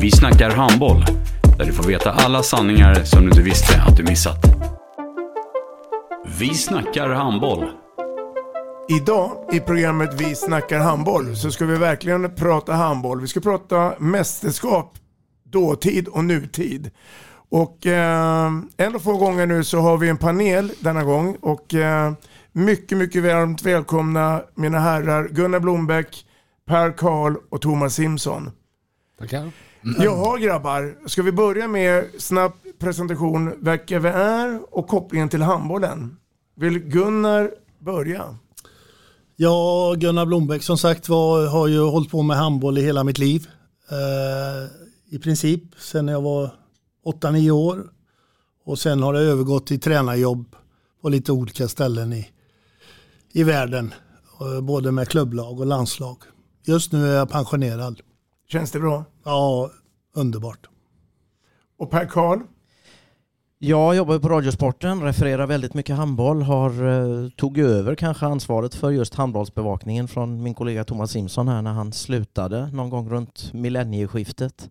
Vi 0.00 0.10
snackar 0.10 0.50
handboll, 0.50 1.04
där 1.58 1.64
du 1.64 1.72
får 1.72 1.84
veta 1.84 2.10
alla 2.10 2.42
sanningar 2.42 2.94
som 3.04 3.20
du 3.20 3.28
inte 3.28 3.42
visste 3.42 3.82
att 3.82 3.96
du 3.96 4.02
missat. 4.02 4.38
Vi 6.38 6.54
snackar 6.54 7.08
handboll. 7.08 7.70
Idag 8.88 9.32
i 9.52 9.60
programmet 9.60 10.20
Vi 10.20 10.34
snackar 10.34 10.78
handboll 10.78 11.36
så 11.36 11.50
ska 11.50 11.66
vi 11.66 11.78
verkligen 11.78 12.34
prata 12.34 12.72
handboll. 12.72 13.20
Vi 13.20 13.28
ska 13.28 13.40
prata 13.40 13.94
mästerskap, 13.98 14.94
dåtid 15.44 16.08
och 16.08 16.24
nutid. 16.24 16.90
Och 17.50 17.86
eh, 17.86 18.52
en 18.76 18.94
och 18.94 19.02
få 19.02 19.16
gånger 19.16 19.46
nu 19.46 19.64
så 19.64 19.78
har 19.78 19.98
vi 19.98 20.08
en 20.08 20.18
panel 20.18 20.72
denna 20.80 21.04
gång 21.04 21.36
och 21.40 21.74
eh, 21.74 22.12
mycket, 22.52 22.98
mycket 22.98 23.22
varmt 23.22 23.62
välkomna 23.62 24.42
mina 24.54 24.78
herrar 24.78 25.28
Gunnar 25.28 25.60
Blombeck, 25.60 26.26
Per 26.68 26.92
Karl 26.92 27.34
och 27.50 27.60
Thomas 27.60 27.94
Simson. 27.94 28.50
Tackar. 29.18 29.50
Jaha 29.82 30.38
grabbar, 30.38 31.08
ska 31.08 31.22
vi 31.22 31.32
börja 31.32 31.68
med 31.68 32.04
snabb 32.18 32.52
presentation 32.78 33.52
vilka 33.60 33.98
vi 33.98 34.08
är 34.08 34.60
och 34.70 34.88
kopplingen 34.88 35.28
till 35.28 35.42
handbollen? 35.42 36.16
Vill 36.56 36.78
Gunnar 36.78 37.50
börja? 37.78 38.38
Ja, 39.36 39.94
Gunnar 39.98 40.26
Blombeck 40.26 40.62
som 40.62 40.78
sagt 40.78 41.08
var 41.08 41.46
har 41.46 41.66
ju 41.66 41.80
hållit 41.80 42.10
på 42.10 42.22
med 42.22 42.36
handboll 42.36 42.78
i 42.78 42.82
hela 42.82 43.04
mitt 43.04 43.18
liv. 43.18 43.46
Eh, 43.90 44.70
I 45.16 45.18
princip 45.18 45.62
sen 45.78 46.08
jag 46.08 46.20
var 46.22 46.50
8-9 47.06 47.50
år. 47.50 47.86
Och 48.64 48.78
sen 48.78 49.02
har 49.02 49.12
det 49.12 49.20
övergått 49.20 49.66
till 49.66 49.80
tränarjobb 49.80 50.56
på 51.02 51.08
lite 51.08 51.32
olika 51.32 51.68
ställen 51.68 52.12
i, 52.12 52.28
i 53.32 53.42
världen. 53.42 53.94
Eh, 54.40 54.60
Både 54.60 54.92
med 54.92 55.08
klubblag 55.08 55.60
och 55.60 55.66
landslag. 55.66 56.16
Just 56.64 56.92
nu 56.92 57.06
är 57.08 57.16
jag 57.16 57.30
pensionerad. 57.30 58.00
Känns 58.52 58.70
det 58.70 58.80
bra? 58.80 59.04
Ja, 59.24 59.70
underbart. 60.14 60.68
Och 61.78 61.90
Per 61.90 62.06
Karl? 62.06 62.38
Jag 63.58 63.96
jobbar 63.96 64.18
på 64.18 64.28
Radiosporten, 64.28 65.02
refererar 65.02 65.46
väldigt 65.46 65.74
mycket 65.74 65.96
handboll, 65.96 66.42
har 66.42 66.70
eh, 66.88 67.28
tog 67.30 67.58
över 67.58 67.94
kanske 67.94 68.26
ansvaret 68.26 68.74
för 68.74 68.90
just 68.90 69.14
handbollsbevakningen 69.14 70.08
från 70.08 70.42
min 70.42 70.54
kollega 70.54 70.84
Thomas 70.84 71.10
Simson 71.10 71.48
här 71.48 71.62
när 71.62 71.72
han 71.72 71.92
slutade 71.92 72.70
någon 72.72 72.90
gång 72.90 73.10
runt 73.10 73.52
millennieskiftet. 73.52 74.70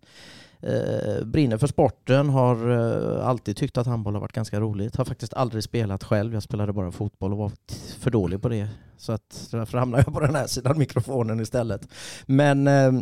Eh, 0.62 1.25
brinner 1.25 1.58
för 1.58 1.68
sporten, 1.68 2.30
har 2.30 2.72
eh, 2.72 3.28
alltid 3.28 3.58
tyckt 3.58 3.78
att 3.78 3.88
handboll 3.88 4.14
har 4.14 4.22
varit 4.22 4.34
ganska 4.34 4.59
roligt. 4.59 4.96
Har 4.96 5.06
faktiskt 5.06 5.34
aldrig 5.34 5.64
spelat 5.64 6.03
själv, 6.03 6.34
jag 6.34 6.44
spelade 6.44 6.74
bara 6.74 6.92
fotboll 6.92 7.31
och 7.31 7.38
var 7.38 7.52
för 8.00 8.12
dålig 8.12 8.42
på 8.42 8.50
det. 8.50 8.68
Så 8.97 9.12
att 9.12 9.47
därför 9.52 9.78
hamnade 9.78 10.03
jag 10.08 10.14
på 10.14 10.20
den 10.20 10.36
här 10.36 10.47
sidan 10.47 10.78
mikrofonen 10.78 11.40
istället. 11.40 11.88
Men 12.25 12.68
eh, 12.68 13.02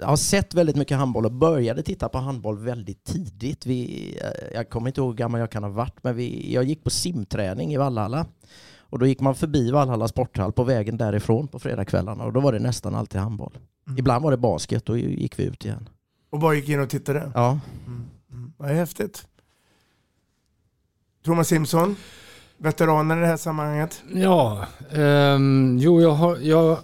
jag 0.00 0.06
har 0.06 0.16
sett 0.16 0.54
väldigt 0.54 0.76
mycket 0.76 0.96
handboll 0.96 1.26
och 1.26 1.32
började 1.32 1.82
titta 1.82 2.08
på 2.08 2.18
handboll 2.18 2.58
väldigt 2.58 3.04
tidigt. 3.04 3.66
Vi, 3.66 4.14
eh, 4.22 4.54
jag 4.54 4.70
kommer 4.70 4.88
inte 4.88 5.00
ihåg 5.00 5.10
hur 5.10 5.16
gammal 5.16 5.40
jag 5.40 5.50
kan 5.50 5.62
ha 5.62 5.70
varit, 5.70 5.96
men 6.02 6.16
vi, 6.16 6.54
jag 6.54 6.64
gick 6.64 6.84
på 6.84 6.90
simträning 6.90 7.72
i 7.72 7.76
Vallhalla. 7.76 8.26
Och 8.78 8.98
då 8.98 9.06
gick 9.06 9.20
man 9.20 9.34
förbi 9.34 9.70
Vallhalla 9.70 10.08
sporthall 10.08 10.52
på 10.52 10.64
vägen 10.64 10.96
därifrån 10.96 11.48
på 11.48 11.58
fredagskvällarna 11.58 12.24
och 12.24 12.32
då 12.32 12.40
var 12.40 12.52
det 12.52 12.58
nästan 12.58 12.94
alltid 12.94 13.20
handboll. 13.20 13.58
Ibland 13.98 14.24
var 14.24 14.30
det 14.30 14.36
basket, 14.36 14.86
då 14.86 14.96
gick 14.96 15.38
vi 15.38 15.44
ut 15.44 15.64
igen. 15.64 15.88
Och 16.30 16.38
bara 16.38 16.54
gick 16.54 16.68
in 16.68 16.80
och 16.80 16.88
tittade? 16.90 17.30
Ja. 17.34 17.60
Vad 18.56 18.70
häftigt. 18.70 19.26
Thomas 21.24 21.48
Simson, 21.48 21.96
veteranen 22.58 23.18
i 23.18 23.20
det 23.20 23.26
här 23.26 23.36
sammanhanget. 23.36 24.02
Ja, 24.14 24.66
ehm, 24.90 25.78
jo 25.80 26.00
jag, 26.00 26.10
har, 26.12 26.36
jag 26.36 26.78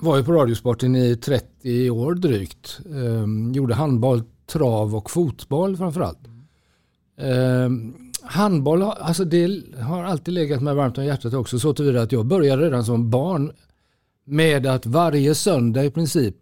var 0.00 0.16
ju 0.16 0.24
på 0.24 0.32
Radiosporten 0.32 0.96
i 0.96 1.16
30 1.16 1.90
år 1.90 2.14
drygt. 2.14 2.80
Ehm, 2.94 3.52
gjorde 3.52 3.74
handboll, 3.74 4.22
trav 4.46 4.96
och 4.96 5.10
fotboll 5.10 5.76
framförallt. 5.76 6.18
Ehm, 7.18 7.94
handboll 8.22 8.82
har- 8.82 8.92
alltså 9.00 9.24
det 9.24 9.62
har 9.80 10.04
alltid 10.04 10.34
legat 10.34 10.62
mig 10.62 10.74
varmt 10.74 10.98
om 10.98 11.04
hjärtat 11.04 11.34
också 11.34 11.58
så 11.58 11.74
tillvida 11.74 12.02
att 12.02 12.12
jag 12.12 12.26
började 12.26 12.64
redan 12.64 12.84
som 12.84 13.10
barn 13.10 13.52
med 14.24 14.66
att 14.66 14.86
varje 14.86 15.34
söndag 15.34 15.84
i 15.84 15.90
princip 15.90 16.36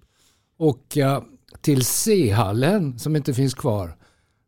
åka 0.59 1.23
till 1.63 1.85
C-hallen 1.85 2.99
som 2.99 3.17
inte 3.17 3.35
finns 3.35 3.55
kvar 3.55 3.97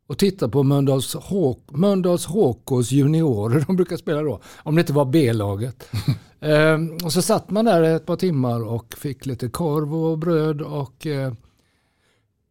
och 0.06 0.18
titta 0.18 0.48
på 0.48 0.62
Mölndals, 0.62 2.26
HKs 2.26 2.92
juniorer. 2.92 3.64
De 3.66 3.76
brukar 3.76 3.96
spela 3.96 4.22
då, 4.22 4.40
om 4.56 4.74
det 4.74 4.80
inte 4.80 4.92
var 4.92 5.04
B-laget. 5.04 5.88
Ehm, 6.40 6.96
och 7.04 7.12
så 7.12 7.22
satt 7.22 7.50
man 7.50 7.64
där 7.64 7.82
ett 7.82 8.06
par 8.06 8.16
timmar 8.16 8.64
och 8.64 8.94
fick 8.94 9.26
lite 9.26 9.48
korv 9.48 9.94
och 9.94 10.18
bröd 10.18 10.62
och, 10.62 11.06
eh, 11.06 11.32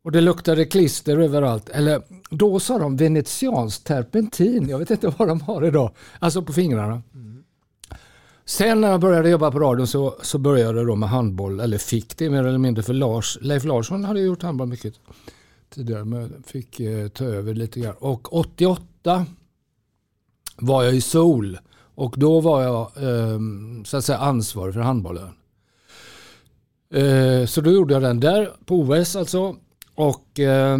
och 0.03 0.11
det 0.11 0.21
luktade 0.21 0.65
klister 0.65 1.17
överallt. 1.17 1.69
Eller 1.69 2.01
då 2.29 2.59
sa 2.59 2.77
de 2.77 2.97
venetiansk 2.97 3.83
terpentin. 3.83 4.69
Jag 4.69 4.79
vet 4.79 4.91
inte 4.91 5.13
vad 5.17 5.27
de 5.27 5.41
har 5.41 5.65
idag. 5.65 5.91
Alltså 6.19 6.41
på 6.41 6.53
fingrarna. 6.53 7.01
Sen 8.45 8.81
när 8.81 8.91
jag 8.91 9.01
började 9.01 9.29
jobba 9.29 9.51
på 9.51 9.59
radion 9.59 9.87
så, 9.87 10.15
så 10.21 10.37
började 10.37 10.77
jag 10.79 10.87
då 10.87 10.95
med 10.95 11.09
handboll, 11.09 11.59
eller 11.59 11.77
fick 11.77 12.17
det 12.17 12.29
mer 12.29 12.43
eller 12.43 12.57
mindre 12.57 12.83
för 12.83 12.93
Lars. 12.93 13.37
Leif 13.41 13.63
Larsson 13.63 14.03
hade 14.03 14.19
gjort 14.19 14.43
handboll 14.43 14.67
mycket 14.67 14.93
tidigare 15.69 16.05
men 16.05 16.43
fick 16.47 16.79
eh, 16.79 17.07
ta 17.07 17.25
över 17.25 17.53
lite 17.53 17.79
grann. 17.79 17.95
Och 17.99 18.33
88 18.33 19.25
var 20.55 20.83
jag 20.83 20.95
i 20.95 21.01
Sol 21.01 21.57
och 21.95 22.15
då 22.17 22.39
var 22.39 22.61
jag 22.61 22.81
eh, 22.81 23.39
så 23.85 23.97
att 23.97 24.05
säga 24.05 24.17
ansvarig 24.17 24.73
för 24.73 24.81
handbollen. 24.81 25.29
Eh, 26.93 27.45
så 27.45 27.61
då 27.61 27.71
gjorde 27.71 27.93
jag 27.93 28.03
den 28.03 28.19
där 28.19 28.51
på 28.65 28.75
OS 28.75 29.15
alltså. 29.15 29.55
Och 29.95 30.39
eh, 30.39 30.79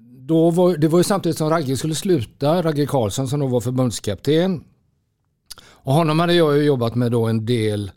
då 0.00 0.50
var, 0.50 0.76
det 0.76 0.88
var 0.88 0.98
ju 0.98 1.04
samtidigt 1.04 1.38
som 1.38 1.50
Ragge 1.50 1.76
skulle 1.76 1.94
sluta, 1.94 2.62
Ragge 2.62 2.86
Karlsson 2.86 3.28
som 3.28 3.40
då 3.40 3.46
var 3.46 3.60
förbundskapten. 3.60 4.64
Och 5.84 5.92
honom 5.94 6.18
hade 6.20 6.34
jag 6.34 6.64
jobbat 6.64 6.94
med 6.94 7.12
då 7.12 7.26
en 7.26 7.46
del 7.46 7.90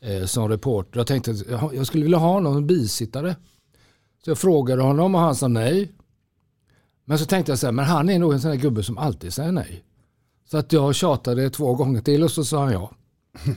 eh, 0.00 0.24
som 0.24 0.48
reporter. 0.48 1.00
Jag 1.00 1.06
tänkte 1.06 1.30
att 1.30 1.72
jag- 1.74 1.86
skulle 1.86 2.02
vilja 2.02 2.18
ha 2.18 2.40
någon 2.40 2.66
bisittare. 2.66 3.36
Så 4.24 4.30
jag 4.30 4.38
frågade 4.38 4.82
honom 4.82 5.14
och 5.14 5.20
han 5.20 5.34
sa 5.34 5.48
nej. 5.48 5.92
Men 7.04 7.18
så 7.18 7.24
tänkte 7.24 7.52
jag 7.52 7.58
så 7.58 7.66
här, 7.66 7.72
men 7.72 7.84
han 7.84 8.10
är 8.10 8.18
nog 8.18 8.32
en 8.32 8.40
sån 8.40 8.50
här 8.50 8.58
gubbe 8.58 8.82
som 8.82 8.98
alltid 8.98 9.32
säger 9.32 9.52
nej. 9.52 9.84
Så 10.50 10.58
att 10.58 10.72
jag 10.72 10.94
tjatade 10.94 11.50
två 11.50 11.74
gånger 11.74 12.00
till 12.00 12.22
och 12.22 12.30
så 12.30 12.44
sa 12.44 12.64
han 12.64 12.72
ja. 12.72 12.90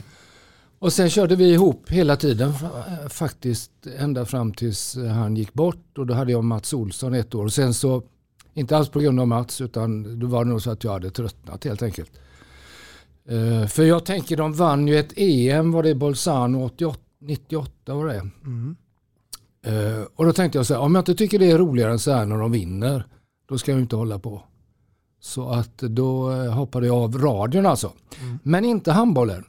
Och 0.78 0.92
sen 0.92 1.10
körde 1.10 1.36
vi 1.36 1.52
ihop 1.52 1.90
hela 1.90 2.16
tiden 2.16 2.52
fa- 2.52 3.08
faktiskt 3.08 3.70
ända 3.98 4.24
fram 4.24 4.54
tills 4.54 4.96
han 4.96 5.36
gick 5.36 5.52
bort 5.52 5.98
och 5.98 6.06
då 6.06 6.14
hade 6.14 6.32
jag 6.32 6.44
Mats 6.44 6.72
Olsson 6.74 7.14
ett 7.14 7.34
år. 7.34 7.44
Och 7.44 7.52
sen 7.52 7.74
så, 7.74 8.02
inte 8.54 8.76
alls 8.76 8.88
på 8.88 9.00
grund 9.00 9.20
av 9.20 9.28
Mats 9.28 9.60
utan 9.60 10.18
då 10.18 10.26
var 10.26 10.44
det 10.44 10.50
nog 10.50 10.62
så 10.62 10.70
att 10.70 10.84
jag 10.84 10.92
hade 10.92 11.10
tröttnat 11.10 11.64
helt 11.64 11.82
enkelt. 11.82 12.10
Eh, 13.28 13.66
för 13.66 13.82
jag 13.82 14.04
tänker 14.04 14.36
de 14.36 14.52
vann 14.52 14.88
ju 14.88 14.98
ett 14.98 15.12
EM, 15.16 15.72
var 15.72 15.82
det 15.82 15.94
Bolzano 15.94 16.64
88, 16.64 16.98
98 17.20 17.94
var 17.94 18.06
det 18.06 18.30
Eh, 19.66 20.02
Och 20.14 20.24
då 20.24 20.32
tänkte 20.32 20.58
jag 20.58 20.66
så 20.66 20.74
här, 20.74 20.80
om 20.80 20.94
jag 20.94 21.02
inte 21.02 21.14
tycker 21.14 21.38
det 21.38 21.50
är 21.50 21.58
roligare 21.58 21.92
än 21.92 21.98
så 21.98 22.12
här 22.12 22.26
när 22.26 22.38
de 22.38 22.52
vinner, 22.52 23.06
då 23.48 23.58
ska 23.58 23.70
jag 23.72 23.80
inte 23.80 23.96
hålla 23.96 24.18
på. 24.18 24.42
Så 25.20 25.48
att 25.50 25.78
då 25.78 26.30
eh, 26.32 26.52
hoppade 26.52 26.86
jag 26.86 26.96
av 26.96 27.18
radion 27.18 27.66
alltså. 27.66 27.92
Men 28.42 28.64
inte 28.64 28.92
handbollen. 28.92 29.44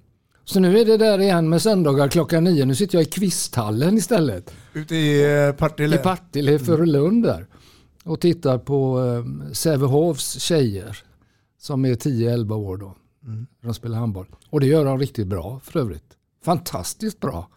Så 0.45 0.59
nu 0.59 0.79
är 0.79 0.85
det 0.85 0.97
där 0.97 1.19
igen 1.19 1.49
med 1.49 1.61
söndagar 1.61 2.07
klockan 2.07 2.43
nio. 2.43 2.65
Nu 2.65 2.75
sitter 2.75 2.97
jag 2.97 3.07
i 3.07 3.09
Kvisthallen 3.09 3.97
istället. 3.97 4.53
Ute 4.73 4.95
i 4.95 5.53
Partille? 5.57 5.95
I 5.95 5.99
Partille, 5.99 6.59
Furulund 6.59 7.23
där. 7.23 7.47
och 8.03 8.19
tittar 8.19 8.57
på 8.57 8.99
eh, 9.05 9.51
Sävehofs 9.53 10.39
tjejer 10.39 10.97
som 11.59 11.85
är 11.85 11.95
10-11 11.95 12.53
år 12.55 12.77
då. 12.77 12.95
Mm. 13.25 13.47
De 13.61 13.73
spelar 13.73 13.97
handboll. 13.97 14.35
Och 14.49 14.59
det 14.59 14.67
gör 14.67 14.85
de 14.85 14.99
riktigt 14.99 15.27
bra 15.27 15.59
för 15.59 15.79
övrigt. 15.79 16.17
Fantastiskt 16.43 17.19
bra. 17.19 17.49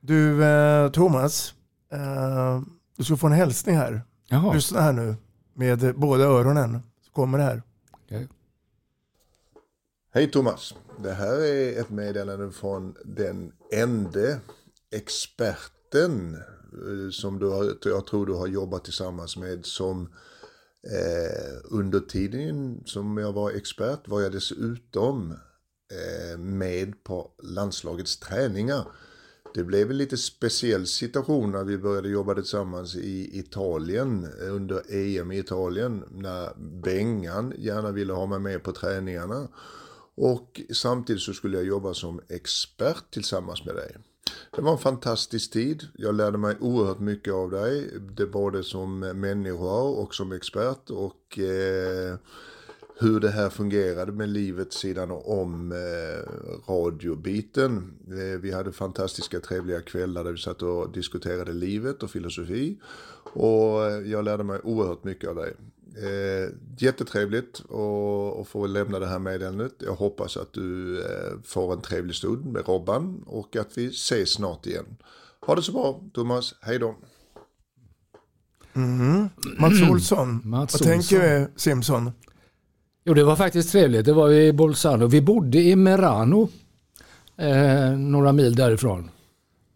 Du 0.00 0.44
eh, 0.44 0.90
Thomas, 0.90 1.54
eh, 1.92 2.60
du 2.96 3.04
ska 3.04 3.16
få 3.16 3.26
en 3.26 3.32
hälsning 3.32 3.76
här. 3.76 4.02
Jaha. 4.28 4.54
Lyssna 4.54 4.80
här 4.80 4.92
nu 4.92 5.16
med 5.54 5.94
båda 5.96 6.24
öronen. 6.24 6.82
Så 7.06 7.12
kommer 7.12 7.38
det 7.38 7.44
här. 7.44 7.62
Okay. 8.04 8.26
Hej 10.12 10.30
Thomas. 10.30 10.74
Det 11.02 11.12
här 11.12 11.44
är 11.44 11.80
ett 11.80 11.90
meddelande 11.90 12.50
från 12.50 12.94
den 13.04 13.52
enda 13.72 14.38
experten 14.90 16.34
eh, 16.34 17.10
som 17.10 17.38
du 17.38 17.50
har, 17.50 17.76
jag 17.84 18.06
tror 18.06 18.26
du 18.26 18.34
har 18.34 18.46
jobbat 18.46 18.84
tillsammans 18.84 19.36
med 19.36 19.66
som 19.66 20.02
eh, 20.02 20.08
Eh, 20.92 21.56
under 21.64 22.00
tiden 22.00 22.82
som 22.84 23.16
jag 23.16 23.32
var 23.32 23.50
expert 23.50 24.08
var 24.08 24.20
jag 24.20 24.32
dessutom 24.32 25.32
eh, 25.92 26.38
med 26.38 27.04
på 27.04 27.30
landslagets 27.42 28.18
träningar. 28.18 28.86
Det 29.54 29.64
blev 29.64 29.90
en 29.90 29.98
lite 29.98 30.16
speciell 30.16 30.86
situation 30.86 31.50
när 31.52 31.64
vi 31.64 31.78
började 31.78 32.08
jobba 32.08 32.34
tillsammans 32.34 32.96
i 32.96 33.38
Italien 33.38 34.28
under 34.40 34.82
EM 34.94 35.32
i 35.32 35.38
Italien 35.38 36.04
när 36.10 36.54
Bengan 36.82 37.54
gärna 37.58 37.90
ville 37.90 38.12
ha 38.12 38.26
mig 38.26 38.38
med 38.38 38.62
på 38.62 38.72
träningarna. 38.72 39.48
Och 40.14 40.60
samtidigt 40.72 41.22
så 41.22 41.32
skulle 41.32 41.56
jag 41.56 41.66
jobba 41.66 41.94
som 41.94 42.20
expert 42.28 43.10
tillsammans 43.10 43.64
med 43.64 43.74
dig. 43.74 43.96
Det 44.56 44.62
var 44.62 44.72
en 44.72 44.78
fantastisk 44.78 45.50
tid. 45.50 45.88
Jag 45.94 46.14
lärde 46.14 46.38
mig 46.38 46.56
oerhört 46.60 46.98
mycket 46.98 47.34
av 47.34 47.50
dig. 47.50 47.90
Det 48.16 48.26
både 48.26 48.62
som 48.62 48.98
människa 48.98 49.80
och 49.82 50.14
som 50.14 50.32
expert. 50.32 50.90
Och 50.90 51.38
eh, 51.38 52.18
hur 52.98 53.20
det 53.20 53.30
här 53.30 53.50
fungerade 53.50 54.12
med 54.12 54.28
livet 54.28 54.72
sidan 54.72 55.10
om 55.10 55.72
eh, 55.72 56.30
radiobiten. 56.72 57.94
Eh, 58.08 58.40
vi 58.40 58.52
hade 58.52 58.72
fantastiska 58.72 59.40
trevliga 59.40 59.80
kvällar 59.80 60.24
där 60.24 60.32
vi 60.32 60.38
satt 60.38 60.62
och 60.62 60.92
diskuterade 60.92 61.52
livet 61.52 62.02
och 62.02 62.10
filosofi. 62.10 62.78
Och 63.32 63.86
eh, 63.86 64.10
jag 64.10 64.24
lärde 64.24 64.44
mig 64.44 64.60
oerhört 64.64 65.04
mycket 65.04 65.28
av 65.28 65.36
dig. 65.36 65.54
Eh, 66.02 66.50
jättetrevligt 66.78 67.60
att 68.40 68.48
få 68.48 68.66
lämna 68.66 68.98
det 68.98 69.06
här 69.06 69.18
meddelandet. 69.18 69.72
Jag 69.78 69.94
hoppas 69.94 70.36
att 70.36 70.52
du 70.52 70.98
eh, 71.00 71.40
får 71.44 71.72
en 71.72 71.80
trevlig 71.80 72.14
stund 72.14 72.46
med 72.46 72.68
Robban 72.68 73.22
och 73.26 73.56
att 73.56 73.78
vi 73.78 73.86
ses 73.86 74.32
snart 74.32 74.66
igen. 74.66 74.96
Ha 75.46 75.54
det 75.54 75.62
så 75.62 75.72
bra 75.72 76.00
Thomas, 76.14 76.54
hej 76.60 76.78
då. 76.78 76.94
Mm. 78.74 79.28
Mats 79.58 79.82
Olsson, 79.90 80.40
Mats 80.44 80.72
vad 80.72 80.80
Olsson. 80.80 80.86
tänker 80.86 81.40
du 81.40 81.50
Simson? 81.56 82.10
Jo, 83.04 83.14
det 83.14 83.24
var 83.24 83.36
faktiskt 83.36 83.72
trevligt. 83.72 84.04
Det 84.04 84.12
var 84.12 84.30
i 84.32 84.52
Bolzano. 84.52 85.06
Vi 85.06 85.20
bodde 85.20 85.58
i 85.58 85.76
Merano, 85.76 86.48
eh, 87.36 87.90
några 87.90 88.32
mil 88.32 88.54
därifrån. 88.54 89.10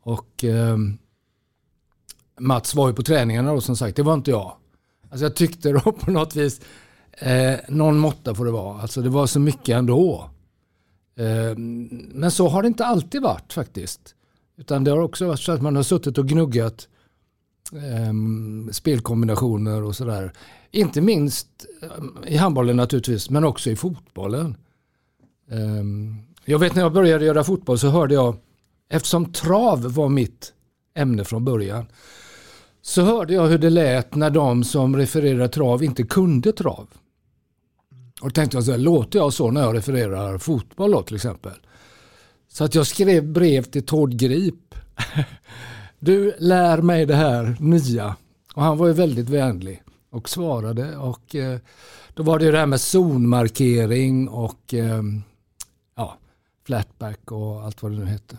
Och 0.02 0.44
eh, 0.44 0.76
Mats 2.40 2.74
var 2.74 2.88
ju 2.88 2.94
på 2.94 3.02
träningarna 3.02 3.52
då 3.52 3.60
som 3.60 3.76
sagt. 3.76 3.96
Det 3.96 4.02
var 4.02 4.14
inte 4.14 4.30
jag. 4.30 4.56
Alltså 5.10 5.24
jag 5.24 5.36
tyckte 5.36 5.72
då 5.72 5.92
på 5.92 6.10
något 6.10 6.36
vis, 6.36 6.60
eh, 7.12 7.58
någon 7.68 7.98
måtta 7.98 8.34
får 8.34 8.44
det 8.44 8.50
vara. 8.50 8.80
Alltså 8.80 9.02
det 9.02 9.08
var 9.08 9.26
så 9.26 9.40
mycket 9.40 9.76
ändå. 9.76 10.30
Eh, 11.16 11.56
men 12.12 12.30
så 12.30 12.48
har 12.48 12.62
det 12.62 12.68
inte 12.68 12.84
alltid 12.84 13.22
varit 13.22 13.52
faktiskt. 13.52 14.14
Utan 14.56 14.84
det 14.84 14.90
har 14.90 14.98
också 14.98 15.26
varit 15.26 15.40
så 15.40 15.52
att 15.52 15.62
man 15.62 15.76
har 15.76 15.82
suttit 15.82 16.18
och 16.18 16.28
gnuggat 16.28 16.88
eh, 17.72 18.12
spelkombinationer 18.72 19.82
och 19.82 19.96
sådär. 19.96 20.32
Inte 20.70 21.00
minst 21.00 21.48
eh, 21.82 22.32
i 22.32 22.36
handbollen 22.36 22.76
naturligtvis, 22.76 23.30
men 23.30 23.44
också 23.44 23.70
i 23.70 23.76
fotbollen. 23.76 24.56
Eh, 25.50 25.84
jag 26.44 26.58
vet 26.58 26.74
när 26.74 26.82
jag 26.82 26.92
började 26.92 27.24
göra 27.24 27.44
fotboll 27.44 27.78
så 27.78 27.88
hörde 27.88 28.14
jag, 28.14 28.36
eftersom 28.88 29.32
trav 29.32 29.94
var 29.94 30.08
mitt 30.08 30.52
ämne 30.94 31.24
från 31.24 31.44
början, 31.44 31.86
så 32.82 33.02
hörde 33.02 33.34
jag 33.34 33.46
hur 33.46 33.58
det 33.58 33.70
lät 33.70 34.14
när 34.14 34.30
de 34.30 34.64
som 34.64 34.96
refererar 34.96 35.48
trav 35.48 35.82
inte 35.84 36.02
kunde 36.02 36.52
trav. 36.52 36.88
Och 38.20 38.34
tänkte 38.34 38.56
jag 38.56 38.64
så 38.64 38.70
här, 38.70 38.78
låter 38.78 39.18
jag 39.18 39.32
så 39.32 39.50
när 39.50 39.60
jag 39.60 39.76
refererar 39.76 40.38
fotboll 40.38 40.90
då 40.90 41.02
till 41.02 41.16
exempel? 41.16 41.52
Så 42.48 42.64
att 42.64 42.74
jag 42.74 42.86
skrev 42.86 43.32
brev 43.32 43.62
till 43.62 43.86
Tord 43.86 44.12
Grip. 44.12 44.74
Du 46.02 46.34
lär 46.38 46.82
mig 46.82 47.06
det 47.06 47.14
här 47.14 47.56
nya. 47.60 48.16
Och 48.54 48.62
han 48.62 48.78
var 48.78 48.86
ju 48.86 48.92
väldigt 48.92 49.28
vänlig 49.28 49.82
och 50.10 50.28
svarade. 50.28 50.96
Och 50.96 51.34
eh, 51.34 51.58
då 52.14 52.22
var 52.22 52.38
det 52.38 52.44
ju 52.44 52.52
det 52.52 52.58
här 52.58 52.66
med 52.66 52.80
zonmarkering 52.80 54.28
och 54.28 54.74
eh, 54.74 55.02
ja, 55.96 56.18
flatback 56.66 57.32
och 57.32 57.62
allt 57.62 57.82
vad 57.82 57.92
det 57.92 57.98
nu 57.98 58.04
hette. 58.04 58.36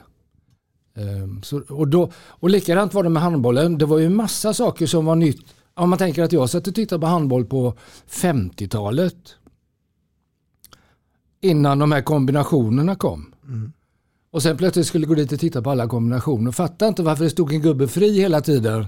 Um, 0.94 1.44
så, 1.44 1.62
och, 1.70 1.88
då, 1.88 2.12
och 2.16 2.50
likadant 2.50 2.94
var 2.94 3.04
det 3.04 3.10
med 3.10 3.24
handbollen. 3.24 3.78
Det 3.78 3.86
var 3.86 4.00
ju 4.00 4.10
massa 4.10 4.54
saker 4.54 4.88
som 4.88 5.06
var 5.06 5.16
nytt. 5.16 5.46
Om 5.74 5.90
man 5.90 6.00
tänker 6.00 6.24
att 6.24 6.32
jag 6.32 6.50
satt 6.50 6.68
och 6.68 6.76
tittade 6.76 7.00
på 7.02 7.08
handboll 7.08 7.46
på 7.46 7.74
50-talet. 8.10 9.36
Innan 11.42 11.80
de 11.80 11.92
här 11.92 12.02
kombinationerna 12.02 12.96
kom. 12.96 13.34
Mm. 13.48 13.72
Och 14.32 14.44
sen 14.44 14.58
plötsligt 14.58 14.88
skulle 14.88 15.06
gå 15.06 15.16
dit 15.16 15.32
och 15.32 15.40
titta 15.40 15.62
på 15.62 15.70
alla 15.72 15.88
kombinationer. 15.88 16.52
Fattade 16.52 16.90
inte 16.90 17.04
varför 17.04 17.24
det 17.24 17.30
stod 17.30 17.54
en 17.54 17.62
gubbe 17.62 17.88
fri 17.88 18.20
hela 18.20 18.42
tiden. 18.42 18.86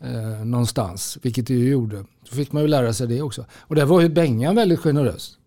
Eh, 0.00 0.44
någonstans, 0.44 1.18
vilket 1.22 1.46
det 1.46 1.54
ju 1.54 1.68
gjorde. 1.68 2.04
Så 2.28 2.34
fick 2.34 2.52
man 2.52 2.62
ju 2.62 2.68
lära 2.68 2.92
sig 2.92 3.06
det 3.06 3.22
också. 3.22 3.44
Och 3.60 3.74
där 3.74 3.84
var 3.84 4.00
ju 4.00 4.08
Bengan 4.08 4.56
väldigt 4.56 4.80
generös. 4.80 5.38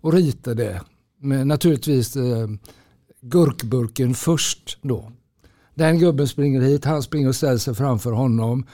Och 0.00 0.12
ritade 0.12 0.80
med 1.20 1.46
naturligtvis 1.46 2.16
eh, 2.16 2.48
gurkburken 3.20 4.14
först 4.14 4.78
då. 4.82 5.12
Den 5.74 5.98
gubben 5.98 6.28
springer 6.28 6.60
hit, 6.60 6.84
han 6.84 7.02
springer 7.02 7.28
och 7.28 7.36
ställer 7.36 7.58
sig 7.58 7.74
framför 7.74 8.12
honom. 8.12 8.66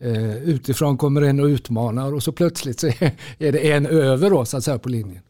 Eh, 0.00 0.36
utifrån 0.36 0.98
kommer 0.98 1.22
en 1.22 1.40
och 1.40 1.46
utmanar 1.46 2.14
och 2.14 2.22
så 2.22 2.32
plötsligt 2.32 2.80
så 2.80 2.86
är 3.38 3.52
det 3.52 3.72
en 3.72 3.86
över 3.86 4.30
då, 4.30 4.44
så 4.44 4.56
att 4.56 4.64
säga, 4.64 4.78
på 4.78 4.88
linjen. 4.88 5.22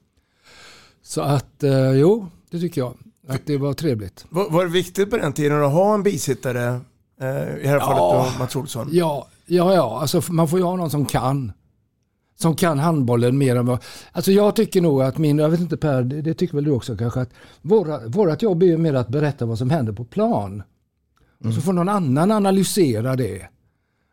Så 1.02 1.20
att 1.20 1.62
eh, 1.62 1.92
jo, 1.92 2.26
det 2.50 2.60
tycker 2.60 2.80
jag. 2.80 2.94
Att 3.28 3.46
det 3.46 3.56
var 3.56 3.72
trevligt. 3.72 4.26
Var, 4.28 4.50
var 4.50 4.64
det 4.64 4.70
viktigt 4.70 5.10
på 5.10 5.16
den 5.16 5.32
tiden 5.32 5.62
att 5.62 5.72
ha 5.72 5.94
en 5.94 6.02
bisittare? 6.02 6.80
Eh, 7.20 7.56
I 7.58 7.62
det 7.62 7.68
här 7.68 7.80
fallet 7.80 8.34
då, 8.34 8.38
Mats 8.38 8.56
Olsson. 8.56 8.88
Ja, 8.92 9.28
ja, 9.46 9.74
ja. 9.74 10.00
Alltså, 10.00 10.32
man 10.32 10.48
får 10.48 10.58
ju 10.58 10.64
ha 10.64 10.76
någon 10.76 10.90
som 10.90 11.06
kan. 11.06 11.52
Som 12.40 12.56
kan 12.56 12.78
handbollen 12.78 13.38
mer 13.38 13.56
än 13.56 13.66
vad... 13.66 13.78
Alltså 14.12 14.32
jag 14.32 14.56
tycker 14.56 14.80
nog 14.80 15.02
att 15.02 15.18
min, 15.18 15.38
jag 15.38 15.48
vet 15.48 15.60
inte 15.60 15.76
Per, 15.76 16.02
det, 16.02 16.22
det 16.22 16.34
tycker 16.34 16.54
väl 16.54 16.64
du 16.64 16.70
också 16.70 16.96
kanske, 16.96 17.20
att 17.20 17.30
våra, 17.62 18.08
vårat 18.08 18.42
jobb 18.42 18.62
är 18.62 18.66
ju 18.66 18.78
mer 18.78 18.94
att 18.94 19.08
berätta 19.08 19.46
vad 19.46 19.58
som 19.58 19.70
händer 19.70 19.92
på 19.92 20.04
plan. 20.04 20.62
Och 21.44 21.54
så 21.54 21.60
får 21.60 21.72
någon 21.72 21.88
annan 21.88 22.30
analysera 22.30 23.16
det. 23.16 23.46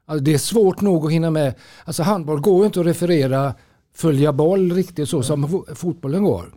Alltså 0.05 0.24
det 0.24 0.34
är 0.34 0.38
svårt 0.38 0.81
nog 0.81 1.05
att 1.05 1.12
hinna 1.12 1.29
med. 1.31 1.53
Alltså 1.86 2.03
handboll 2.03 2.41
går 2.41 2.60
ju 2.60 2.65
inte 2.65 2.79
att 2.79 2.86
referera, 2.86 3.53
följa 3.96 4.34
boll 4.34 4.72
riktigt 4.72 5.10
så 5.10 5.24
som 5.24 5.46
fo- 5.48 5.75
fotbollen 5.75 6.24
går. 6.24 6.53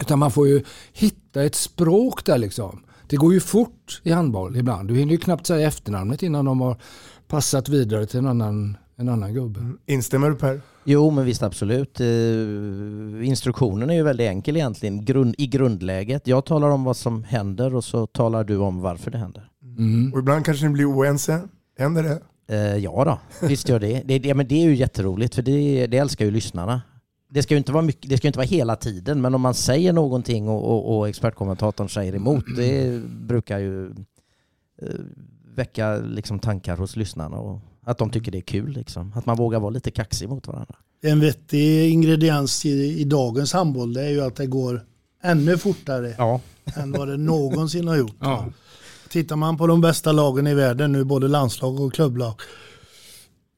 Utan 0.00 0.18
man 0.18 0.30
får 0.30 0.48
ju 0.48 0.64
hitta 0.92 1.42
ett 1.42 1.54
språk 1.54 2.24
där 2.24 2.38
liksom. 2.38 2.82
Det 3.06 3.16
går 3.16 3.34
ju 3.34 3.40
fort 3.40 4.00
i 4.02 4.10
handboll 4.10 4.56
ibland. 4.56 4.88
Du 4.88 4.94
hinner 4.96 5.12
ju 5.12 5.18
knappt 5.18 5.46
säga 5.46 5.68
efternamnet 5.68 6.22
innan 6.22 6.44
de 6.44 6.60
har 6.60 6.76
passat 7.28 7.68
vidare 7.68 8.06
till 8.06 8.18
en 8.18 8.26
annan, 8.26 8.76
en 8.96 9.08
annan 9.08 9.34
gubbe. 9.34 9.60
Instämmer 9.86 10.30
du 10.30 10.36
Per? 10.36 10.60
Jo, 10.84 11.10
men 11.10 11.24
visst 11.24 11.42
absolut. 11.42 12.00
Eh, 12.00 12.06
instruktionen 13.28 13.90
är 13.90 13.94
ju 13.94 14.02
väldigt 14.02 14.28
enkel 14.28 14.56
egentligen 14.56 15.04
grund, 15.04 15.34
i 15.38 15.46
grundläget. 15.46 16.26
Jag 16.26 16.44
talar 16.44 16.68
om 16.68 16.84
vad 16.84 16.96
som 16.96 17.24
händer 17.24 17.74
och 17.74 17.84
så 17.84 18.06
talar 18.06 18.44
du 18.44 18.56
om 18.56 18.80
varför 18.80 19.10
det 19.10 19.18
händer. 19.18 19.50
Och 20.12 20.18
ibland 20.18 20.44
kanske 20.44 20.66
ni 20.66 20.72
blir 20.72 20.84
oense. 20.84 21.40
Händer 21.78 22.02
det? 22.02 22.20
Eh, 22.48 22.76
ja 22.76 23.04
då, 23.04 23.46
visst 23.46 23.68
gör 23.68 23.80
det. 23.80 24.02
Det, 24.04 24.18
det, 24.18 24.34
men 24.34 24.48
det 24.48 24.54
är 24.54 24.64
ju 24.64 24.74
jätteroligt 24.74 25.34
för 25.34 25.42
det, 25.42 25.86
det 25.86 25.98
älskar 25.98 26.24
ju 26.24 26.30
lyssnarna. 26.30 26.82
Det 27.30 27.42
ska 27.42 27.54
ju 27.54 27.58
inte 27.58 27.72
vara, 27.72 27.82
mycket, 27.82 28.10
det 28.10 28.16
ska 28.16 28.26
ju 28.26 28.28
inte 28.28 28.38
vara 28.38 28.46
hela 28.46 28.76
tiden, 28.76 29.20
men 29.20 29.34
om 29.34 29.40
man 29.40 29.54
säger 29.54 29.92
någonting 29.92 30.48
och, 30.48 30.70
och, 30.70 30.98
och 30.98 31.08
expertkommentatorn 31.08 31.88
säger 31.88 32.14
emot, 32.14 32.44
det 32.56 33.02
brukar 33.06 33.58
ju 33.58 33.86
eh, 34.82 34.88
väcka 35.54 35.96
liksom 35.96 36.38
tankar 36.38 36.76
hos 36.76 36.96
lyssnarna 36.96 37.36
och 37.36 37.60
att 37.84 37.98
de 37.98 38.10
tycker 38.10 38.32
det 38.32 38.38
är 38.38 38.42
kul. 38.42 38.70
Liksom. 38.72 39.12
Att 39.16 39.26
man 39.26 39.36
vågar 39.36 39.60
vara 39.60 39.70
lite 39.70 39.90
kaxig 39.90 40.28
mot 40.28 40.46
varandra. 40.46 40.74
En 41.02 41.20
vettig 41.20 41.90
ingrediens 41.90 42.64
i, 42.66 43.00
i 43.00 43.04
dagens 43.04 43.52
handboll 43.52 43.92
det 43.92 44.02
är 44.02 44.10
ju 44.10 44.20
att 44.20 44.36
det 44.36 44.46
går 44.46 44.84
ännu 45.22 45.58
fortare 45.58 46.14
Ja. 46.18 46.40
än 46.76 46.92
vad 46.92 47.08
det 47.08 47.16
någonsin 47.16 47.88
har 47.88 47.96
gjort. 47.96 48.16
Ja. 48.20 48.46
Tittar 49.08 49.36
man 49.36 49.56
på 49.56 49.66
de 49.66 49.80
bästa 49.80 50.12
lagen 50.12 50.46
i 50.46 50.54
världen 50.54 50.92
nu, 50.92 51.04
både 51.04 51.28
landslag 51.28 51.80
och 51.80 51.92
klubblag. 51.94 52.34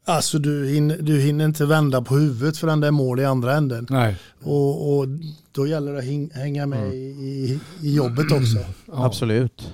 Alltså 0.09 0.39
du 0.39 0.69
hinner, 0.69 0.99
du 0.99 1.21
hinner 1.21 1.45
inte 1.45 1.67
vända 1.67 2.03
på 2.03 2.17
huvudet 2.17 2.57
förrän 2.59 2.81
det 2.81 2.87
är 2.87 2.91
mål 2.91 3.21
i 3.21 3.25
andra 3.25 3.55
änden. 3.57 3.87
Nej. 3.91 4.17
Och, 4.43 4.99
och 4.99 5.07
då 5.53 5.67
gäller 5.67 5.93
det 5.93 5.99
att 5.99 6.37
hänga 6.37 6.67
med 6.67 6.95
i, 6.95 7.61
i 7.83 7.95
jobbet 7.95 8.33
också. 8.33 8.59
Absolut. 8.93 9.73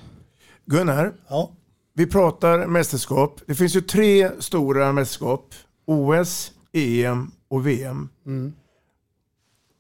Gunnar, 0.67 1.13
Ja. 1.29 1.51
Vi 1.95 2.07
pratar 2.07 2.67
mästerskap. 2.67 3.41
Det 3.47 3.55
finns 3.55 3.77
ju 3.77 3.81
tre 3.81 4.31
stora 4.39 4.93
mästerskap 4.93 5.55
OS, 5.87 6.53
EM 6.73 7.31
och 7.49 7.67
VM. 7.67 8.09
Mm. 8.27 8.53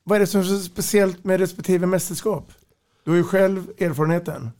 Vad 0.05 0.17
är 0.17 0.21
det 0.21 0.27
som 0.27 0.41
är 0.41 0.45
så 0.45 0.59
speciellt 0.59 1.25
med 1.25 1.41
respektive 1.41 1.87
mästerskap? 1.87 2.53
Du 3.05 3.11
har 3.11 3.19
ju 3.19 3.25
själv 3.25 3.71
erfarenheten. 3.79 4.51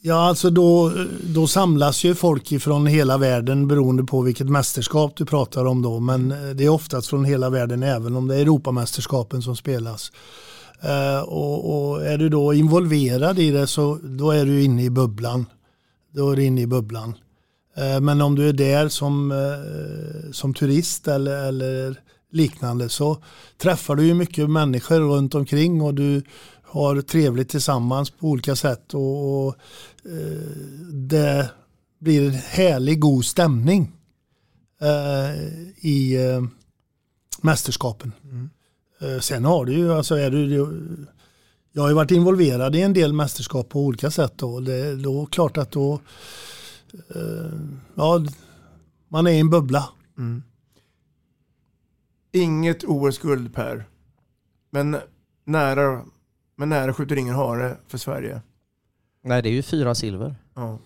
Ja, 0.00 0.28
alltså 0.28 0.50
då, 0.50 0.92
då 1.34 1.46
samlas 1.46 2.04
ju 2.04 2.14
folk 2.14 2.52
ifrån 2.52 2.86
hela 2.86 3.18
världen 3.18 3.68
beroende 3.68 4.04
på 4.04 4.20
vilket 4.20 4.48
mästerskap 4.48 5.16
du 5.16 5.26
pratar 5.26 5.64
om 5.64 5.82
då. 5.82 6.00
Men 6.00 6.28
det 6.28 6.64
är 6.64 6.68
oftast 6.68 7.08
från 7.08 7.24
hela 7.24 7.50
världen 7.50 7.82
även 7.82 8.16
om 8.16 8.28
det 8.28 8.36
är 8.36 8.40
Europamästerskapen 8.40 9.42
som 9.42 9.56
spelas. 9.56 10.12
Eh, 10.80 11.22
och, 11.22 11.90
och, 11.90 12.06
är 12.06 12.18
du 12.18 12.28
då 12.28 12.54
involverad 12.54 13.38
i 13.38 13.50
det 13.50 13.66
så 13.66 13.98
då 14.02 14.30
är 14.30 14.44
du 14.44 14.62
inne 14.62 14.84
i 14.84 14.90
bubblan. 14.90 15.46
Då 16.14 16.30
är 16.30 16.36
du 16.36 16.44
inne 16.44 16.60
i 16.60 16.66
bubblan. 16.66 17.14
Eh, 17.76 18.00
men 18.00 18.20
om 18.20 18.34
du 18.34 18.48
är 18.48 18.52
där 18.52 18.88
som, 18.88 19.32
eh, 19.32 20.32
som 20.32 20.54
turist 20.54 21.08
eller, 21.08 21.48
eller 21.48 22.00
liknande 22.32 22.88
så 22.88 23.22
träffar 23.58 23.96
du 23.96 24.06
ju 24.06 24.14
mycket 24.14 24.50
människor 24.50 25.00
runt 25.00 25.34
omkring 25.34 25.82
och 25.82 25.94
du 25.94 26.22
har 26.62 27.00
trevligt 27.00 27.48
tillsammans 27.48 28.10
på 28.10 28.26
olika 28.26 28.56
sätt. 28.56 28.94
Och, 28.94 29.46
och 29.46 29.54
eh, 30.04 30.48
Det 30.92 31.50
blir 32.00 32.26
en 32.26 32.34
härlig 32.34 33.00
god 33.00 33.24
stämning 33.24 33.92
i 35.80 36.16
mästerskapen. 37.42 38.12
Mm. 38.24 38.50
Sen 39.20 39.44
har 39.44 39.64
du 39.64 39.72
ju, 39.72 39.92
alltså 39.92 40.14
är 40.14 40.30
du, 40.30 40.66
jag 41.76 41.82
har 41.82 41.88
ju 41.88 41.94
varit 41.94 42.10
involverad 42.10 42.76
i 42.76 42.82
en 42.82 42.92
del 42.92 43.12
mästerskap 43.12 43.68
på 43.68 43.80
olika 43.80 44.10
sätt 44.10 44.32
då. 44.36 44.60
Det 44.60 44.74
är 44.74 44.96
då 44.96 45.26
klart 45.26 45.56
att 45.56 45.70
då, 45.70 46.00
eh, 47.14 47.52
ja, 47.94 48.24
man 49.08 49.26
är 49.26 49.30
i 49.30 49.38
en 49.38 49.50
bubbla. 49.50 49.88
Mm. 50.18 50.42
Inget 52.32 52.84
OS-guld 52.84 53.54
Per. 53.54 53.84
Men 54.70 54.96
nära, 55.44 56.04
men 56.56 56.68
nära 56.68 56.92
skjuter 56.92 57.16
ingen 57.16 57.34
hare 57.34 57.76
för 57.88 57.98
Sverige. 57.98 58.42
Nej, 59.24 59.42
det 59.42 59.48
är 59.48 59.52
ju 59.52 59.62
fyra 59.62 59.94
silver. 59.94 60.34
Ja. 60.54 60.78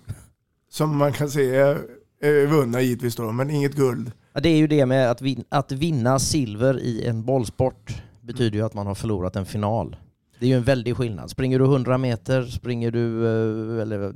Som 0.71 0.97
man 0.97 1.12
kan 1.12 1.30
se 1.30 1.57
är, 1.57 1.80
är 2.21 2.47
vunna 2.47 2.80
givetvis 2.80 3.16
då, 3.16 3.33
men 3.33 3.50
inget 3.50 3.75
guld. 3.75 4.12
Ja, 4.33 4.40
det 4.40 4.49
är 4.49 4.57
ju 4.57 4.66
det 4.66 4.87
med 4.87 5.11
att, 5.11 5.23
vin 5.23 5.45
att 5.49 5.73
vinna 5.73 6.18
silver 6.18 6.78
i 6.78 7.04
en 7.04 7.25
bollsport 7.25 8.02
betyder 8.21 8.59
ju 8.59 8.64
att 8.64 8.75
man 8.75 8.87
har 8.87 8.95
förlorat 8.95 9.37
en 9.37 9.47
final. 9.47 9.97
Det 10.38 10.47
är 10.47 10.50
ju 10.50 10.57
en 10.57 10.62
väldig 10.62 10.97
skillnad. 10.97 11.30
Springer 11.30 11.59
du 11.59 11.64
100 11.64 11.99
meter, 11.99 12.42
springer 12.42 12.90
du, 12.90 13.26
eh, 13.26 13.83
eller 13.83 14.14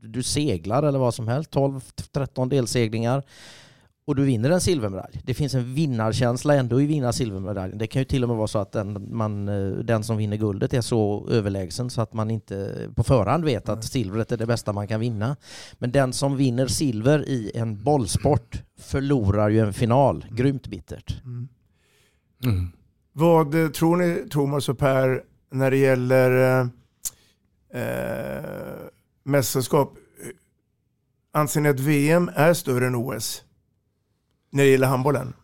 du 0.00 0.22
seglar 0.22 0.82
eller 0.82 0.98
vad 0.98 1.14
som 1.14 1.28
helst, 1.28 1.50
12-13 1.50 2.48
delseglingar 2.48 3.22
och 4.06 4.16
du 4.16 4.24
vinner 4.24 4.50
en 4.50 4.60
silvermedalj. 4.60 5.20
Det 5.24 5.34
finns 5.34 5.54
en 5.54 5.74
vinnarkänsla 5.74 6.54
ändå 6.54 6.80
i 6.80 6.86
vinna 6.86 7.12
silvermedaljen. 7.12 7.78
Det 7.78 7.86
kan 7.86 8.00
ju 8.00 8.04
till 8.04 8.22
och 8.22 8.28
med 8.28 8.38
vara 8.38 8.48
så 8.48 8.58
att 8.58 8.72
den, 8.72 9.16
man, 9.16 9.48
eh, 9.48 9.68
den 9.68 10.04
som 10.04 10.16
vinner 10.16 10.36
guldet 10.36 10.74
är 10.74 10.80
så 10.80 11.28
överlägsen 11.30 11.90
så 11.90 12.00
att 12.00 12.12
man 12.12 12.30
inte 12.30 12.88
på 12.94 13.04
förhand 13.04 13.44
vet 13.44 13.68
att 13.68 13.84
silvret 13.84 14.32
är 14.32 14.36
det 14.36 14.46
bästa 14.46 14.72
man 14.72 14.88
kan 14.88 15.00
vinna. 15.00 15.36
Men 15.78 15.92
den 15.92 16.12
som 16.12 16.36
vinner 16.36 16.66
silver 16.66 17.28
i 17.28 17.52
en 17.54 17.82
bollsport 17.82 18.62
förlorar 18.78 19.48
ju 19.48 19.60
en 19.60 19.72
final. 19.72 20.26
Grymt 20.30 20.66
bittert. 20.66 21.22
Mm. 21.24 21.48
Mm. 22.44 22.68
Vad 23.12 23.64
eh, 23.64 23.68
tror 23.68 23.96
ni, 23.96 24.28
Thomas 24.30 24.68
och 24.68 24.78
Per, 24.78 25.22
när 25.50 25.70
det 25.70 25.76
gäller 25.76 26.60
eh, 27.72 27.82
eh, 27.82 28.44
mästerskap? 29.22 29.96
Anser 31.32 31.60
ni 31.60 31.68
att 31.68 31.80
VM 31.80 32.30
är 32.34 32.54
större 32.54 32.86
än 32.86 32.94
OS? 32.94 33.42
när 34.56 34.64
det 34.64 34.70
gäller 34.70 34.86
handbollen? 34.86 35.34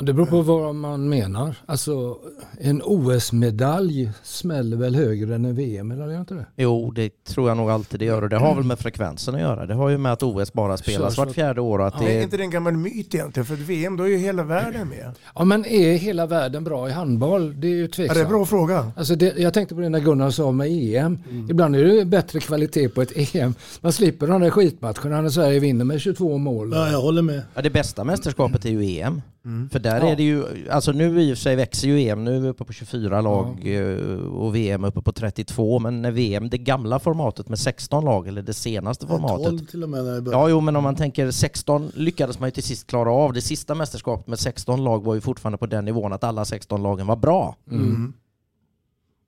Det 0.00 0.12
beror 0.12 0.26
på 0.26 0.42
vad 0.42 0.74
man 0.74 1.08
menar. 1.08 1.54
Alltså 1.66 2.18
en 2.60 2.82
OS-medalj 2.84 4.10
smäller 4.22 4.76
väl 4.76 4.94
högre 4.94 5.34
än 5.34 5.44
en 5.44 5.54
VM-medalj, 5.54 6.14
inte 6.14 6.34
det? 6.34 6.46
Jo, 6.56 6.90
det 6.90 7.24
tror 7.24 7.48
jag 7.48 7.56
nog 7.56 7.70
alltid 7.70 8.00
det 8.00 8.06
gör 8.06 8.22
och 8.22 8.28
det 8.28 8.36
har 8.36 8.54
väl 8.54 8.64
med 8.64 8.78
frekvensen 8.78 9.34
att 9.34 9.40
göra. 9.40 9.66
Det 9.66 9.74
har 9.74 9.88
ju 9.88 9.98
med 9.98 10.12
att 10.12 10.22
OS 10.22 10.52
bara 10.52 10.76
spelas 10.76 11.18
vart 11.18 11.32
fjärde 11.32 11.60
år. 11.60 11.82
Att 11.82 11.94
ja, 12.00 12.06
det 12.06 12.18
är 12.18 12.22
inte 12.22 12.36
det 12.36 12.42
en 12.42 12.50
gammal 12.50 12.76
myt 12.76 13.14
egentligen? 13.14 13.46
För 13.46 13.54
VM, 13.54 13.96
då 13.96 14.04
är 14.04 14.08
ju 14.08 14.16
hela 14.16 14.42
världen 14.42 14.88
med. 14.88 15.12
Ja, 15.34 15.44
men 15.44 15.66
är 15.66 15.96
hela 15.96 16.26
världen 16.26 16.64
bra 16.64 16.88
i 16.88 16.92
handboll? 16.92 17.60
Det 17.60 17.66
är 17.66 17.74
ju 17.74 17.88
tveksamt. 17.88 18.08
Ja, 18.08 18.14
det 18.14 18.20
är 18.20 18.24
en 18.24 18.30
bra 18.30 18.46
fråga. 18.46 18.92
Alltså 18.96 19.14
det, 19.14 19.38
jag 19.38 19.54
tänkte 19.54 19.74
på 19.74 19.80
det 19.80 19.88
när 19.88 20.00
Gunnar 20.00 20.30
sa 20.30 20.52
med 20.52 20.68
EM. 20.68 21.18
Mm. 21.30 21.50
Ibland 21.50 21.76
är 21.76 21.84
det 21.84 22.04
bättre 22.04 22.40
kvalitet 22.40 22.88
på 22.88 23.02
ett 23.02 23.34
EM. 23.34 23.54
Man 23.80 23.92
slipper 23.92 24.26
de 24.26 24.40
där 24.40 24.50
skitmatcherna 24.50 25.20
när 25.20 25.28
Sverige 25.28 25.60
vinner 25.60 25.84
med 25.84 26.00
22 26.00 26.38
mål. 26.38 26.72
Ja, 26.74 26.90
jag 26.90 27.00
håller 27.00 27.22
med. 27.22 27.42
Ja, 27.54 27.62
det 27.62 27.70
bästa 27.70 28.04
mästerskapet 28.04 28.64
är 28.64 28.70
ju 28.70 29.00
EM. 29.00 29.22
Mm. 29.48 29.68
För 29.68 29.78
där 29.78 30.00
ja. 30.00 30.08
är 30.08 30.16
det 30.16 30.22
ju, 30.22 30.68
alltså 30.70 30.92
nu 30.92 31.22
i 31.22 31.32
och 31.32 31.36
för 31.36 31.42
sig 31.42 31.56
växer 31.56 31.88
ju 31.88 32.08
EM, 32.08 32.24
nu 32.24 32.36
är 32.36 32.40
vi 32.40 32.48
uppe 32.48 32.64
på 32.64 32.72
24 32.72 33.20
lag 33.20 33.60
ja. 33.64 33.70
Eh, 33.70 34.18
och 34.18 34.54
VM 34.54 34.84
uppe 34.84 35.02
på 35.02 35.12
32, 35.12 35.78
men 35.78 36.02
när 36.02 36.10
VM, 36.10 36.48
det 36.48 36.58
gamla 36.58 36.98
formatet 36.98 37.48
med 37.48 37.58
16 37.58 38.04
lag, 38.04 38.28
eller 38.28 38.42
det 38.42 38.54
senaste 38.54 39.06
formatet. 39.06 39.46
12 39.46 39.58
till 39.58 39.82
och 39.82 39.88
med 39.88 40.04
när 40.04 40.20
det 40.20 40.30
Ja, 40.30 40.48
jo, 40.48 40.60
men 40.60 40.76
om 40.76 40.82
man 40.82 40.96
tänker 40.96 41.30
16 41.30 41.90
lyckades 41.94 42.40
man 42.40 42.46
ju 42.46 42.50
till 42.50 42.62
sist 42.62 42.86
klara 42.86 43.10
av. 43.10 43.32
Det 43.32 43.40
sista 43.40 43.74
mästerskapet 43.74 44.26
med 44.26 44.38
16 44.38 44.84
lag 44.84 45.04
var 45.04 45.14
ju 45.14 45.20
fortfarande 45.20 45.58
på 45.58 45.66
den 45.66 45.84
nivån 45.84 46.12
att 46.12 46.24
alla 46.24 46.44
16 46.44 46.82
lagen 46.82 47.06
var 47.06 47.16
bra. 47.16 47.56
Mm. 47.70 48.12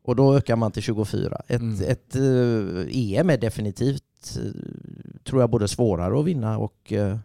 Och 0.05 0.17
då 0.17 0.37
ökar 0.37 0.57
man 0.57 0.73
till 0.73 0.83
24. 0.83 1.43
Ett, 1.47 1.61
mm. 1.61 1.85
ett 1.89 2.17
uh, 2.17 2.87
EM 2.91 3.31
är 3.31 3.39
definitivt, 3.39 4.39
uh, 4.39 4.53
tror 5.25 5.41
jag, 5.41 5.50
både 5.50 5.69
svårare 5.69 6.21
att 6.21 6.25
vinna 6.25 6.59
och 6.59 6.93
uh, 6.93 7.17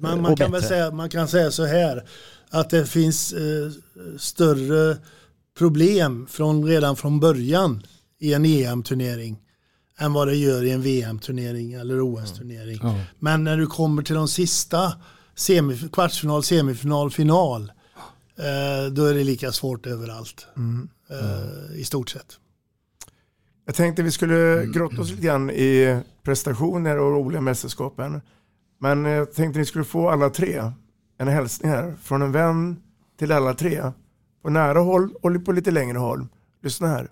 man, 0.00 0.22
man 0.22 0.36
kan 0.36 0.52
väl 0.52 0.62
säga, 0.62 0.90
man 0.90 1.10
kan 1.10 1.28
säga 1.28 1.50
så 1.50 1.64
här 1.64 2.04
att 2.50 2.70
det 2.70 2.86
finns 2.86 3.32
eh, 3.32 3.70
större 4.18 4.96
problem 5.58 6.26
från, 6.30 6.64
redan 6.64 6.96
från 6.96 7.20
början 7.20 7.82
i 8.18 8.34
en 8.34 8.44
EM-turnering 8.44 9.38
än 9.98 10.12
vad 10.12 10.28
det 10.28 10.36
gör 10.36 10.64
i 10.64 10.70
en 10.70 10.82
VM-turnering 10.82 11.72
eller 11.72 12.00
OS-turnering. 12.00 12.78
Ja. 12.82 12.96
Ja. 12.96 13.04
Men 13.18 13.44
när 13.44 13.56
du 13.56 13.66
kommer 13.66 14.02
till 14.02 14.14
de 14.14 14.28
sista 14.28 14.92
semif 15.34 15.90
kvartsfinal, 15.90 16.42
semifinal, 16.42 17.10
final 17.10 17.72
eh, 18.38 18.92
då 18.92 19.04
är 19.04 19.14
det 19.14 19.24
lika 19.24 19.52
svårt 19.52 19.86
överallt 19.86 20.46
mm. 20.56 20.88
Eh, 21.10 21.80
i 21.80 21.84
stort 21.84 22.10
sett. 22.10 22.38
Jag 23.66 23.74
tänkte 23.74 24.02
vi 24.02 24.10
skulle 24.10 24.66
grotta 24.66 25.02
oss 25.02 25.10
lite 25.10 25.22
grann 25.22 25.50
i 25.50 26.00
prestationer 26.22 26.98
och 26.98 27.12
roliga 27.12 27.40
mästerskapen. 27.40 28.20
Men 28.82 29.04
jag 29.04 29.32
tänkte 29.32 29.58
ni 29.58 29.66
skulle 29.66 29.84
få 29.84 30.10
alla 30.10 30.30
tre 30.30 30.72
en 31.18 31.28
hälsning 31.28 31.70
här. 31.72 31.94
Från 32.02 32.22
en 32.22 32.32
vän 32.32 32.82
till 33.18 33.32
alla 33.32 33.54
tre. 33.54 33.92
På 34.42 34.50
nära 34.50 34.78
håll 34.78 35.14
och 35.22 35.44
på 35.44 35.52
lite 35.52 35.70
längre 35.70 35.98
håll. 35.98 36.26
Lyssna 36.62 36.88
här. 36.88 37.10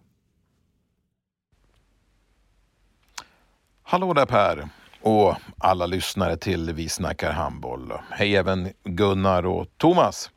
Hallå 3.83 4.13
där 4.13 4.27
Per 4.27 4.69
och 5.03 5.35
alla 5.59 5.87
lyssnare 5.87 6.37
till 6.37 6.73
Vi 6.73 6.89
snackar 6.89 7.33
handboll. 7.33 7.93
Hej 8.11 8.37
även 8.37 8.73
Gunnar 8.85 9.47
och 9.47 9.67
Thomas. 9.77 10.31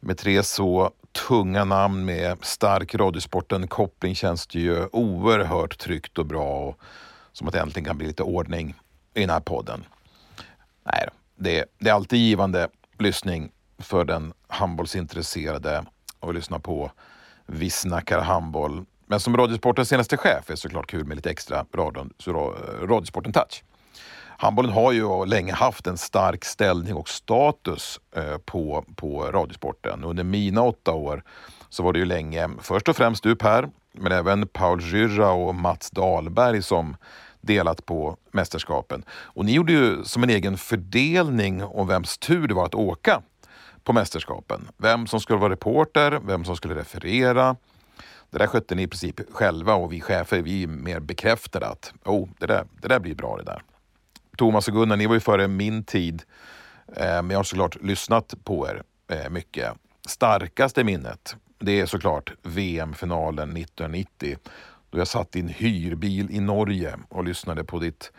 Med 0.00 0.18
tre 0.18 0.42
så 0.42 0.90
tunga 1.28 1.64
namn 1.64 2.04
med 2.04 2.38
stark 2.44 2.94
Radiosporten-koppling 2.94 4.14
känns 4.14 4.46
det 4.46 4.60
ju 4.60 4.86
oerhört 4.92 5.78
tryggt 5.78 6.18
och 6.18 6.26
bra 6.26 6.58
och 6.58 6.80
som 7.32 7.46
att 7.46 7.54
det 7.54 7.60
äntligen 7.60 7.84
kan 7.84 7.98
bli 7.98 8.06
lite 8.06 8.22
ordning 8.22 8.74
i 9.14 9.20
den 9.20 9.30
här 9.30 9.40
podden. 9.40 9.84
Nej, 10.92 11.08
det, 11.36 11.64
det 11.78 11.90
är 11.90 11.94
alltid 11.94 12.18
givande 12.18 12.68
lyssning 12.98 13.50
för 13.78 14.04
den 14.04 14.32
handbollsintresserade 14.48 15.84
och 16.20 16.34
lyssna 16.34 16.58
på 16.58 16.90
Vi 17.46 17.70
snackar 17.70 18.20
handboll. 18.20 18.84
Men 19.06 19.20
som 19.20 19.36
Radiosportens 19.36 19.88
senaste 19.88 20.16
chef 20.16 20.48
är 20.48 20.52
det 20.52 20.56
såklart 20.56 20.90
kul 20.90 21.04
med 21.04 21.16
lite 21.16 21.30
extra 21.30 21.66
radion, 21.74 22.12
Radiosporten 22.82 23.32
Touch. 23.32 23.64
Handbollen 24.40 24.72
har 24.72 24.92
ju 24.92 25.26
länge 25.26 25.52
haft 25.52 25.86
en 25.86 25.98
stark 25.98 26.44
ställning 26.44 26.94
och 26.94 27.08
status 27.08 28.00
eh, 28.16 28.38
på, 28.38 28.84
på 28.96 29.22
Radiosporten. 29.22 30.04
Under 30.04 30.24
mina 30.24 30.62
åtta 30.62 30.92
år 30.92 31.22
så 31.68 31.82
var 31.82 31.92
det 31.92 31.98
ju 31.98 32.04
länge, 32.04 32.50
först 32.60 32.88
och 32.88 32.96
främst 32.96 33.22
du 33.22 33.36
Per, 33.36 33.68
men 33.92 34.12
även 34.12 34.48
Paul 34.48 34.80
Gyrra 34.82 35.30
och 35.30 35.54
Mats 35.54 35.90
Dahlberg 35.90 36.62
som 36.62 36.96
delat 37.48 37.86
på 37.86 38.16
mästerskapen. 38.32 39.04
Och 39.10 39.44
ni 39.44 39.52
gjorde 39.52 39.72
ju 39.72 40.04
som 40.04 40.22
en 40.22 40.30
egen 40.30 40.56
fördelning 40.56 41.64
om 41.64 41.86
vems 41.86 42.18
tur 42.18 42.48
det 42.48 42.54
var 42.54 42.66
att 42.66 42.74
åka 42.74 43.22
på 43.84 43.92
mästerskapen. 43.92 44.68
Vem 44.76 45.06
som 45.06 45.20
skulle 45.20 45.38
vara 45.38 45.52
reporter, 45.52 46.20
vem 46.26 46.44
som 46.44 46.56
skulle 46.56 46.74
referera. 46.74 47.56
Det 48.30 48.38
där 48.38 48.46
skötte 48.46 48.74
ni 48.74 48.82
i 48.82 48.86
princip 48.86 49.20
själva 49.32 49.74
och 49.74 49.92
vi 49.92 50.00
chefer 50.00 50.42
vi 50.42 50.66
mer 50.66 51.00
bekräftade 51.00 51.66
att 51.66 51.92
oh, 52.04 52.28
det, 52.38 52.46
där, 52.46 52.64
det 52.82 52.88
där 52.88 53.00
blir 53.00 53.14
bra 53.14 53.36
det 53.36 53.44
där. 53.44 53.62
Thomas 54.36 54.68
och 54.68 54.74
Gunnar, 54.74 54.96
ni 54.96 55.06
var 55.06 55.14
ju 55.14 55.20
före 55.20 55.48
min 55.48 55.84
tid, 55.84 56.22
eh, 56.96 57.04
men 57.04 57.30
jag 57.30 57.38
har 57.38 57.44
såklart 57.44 57.82
lyssnat 57.82 58.34
på 58.44 58.68
er 58.68 58.82
eh, 59.10 59.30
mycket. 59.30 59.72
Starkaste 60.06 60.84
minnet, 60.84 61.36
det 61.58 61.80
är 61.80 61.86
såklart 61.86 62.32
VM-finalen 62.42 63.56
1990 63.56 64.36
då 64.90 64.98
jag 64.98 65.08
satt 65.08 65.36
i 65.36 65.40
en 65.40 65.48
hyrbil 65.48 66.30
i 66.30 66.40
Norge 66.40 66.94
och 67.08 67.24
lyssnade 67.24 67.64
på 67.64 67.78
ditt 67.78 68.12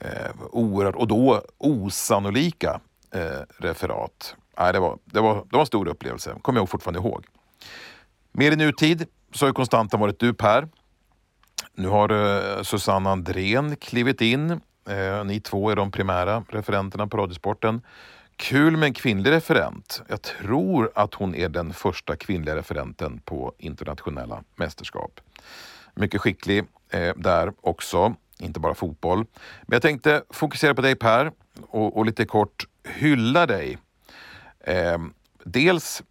eh, 0.00 0.30
oerhört, 0.50 0.94
och 0.94 1.08
då 1.08 1.42
osannolika 1.58 2.80
eh, 3.14 3.20
referat. 3.58 4.36
Nej, 4.58 4.72
det, 4.72 4.80
var, 4.80 4.98
det, 5.04 5.20
var, 5.20 5.34
det 5.34 5.52
var 5.52 5.60
en 5.60 5.66
stor 5.66 5.88
upplevelse, 5.88 6.34
kommer 6.42 6.60
jag 6.60 6.68
fortfarande 6.68 7.00
ihåg. 7.00 7.26
Mer 8.32 8.52
i 8.52 8.56
nutid 8.56 9.06
så 9.32 9.46
har 9.46 9.52
konstanten 9.52 10.00
varit 10.00 10.18
du 10.18 10.34
Per. 10.34 10.68
Nu 11.74 11.88
har 11.88 12.08
eh, 12.10 12.62
Susanne 12.62 13.10
Andrén 13.10 13.76
klivit 13.76 14.20
in. 14.20 14.50
Eh, 14.88 15.24
ni 15.24 15.40
två 15.40 15.70
är 15.70 15.76
de 15.76 15.90
primära 15.90 16.44
referenterna 16.48 17.06
på 17.06 17.16
Radiosporten. 17.16 17.82
Kul 18.36 18.76
med 18.76 18.86
en 18.86 18.94
kvinnlig 18.94 19.30
referent. 19.30 20.02
Jag 20.08 20.22
tror 20.22 20.92
att 20.94 21.14
hon 21.14 21.34
är 21.34 21.48
den 21.48 21.72
första 21.72 22.16
kvinnliga 22.16 22.56
referenten 22.56 23.18
på 23.18 23.54
internationella 23.58 24.42
mästerskap. 24.56 25.20
Mycket 25.94 26.20
skicklig 26.20 26.64
eh, 26.90 27.14
där 27.16 27.52
också, 27.60 28.14
inte 28.38 28.60
bara 28.60 28.74
fotboll. 28.74 29.18
Men 29.62 29.74
jag 29.74 29.82
tänkte 29.82 30.22
fokusera 30.30 30.74
på 30.74 30.82
dig 30.82 30.94
Per 30.94 31.32
och, 31.68 31.96
och 31.96 32.06
lite 32.06 32.24
kort 32.24 32.66
hylla 32.84 33.46
dig. 33.46 33.78
Eh, 34.60 34.98
dels 35.44 36.02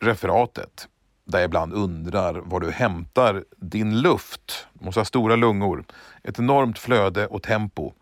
referatet, 0.00 0.88
där 1.24 1.38
jag 1.38 1.46
ibland 1.46 1.72
undrar 1.72 2.34
var 2.34 2.60
du 2.60 2.70
hämtar 2.70 3.44
din 3.56 4.00
luft. 4.00 4.66
Du 4.72 4.84
måste 4.84 5.00
ha 5.00 5.04
stora 5.04 5.36
lungor, 5.36 5.84
ett 6.22 6.38
enormt 6.38 6.78
flöde 6.78 7.26
och 7.26 7.42
tempo. 7.42 7.92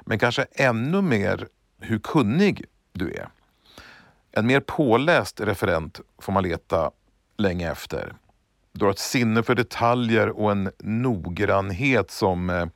Men 0.00 0.18
kanske 0.18 0.46
ännu 0.52 1.02
mer 1.02 1.48
hur 1.80 1.98
kunnig 1.98 2.64
du 2.92 3.10
är. 3.12 3.28
En 4.32 4.46
mer 4.46 4.60
påläst 4.60 5.40
referent 5.40 6.00
får 6.18 6.32
man 6.32 6.42
leta 6.42 6.90
länge 7.38 7.70
efter. 7.70 8.14
Du 8.78 8.84
har 8.84 8.92
ett 8.92 8.98
sinne 8.98 9.42
för 9.42 9.54
detaljer 9.54 10.28
och 10.28 10.52
en 10.52 10.70
noggrannhet 10.78 12.10
som 12.10 12.50
eh, 12.50 12.66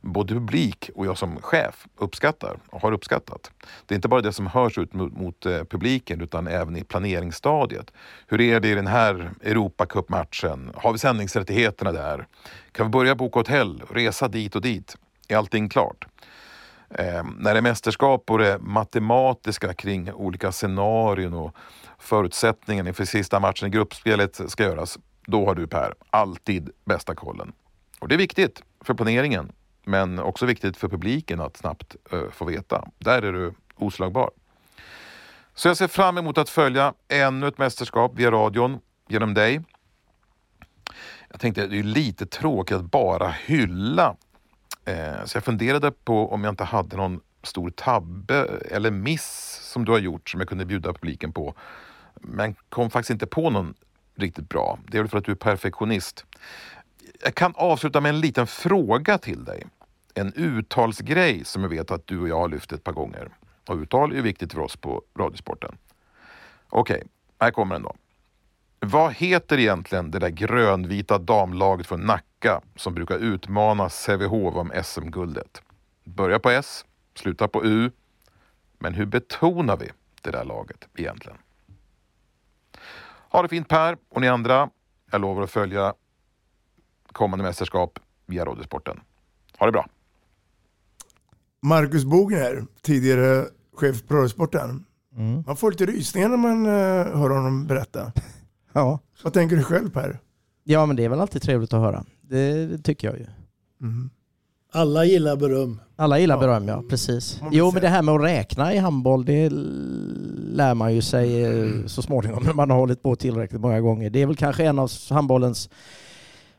både 0.00 0.34
publik 0.34 0.90
och 0.94 1.06
jag 1.06 1.18
som 1.18 1.42
chef 1.42 1.86
uppskattar 1.96 2.56
och 2.70 2.82
har 2.82 2.92
uppskattat. 2.92 3.50
Det 3.86 3.94
är 3.94 3.96
inte 3.96 4.08
bara 4.08 4.20
det 4.20 4.32
som 4.32 4.46
hörs 4.46 4.78
ut 4.78 4.94
mot, 4.94 5.16
mot 5.16 5.46
eh, 5.46 5.64
publiken 5.64 6.20
utan 6.20 6.46
även 6.46 6.76
i 6.76 6.84
planeringsstadiet. 6.84 7.92
Hur 8.26 8.40
är 8.40 8.60
det 8.60 8.68
i 8.68 8.74
den 8.74 8.86
här 8.86 9.30
Europacupmatchen? 9.42 10.70
Har 10.74 10.92
vi 10.92 10.98
sändningsrättigheterna 10.98 11.92
där? 11.92 12.26
Kan 12.72 12.86
vi 12.86 12.90
börja 12.90 13.14
boka 13.14 13.38
hotell, 13.38 13.82
och 13.88 13.94
resa 13.94 14.28
dit 14.28 14.56
och 14.56 14.62
dit? 14.62 14.96
Är 15.28 15.36
allting 15.36 15.68
klart? 15.68 16.06
Eh, 16.90 17.24
när 17.38 17.52
det 17.52 17.58
är 17.58 17.62
mästerskap 17.62 18.30
och 18.30 18.38
det 18.38 18.58
matematiska 18.58 19.74
kring 19.74 20.12
olika 20.12 20.52
scenarion 20.52 21.34
och 21.34 21.56
förutsättningarna 21.98 22.88
inför 22.88 23.04
sista 23.04 23.40
matchen 23.40 23.68
i 23.68 23.70
gruppspelet 23.70 24.40
ska 24.50 24.62
göras, 24.62 24.98
då 25.26 25.46
har 25.46 25.54
du 25.54 25.66
Per 25.66 25.94
alltid 26.10 26.70
bästa 26.84 27.14
kollen. 27.14 27.52
Och 27.98 28.08
det 28.08 28.14
är 28.14 28.18
viktigt 28.18 28.62
för 28.80 28.94
planeringen, 28.94 29.52
men 29.84 30.18
också 30.18 30.46
viktigt 30.46 30.76
för 30.76 30.88
publiken 30.88 31.40
att 31.40 31.56
snabbt 31.56 31.96
uh, 32.12 32.30
få 32.30 32.44
veta. 32.44 32.88
Där 32.98 33.22
är 33.22 33.32
du 33.32 33.54
oslagbar. 33.76 34.30
Så 35.54 35.68
jag 35.68 35.76
ser 35.76 35.88
fram 35.88 36.18
emot 36.18 36.38
att 36.38 36.48
följa 36.48 36.94
ännu 37.08 37.48
ett 37.48 37.58
mästerskap 37.58 38.12
via 38.14 38.30
radion 38.30 38.80
genom 39.08 39.34
dig. 39.34 39.62
Jag 41.30 41.40
tänkte 41.40 41.66
det 41.66 41.78
är 41.78 41.82
lite 41.82 42.26
tråkigt 42.26 42.76
att 42.76 42.90
bara 42.90 43.28
hylla 43.28 44.16
Eh, 44.84 45.24
så 45.24 45.36
jag 45.36 45.44
funderade 45.44 45.90
på 45.90 46.32
om 46.32 46.44
jag 46.44 46.52
inte 46.52 46.64
hade 46.64 46.96
någon 46.96 47.20
stor 47.42 47.70
tabbe 47.70 48.60
eller 48.70 48.90
miss 48.90 49.60
som 49.62 49.84
du 49.84 49.92
har 49.92 49.98
gjort 49.98 50.30
som 50.30 50.40
jag 50.40 50.48
kunde 50.48 50.64
bjuda 50.64 50.92
publiken 50.92 51.32
på. 51.32 51.54
Men 52.14 52.54
kom 52.68 52.90
faktiskt 52.90 53.10
inte 53.10 53.26
på 53.26 53.50
någon 53.50 53.74
riktigt 54.14 54.48
bra. 54.48 54.78
Det 54.88 54.98
är 54.98 55.02
väl 55.02 55.10
för 55.10 55.18
att 55.18 55.24
du 55.24 55.32
är 55.32 55.36
perfektionist. 55.36 56.24
Jag 57.22 57.34
kan 57.34 57.52
avsluta 57.56 58.00
med 58.00 58.08
en 58.08 58.20
liten 58.20 58.46
fråga 58.46 59.18
till 59.18 59.44
dig. 59.44 59.66
En 60.14 60.32
uttalsgrej 60.32 61.44
som 61.44 61.62
jag 61.62 61.68
vet 61.68 61.90
att 61.90 62.06
du 62.06 62.20
och 62.20 62.28
jag 62.28 62.38
har 62.38 62.48
lyft 62.48 62.72
ett 62.72 62.84
par 62.84 62.92
gånger. 62.92 63.28
Och 63.68 63.76
uttal 63.76 64.16
är 64.16 64.22
viktigt 64.22 64.52
för 64.52 64.60
oss 64.60 64.76
på 64.76 65.02
Radiosporten. 65.18 65.76
Okej, 66.68 66.96
okay, 66.96 67.08
här 67.38 67.50
kommer 67.50 67.74
den 67.74 67.82
då. 67.82 67.94
Vad 68.80 69.12
heter 69.12 69.58
egentligen 69.58 70.10
det 70.10 70.18
där 70.18 70.28
grönvita 70.28 71.18
damlaget 71.18 71.86
från 71.86 72.00
Nacka 72.00 72.60
som 72.76 72.94
brukar 72.94 73.18
utmana 73.18 73.88
Sävehof 73.88 74.54
om 74.54 74.72
SM-guldet? 74.84 75.62
Börjar 76.04 76.38
på 76.38 76.50
S, 76.50 76.84
slutar 77.14 77.48
på 77.48 77.64
U. 77.64 77.90
Men 78.78 78.94
hur 78.94 79.06
betonar 79.06 79.76
vi 79.76 79.90
det 80.22 80.30
där 80.30 80.44
laget 80.44 80.88
egentligen? 80.96 81.38
Ha 83.34 83.42
det 83.42 83.48
fint 83.48 83.68
Per 83.68 83.96
och 84.10 84.20
ni 84.20 84.28
andra. 84.28 84.70
Jag 85.10 85.20
lovar 85.20 85.42
att 85.42 85.50
följa 85.50 85.94
kommande 87.12 87.42
mästerskap 87.44 87.98
via 88.26 88.44
Radiosporten. 88.44 89.00
Ha 89.58 89.66
det 89.66 89.72
bra! 89.72 89.86
Marcus 91.62 92.04
Bogner, 92.04 92.66
tidigare 92.82 93.44
chef 93.76 94.02
på 94.06 94.14
Radiosporten. 94.14 94.84
Mm. 95.16 95.42
Man 95.46 95.56
får 95.56 95.70
lite 95.70 95.86
rysningar 95.86 96.28
när 96.28 96.36
man 96.36 96.66
uh, 96.66 97.16
hör 97.16 97.30
honom 97.30 97.66
berätta. 97.66 98.12
Ja. 98.72 98.98
Vad 99.22 99.32
tänker 99.32 99.56
du 99.56 99.62
själv 99.62 99.90
Per? 99.90 100.18
Ja 100.64 100.86
men 100.86 100.96
det 100.96 101.04
är 101.04 101.08
väl 101.08 101.20
alltid 101.20 101.42
trevligt 101.42 101.72
att 101.72 101.80
höra. 101.80 102.04
Det 102.22 102.78
tycker 102.78 103.08
jag 103.08 103.18
ju. 103.18 103.26
Mm. 103.80 104.10
Alla 104.72 105.04
gillar 105.04 105.36
beröm. 105.36 105.80
Alla 105.96 106.18
gillar 106.18 106.34
ja. 106.34 106.40
beröm 106.40 106.68
ja, 106.68 106.82
precis. 106.90 107.40
Jo 107.50 107.70
men 107.72 107.82
det 107.82 107.88
här 107.88 108.02
med 108.02 108.14
att 108.14 108.22
räkna 108.22 108.74
i 108.74 108.78
handboll 108.78 109.24
det 109.24 109.50
lär 110.54 110.74
man 110.74 110.94
ju 110.94 111.02
sig 111.02 111.44
mm. 111.44 111.88
så 111.88 112.02
småningom 112.02 112.44
när 112.44 112.54
man 112.54 112.70
har 112.70 112.78
hållit 112.78 113.02
på 113.02 113.16
tillräckligt 113.16 113.60
många 113.60 113.80
gånger. 113.80 114.10
Det 114.10 114.22
är 114.22 114.26
väl 114.26 114.36
kanske 114.36 114.64
en 114.64 114.78
av 114.78 114.90
handbollens 115.10 115.70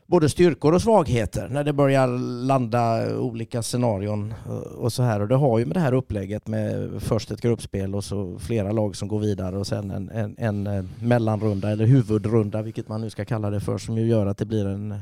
både 0.06 0.28
styrkor 0.28 0.74
och 0.74 0.82
svagheter 0.82 1.48
när 1.48 1.64
det 1.64 1.72
börjar 1.72 2.06
landa 2.46 3.16
olika 3.18 3.62
scenarion 3.62 4.34
och 4.78 4.92
så 4.92 5.02
här. 5.02 5.20
Och 5.20 5.28
det 5.28 5.34
har 5.34 5.58
ju 5.58 5.66
med 5.66 5.76
det 5.76 5.80
här 5.80 5.94
upplägget 5.94 6.46
med 6.46 6.90
först 7.02 7.30
ett 7.30 7.40
gruppspel 7.40 7.94
och 7.94 8.04
så 8.04 8.38
flera 8.38 8.72
lag 8.72 8.96
som 8.96 9.08
går 9.08 9.20
vidare 9.20 9.58
och 9.58 9.66
sen 9.66 9.90
en, 9.90 10.10
en, 10.10 10.34
en 10.38 10.66
eh, 10.66 10.84
mellanrunda 11.00 11.70
eller 11.70 11.86
huvudrunda, 11.86 12.62
vilket 12.62 12.88
man 12.88 13.00
nu 13.00 13.10
ska 13.10 13.24
kalla 13.24 13.50
det 13.50 13.60
för, 13.60 13.78
som 13.78 13.98
ju 13.98 14.06
gör 14.06 14.26
att 14.26 14.38
det 14.38 14.46
blir 14.46 14.66
en, 14.66 14.98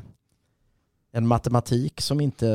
en 1.11 1.27
matematik 1.27 2.01
som 2.01 2.21
inte 2.21 2.45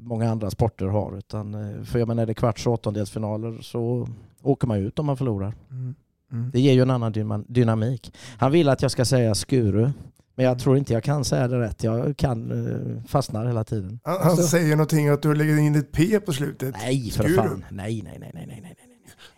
många 0.00 0.30
andra 0.30 0.50
sporter 0.50 0.86
har. 0.86 1.18
Utan, 1.18 1.54
eh, 1.54 1.84
för 1.84 1.98
jag 1.98 2.08
menar, 2.08 2.22
är 2.22 2.26
det 2.26 2.34
kvarts 2.34 2.66
och 2.66 2.72
åttondelsfinaler 2.72 3.58
så 3.62 4.08
åker 4.44 4.66
man 4.66 4.78
ut 4.78 4.98
om 4.98 5.06
man 5.06 5.16
förlorar. 5.16 5.54
Mm. 5.70 5.94
Mm. 6.32 6.50
Det 6.50 6.60
ger 6.60 6.72
ju 6.72 6.82
en 6.82 6.90
annan 6.90 7.44
dynamik. 7.48 8.12
Han 8.38 8.52
vill 8.52 8.68
att 8.68 8.82
jag 8.82 8.90
ska 8.90 9.04
säga 9.04 9.34
Skuru. 9.34 9.90
Men 10.36 10.46
jag 10.46 10.58
tror 10.58 10.76
inte 10.76 10.92
jag 10.92 11.04
kan 11.04 11.24
säga 11.24 11.48
det 11.48 11.60
rätt. 11.60 11.84
Jag 11.84 12.16
kan 12.16 12.52
uh, 12.52 13.02
fastnar 13.06 13.46
hela 13.46 13.64
tiden. 13.64 14.00
Han, 14.02 14.22
han 14.22 14.36
säger 14.36 14.76
någonting 14.76 15.08
att 15.08 15.22
du 15.22 15.34
lägger 15.34 15.58
in 15.58 15.74
ett 15.74 15.92
P 15.92 16.20
på 16.20 16.32
slutet. 16.32 16.74
Nej, 16.82 17.10
för 17.10 17.24
Skuren. 17.24 17.36
fan. 17.36 17.64
Nej, 17.70 18.02
nej, 18.02 18.18
nej, 18.20 18.30
nej, 18.34 18.46
nej, 18.46 18.60
nej. 18.62 18.76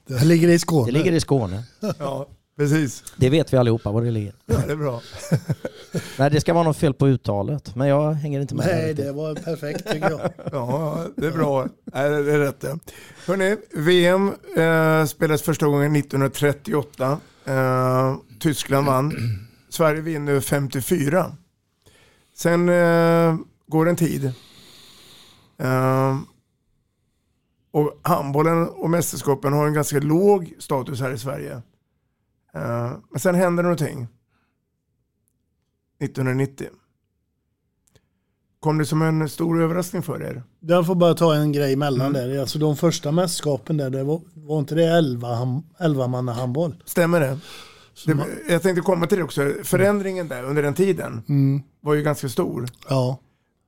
Det 0.07 0.25
ligger 0.25 0.49
i 0.49 0.59
Skåne. 0.59 0.87
Det 0.87 0.92
ligger 0.92 1.12
i 1.12 1.21
Skåne. 1.21 1.62
ja, 1.99 2.27
precis. 2.57 3.05
Det 3.16 3.31
vet 3.31 3.53
vi 3.53 3.57
allihopa 3.57 3.92
var 3.92 4.03
det 4.03 4.11
ligger. 4.11 4.35
Ja, 4.47 4.57
det 4.66 4.73
är 4.73 4.77
bra. 4.77 5.01
nej, 6.19 6.31
det 6.31 6.40
ska 6.40 6.55
vara 6.55 6.64
något 6.64 6.77
fel 6.77 6.95
på 6.95 7.09
uttalet. 7.09 7.77
Men 7.77 7.88
jag 7.88 8.12
hänger 8.12 8.40
inte 8.40 8.55
med. 8.55 8.66
Nej, 8.66 8.95
det 8.95 9.12
var 9.12 9.35
perfekt 9.35 9.92
tycker 9.92 10.11
jag. 10.11 10.31
ja, 10.53 11.05
det 11.16 11.27
är 11.27 11.33
bra. 11.33 11.66
Nej, 11.85 12.11
det 12.11 12.33
är 12.33 12.38
rätt 12.38 12.61
det. 12.61 12.79
Hörrni, 13.27 13.57
VM 13.73 14.33
eh, 14.57 15.07
spelades 15.07 15.42
första 15.42 15.66
gången 15.66 15.97
1938. 15.97 17.19
Eh, 17.45 18.16
Tyskland 18.40 18.87
vann. 18.87 19.12
Sverige 19.69 20.01
vinner 20.01 20.40
54. 20.40 21.37
Sen 22.37 22.69
eh, 22.69 23.37
går 23.66 23.88
en 23.88 23.97
tid. 23.97 24.33
Eh, 25.59 26.16
och 27.71 28.01
handbollen 28.03 28.69
och 28.69 28.90
mästerskapen 28.90 29.53
har 29.53 29.66
en 29.66 29.75
ganska 29.75 29.99
låg 29.99 30.55
status 30.59 31.01
här 31.01 31.11
i 31.11 31.19
Sverige. 31.19 31.62
Eh, 32.57 32.92
men 33.11 33.21
sen 33.21 33.35
händer 33.35 33.62
någonting. 33.62 34.09
1990. 36.01 36.69
Kom 38.61 38.79
det 38.79 38.87
som 38.87 39.03
en 39.03 39.29
stor 39.29 39.62
överraskning 39.62 40.03
för 40.03 40.23
er? 40.23 40.42
Jag 40.61 40.87
får 40.87 40.95
bara 40.95 41.14
ta 41.14 41.35
en 41.35 41.53
grej 41.53 41.73
emellan 41.73 42.16
mm. 42.16 42.31
där. 42.31 42.40
Alltså 42.40 42.59
de 42.59 42.77
första 42.77 43.12
mästerskapen 43.12 43.77
där, 43.77 43.90
det 43.90 44.05
var, 44.05 44.21
var 44.35 44.59
inte 44.59 44.75
det 44.75 44.85
11, 44.85 45.62
11 45.81 46.07
manna 46.07 46.33
handboll? 46.33 46.75
Stämmer 46.85 47.21
det? 47.21 47.38
Det, 48.07 48.27
jag 48.49 48.62
tänkte 48.62 48.81
komma 48.81 49.07
till 49.07 49.19
det 49.19 49.25
också. 49.25 49.53
Förändringen 49.64 50.29
där 50.29 50.42
under 50.45 50.62
den 50.62 50.75
tiden 50.75 51.23
mm. 51.29 51.62
var 51.81 51.95
ju 51.95 52.03
ganska 52.03 52.29
stor. 52.29 52.66
Ja. 52.88 53.19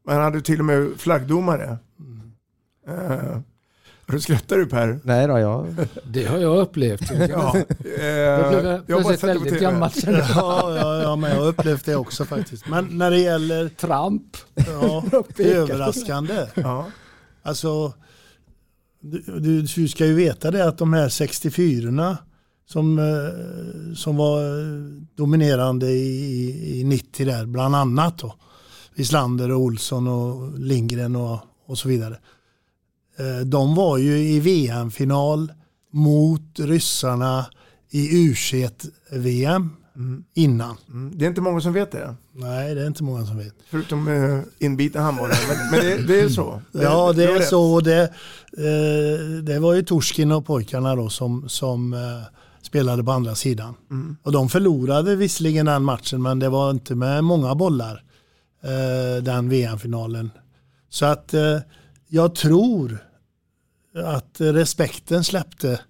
Man 0.07 0.17
hade 0.17 0.41
till 0.41 0.59
och 0.59 0.65
med 0.65 0.91
flaggdomare. 0.97 1.79
Mm. 2.01 2.33
Uh, 2.89 3.41
du 4.13 4.21
skrattar 4.21 4.57
du 4.57 4.67
Per? 4.67 5.01
Nej 5.03 5.27
då, 5.27 5.39
jag... 5.39 5.87
Det 6.05 6.25
har 6.25 6.39
jag 6.39 6.59
upplevt. 6.59 7.11
ja, 7.29 7.57
uh, 7.99 8.05
jag 8.05 8.51
blev 8.51 8.87
plötsligt 8.87 9.25
väldigt 9.25 9.61
gammal 9.61 9.91
ja, 10.07 10.77
ja, 10.77 11.03
ja, 11.03 11.17
men 11.17 11.31
jag 11.31 11.39
har 11.39 11.47
upplevt 11.47 11.85
det 11.85 11.97
också 11.97 12.25
faktiskt. 12.25 12.69
Men 12.69 12.99
när 12.99 13.11
det 13.11 13.19
gäller... 13.19 13.69
Tramp. 13.69 14.37
Ja, 14.55 15.05
överraskande. 15.39 16.47
Ja. 16.55 16.87
Alltså, 17.43 17.93
du, 19.01 19.23
du, 19.41 19.63
du 19.63 19.89
ska 19.89 20.07
ju 20.07 20.15
veta 20.15 20.51
det 20.51 20.69
att 20.69 20.79
de 20.79 20.93
här 20.93 21.09
64 21.09 22.19
som, 22.67 22.99
eh, 22.99 23.95
som 23.95 24.17
var 24.17 24.43
dominerande 25.17 25.91
i, 25.91 26.81
i 26.81 26.85
90 26.85 27.27
där, 27.27 27.47
bland 27.47 27.77
annat 27.77 28.19
då. 28.19 28.35
Wislander 28.95 29.51
och 29.51 29.61
Olsson 29.61 30.09
och 30.09 30.59
Lindgren 30.59 31.17
och, 31.17 31.39
och 31.67 31.79
så 31.79 31.89
vidare. 31.89 32.19
Eh, 33.19 33.47
de 33.47 33.75
var 33.75 33.99
ju 33.99 34.19
i 34.19 34.41
VM-final 34.41 35.53
mot 35.93 36.59
ryssarna 36.59 37.47
i 37.91 38.31
U21-VM 38.31 39.71
innan. 40.35 40.77
Mm. 40.89 41.19
Det 41.19 41.25
är 41.25 41.29
inte 41.29 41.41
många 41.41 41.61
som 41.61 41.73
vet 41.73 41.93
det. 41.93 42.15
Nej, 42.33 42.75
det 42.75 42.83
är 42.83 42.87
inte 42.87 43.03
många 43.03 43.27
som 43.27 43.39
vet. 43.39 43.55
Förutom 43.71 44.09
uh, 44.09 44.43
inbitna 44.59 45.01
handbollare. 45.01 45.39
Men, 45.49 45.71
men 45.71 45.81
det, 45.81 46.07
det, 46.07 46.21
är 46.21 46.29
så. 46.29 46.63
Det, 46.73 46.83
ja, 46.83 47.13
det, 47.13 47.27
det 47.27 47.33
är 47.33 47.41
så. 47.41 47.81
Det, 47.81 48.03
eh, 48.03 49.43
det 49.43 49.59
var 49.59 49.75
ju 49.75 49.83
Torskin 49.83 50.33
och 50.33 50.47
pojkarna 50.47 50.97
då 50.97 51.09
som, 51.09 51.49
som 51.49 51.93
eh, 51.93 51.99
spelade 52.63 53.05
på 53.05 53.13
andra 53.13 53.35
sidan. 53.35 53.75
Mm. 53.91 54.17
Och 54.23 54.33
de 54.33 54.49
förlorade 54.49 55.17
visserligen 55.17 55.67
den 55.67 55.85
matchen, 55.85 56.23
men 56.23 56.39
det 56.39 56.49
var 56.49 56.71
inte 56.71 56.95
med 56.95 57.25
många 57.25 57.55
bollar 57.55 58.05
eh, 58.65 59.23
den 59.23 59.49
VM-finalen. 59.49 60.31
Så 60.91 61.07
att 61.07 61.35
jag 62.09 62.35
tror 62.35 62.99
att 63.95 64.41
respekten 64.41 65.25
släppte 65.25 65.81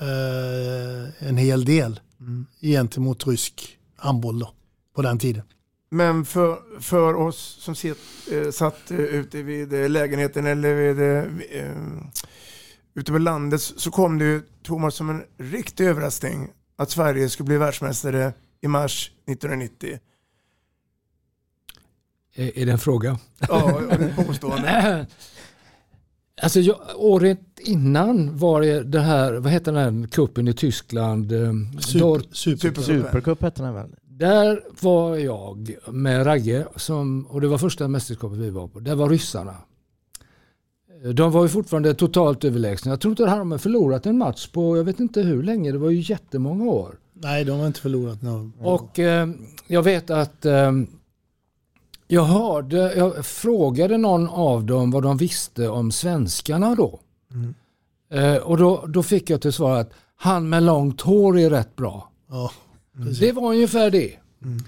eh, 0.00 1.28
en 1.28 1.36
hel 1.36 1.64
del 1.64 2.00
Mm. 2.20 2.46
gentemot 2.60 3.26
rysk 3.26 3.78
handboll 3.96 4.38
då, 4.38 4.50
på 4.94 5.02
den 5.02 5.18
tiden. 5.18 5.42
Men 5.90 6.24
för, 6.24 6.80
för 6.80 7.14
oss 7.14 7.56
som 7.60 7.74
sitt, 7.74 7.98
eh, 8.32 8.50
satt 8.50 8.90
eh, 8.90 8.98
ute 8.98 9.42
vid 9.42 9.72
eh, 9.72 9.88
lägenheten 9.88 10.46
eller 10.46 10.74
vid, 10.74 11.00
eh, 11.00 11.62
eh, 11.62 11.76
ute 12.94 13.12
på 13.12 13.18
landet 13.18 13.60
så 13.60 13.90
kom 13.90 14.18
det 14.18 14.24
ju 14.24 14.42
Thomas 14.62 14.94
som 14.94 15.10
en 15.10 15.22
riktig 15.38 15.84
överraskning 15.86 16.48
att 16.76 16.90
Sverige 16.90 17.28
skulle 17.28 17.46
bli 17.46 17.56
världsmästare 17.56 18.32
i 18.60 18.68
mars 18.68 19.10
1990. 19.26 19.98
Är, 22.34 22.58
är 22.58 22.66
det 22.66 22.72
en 22.72 22.78
fråga? 22.78 23.18
Ja, 23.38 23.80
det 23.98 24.04
är 24.04 24.24
påstående. 24.24 25.06
Alltså 26.42 26.60
jag, 26.60 26.76
året 26.96 27.40
innan 27.60 28.36
var 28.36 28.60
det 28.60 28.82
det 28.82 29.00
här, 29.00 29.32
vad 29.32 29.52
heter 29.52 29.72
den 29.72 30.08
kuppen 30.08 30.48
i 30.48 30.52
Tyskland? 30.52 31.32
eh, 31.32 31.52
Super-. 31.78 32.82
Supercup 32.82 33.42
hette 33.42 33.62
den 33.62 33.74
väl? 33.74 33.90
Där 34.04 34.62
var 34.80 35.16
jag 35.16 35.76
med 35.88 36.26
Ragge 36.26 36.66
som, 36.76 37.26
och 37.26 37.40
det 37.40 37.48
var 37.48 37.58
första 37.58 37.88
mästerskapet 37.88 38.38
vi 38.38 38.50
var 38.50 38.68
på. 38.68 38.80
Där 38.80 38.94
var 38.94 39.08
ryssarna. 39.08 39.54
De 41.14 41.32
var 41.32 41.42
ju 41.42 41.48
fortfarande 41.48 41.94
totalt 41.94 42.44
överlägsna. 42.44 42.92
Jag 42.92 43.00
tror 43.00 43.12
inte 43.12 43.22
de 43.24 43.50
har 43.50 43.58
förlorat 43.58 44.06
en 44.06 44.18
match 44.18 44.48
på, 44.48 44.76
jag 44.76 44.84
vet 44.84 45.00
inte 45.00 45.22
hur 45.22 45.42
länge, 45.42 45.72
det 45.72 45.78
var 45.78 45.90
ju 45.90 46.00
jättemånga 46.00 46.64
år. 46.64 46.98
Nej, 47.12 47.44
de 47.44 47.58
har 47.58 47.66
inte 47.66 47.80
förlorat 47.80 48.22
någon. 48.22 48.52
Och 48.58 48.98
eh, 48.98 49.28
jag 49.66 49.82
vet 49.82 50.10
att 50.10 50.46
eh, 50.46 50.72
jag 52.12 52.24
hörde, 52.24 52.94
jag 52.94 53.26
frågade 53.26 53.98
någon 53.98 54.28
av 54.28 54.64
dem 54.64 54.90
vad 54.90 55.02
de 55.02 55.16
visste 55.16 55.68
om 55.68 55.92
svenskarna 55.92 56.74
då. 56.74 57.00
Mm. 57.32 57.54
Eh, 58.12 58.42
och 58.42 58.56
då, 58.56 58.84
då 58.88 59.02
fick 59.02 59.30
jag 59.30 59.40
till 59.40 59.52
svar 59.52 59.80
att 59.80 59.92
han 60.16 60.48
med 60.48 60.62
långt 60.62 61.00
hår 61.00 61.38
är 61.38 61.50
rätt 61.50 61.76
bra. 61.76 62.10
Ja, 62.28 62.50
Det 63.20 63.32
var 63.32 63.50
ungefär 63.50 63.90
det. 63.90 64.12
Mm. 64.42 64.62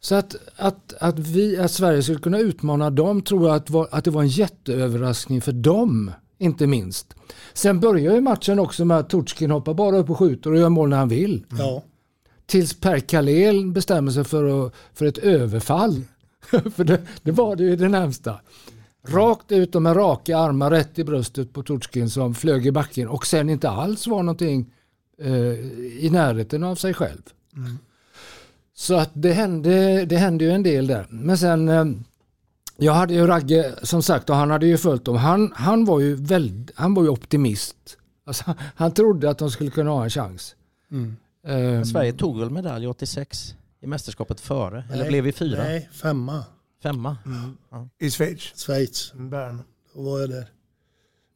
Så 0.00 0.14
att, 0.14 0.36
att, 0.56 0.94
att, 1.00 1.18
vi, 1.18 1.58
att 1.58 1.70
Sverige 1.70 2.02
skulle 2.02 2.18
kunna 2.18 2.38
utmana 2.38 2.90
dem 2.90 3.22
tror 3.22 3.46
jag 3.48 3.56
att, 3.56 3.70
var, 3.70 3.88
att 3.90 4.04
det 4.04 4.10
var 4.10 4.22
en 4.22 4.28
jätteöverraskning 4.28 5.40
för 5.40 5.52
dem. 5.52 6.10
Inte 6.38 6.66
minst. 6.66 7.14
Sen 7.52 7.80
börjar 7.80 8.14
ju 8.14 8.20
matchen 8.20 8.58
också 8.58 8.84
med 8.84 8.98
att 8.98 9.10
Torskin 9.10 9.50
hoppar 9.50 9.74
bara 9.74 9.96
upp 9.96 10.10
och 10.10 10.18
skjuter 10.18 10.50
och 10.50 10.58
gör 10.58 10.68
mål 10.68 10.88
när 10.88 10.96
han 10.96 11.08
vill. 11.08 11.46
Ja. 11.58 11.82
Tills 12.46 12.80
Per 12.80 12.98
Kalel 12.98 13.66
bestämmer 13.66 14.12
sig 14.12 14.24
för, 14.24 14.70
för 14.94 15.06
ett 15.06 15.18
överfall. 15.18 16.02
för 16.74 16.84
det, 16.84 17.00
det 17.22 17.32
var 17.32 17.56
det 17.56 17.62
ju 17.62 17.76
det 17.76 17.88
närmsta. 17.88 18.40
Rakt 19.08 19.52
ut 19.52 19.74
och 19.74 19.82
med 19.82 19.96
raka 19.96 20.38
armar 20.38 20.70
rätt 20.70 20.98
i 20.98 21.04
bröstet 21.04 21.52
på 21.52 21.62
Torskin 21.62 22.10
som 22.10 22.34
flög 22.34 22.66
i 22.66 22.72
backen 22.72 23.08
och 23.08 23.26
sen 23.26 23.50
inte 23.50 23.70
alls 23.70 24.06
var 24.06 24.22
någonting 24.22 24.72
eh, 25.18 25.58
i 26.04 26.08
närheten 26.12 26.64
av 26.64 26.74
sig 26.74 26.94
själv. 26.94 27.22
Så 28.74 28.94
att 28.94 29.10
det 29.12 29.32
hände, 29.32 30.04
det 30.04 30.16
hände 30.16 30.44
ju 30.44 30.50
en 30.50 30.62
del 30.62 30.86
där. 30.86 31.06
Men 31.10 31.38
sen, 31.38 31.68
eh, 31.68 31.84
jag 32.76 32.92
hade 32.92 33.14
ju 33.14 33.26
Ragge 33.26 33.74
som 33.82 34.02
sagt 34.02 34.30
och 34.30 34.36
han 34.36 34.50
hade 34.50 34.66
ju 34.66 34.78
följt 34.78 35.04
dem. 35.04 35.16
Han, 35.16 35.52
han, 35.56 35.84
var, 35.84 36.00
ju 36.00 36.14
väldigt, 36.14 36.76
han 36.76 36.94
var 36.94 37.02
ju 37.02 37.08
optimist. 37.08 37.96
Alltså, 38.26 38.54
han 38.76 38.92
trodde 38.92 39.30
att 39.30 39.38
de 39.38 39.50
skulle 39.50 39.70
kunna 39.70 39.90
ha 39.90 40.04
en 40.04 40.10
chans. 40.10 40.56
Mm. 40.90 41.16
Ehm, 41.46 41.84
Sverige 41.84 42.12
tog 42.12 42.38
väl 42.38 42.50
medalj 42.50 42.86
86 42.86 43.54
i 43.84 43.86
mästerskapet 43.86 44.40
före? 44.40 44.84
Eller 44.90 44.98
Nej, 45.02 45.08
blev 45.08 45.24
vi 45.24 45.32
fyra? 45.32 45.62
Nej, 45.62 45.88
femma. 45.92 46.44
Femma? 46.82 47.16
Mm. 47.26 47.88
I 48.00 48.10
Schweiz. 48.10 48.40
Schweiz. 48.66 49.12
Bern. 49.14 49.62
Då 49.94 50.02
var 50.02 50.20
jag 50.20 50.30
där. 50.30 50.46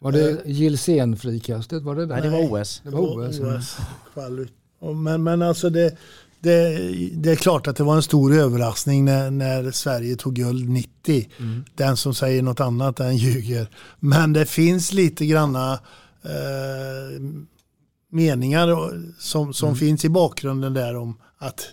Var 0.01 0.13
det 0.13 0.43
Gilsén-frikastet? 0.47 1.83
Var 1.83 1.95
det 1.97 2.07
där? 2.07 2.15
Nej, 2.15 2.23
det 2.23 2.31
var 2.31 2.61
OS. 2.63 2.81
Det 2.85 2.91
var 2.91 3.29
OS. 3.29 3.39
mm. 4.17 4.47
Och 4.81 4.97
Men, 4.97 5.23
men 5.23 5.43
alltså 5.43 5.71
det, 5.71 5.97
det, 6.41 6.79
det 7.15 7.31
är 7.31 7.37
klart 7.37 7.67
att 7.67 7.77
det 7.77 7.83
var 7.85 7.97
en 7.97 8.03
stor 8.03 8.35
överraskning 8.35 9.05
när, 9.05 9.31
när 9.31 9.71
Sverige 9.71 10.17
tog 10.17 10.35
guld 10.35 10.69
90. 10.69 11.29
Mm. 11.39 11.65
Den 11.75 11.97
som 11.97 12.15
säger 12.15 12.43
något 12.43 12.61
annat 12.61 12.97
den 12.97 13.17
ljuger. 13.17 13.69
Men 14.01 14.33
det 14.33 14.47
finns 14.47 14.93
lite 14.93 15.27
granna 15.27 15.73
eh, 16.23 17.21
meningar 18.11 18.69
som, 19.19 19.55
som 19.55 19.69
Mm. 19.69 19.79
finns 19.79 20.05
i 20.05 20.09
bakgrunden 20.09 20.75
där 20.75 20.97
om 20.97 21.21
att 21.39 21.61
eh, 21.61 21.67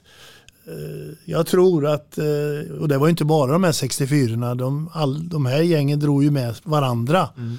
jag 1.25 1.47
tror 1.47 1.85
att, 1.85 2.17
eh, 2.17 2.75
och 2.79 2.87
det 2.87 2.97
var 2.97 3.07
ju 3.07 3.09
inte 3.09 3.25
bara 3.25 3.51
de 3.51 3.63
här 3.63 3.71
64 3.71 4.55
de, 4.55 4.89
all, 4.93 5.29
de 5.29 5.45
här 5.45 5.61
gängen 5.61 5.99
drog 5.99 6.23
ju 6.23 6.31
med 6.31 6.55
varandra. 6.63 7.29
Mm. 7.37 7.55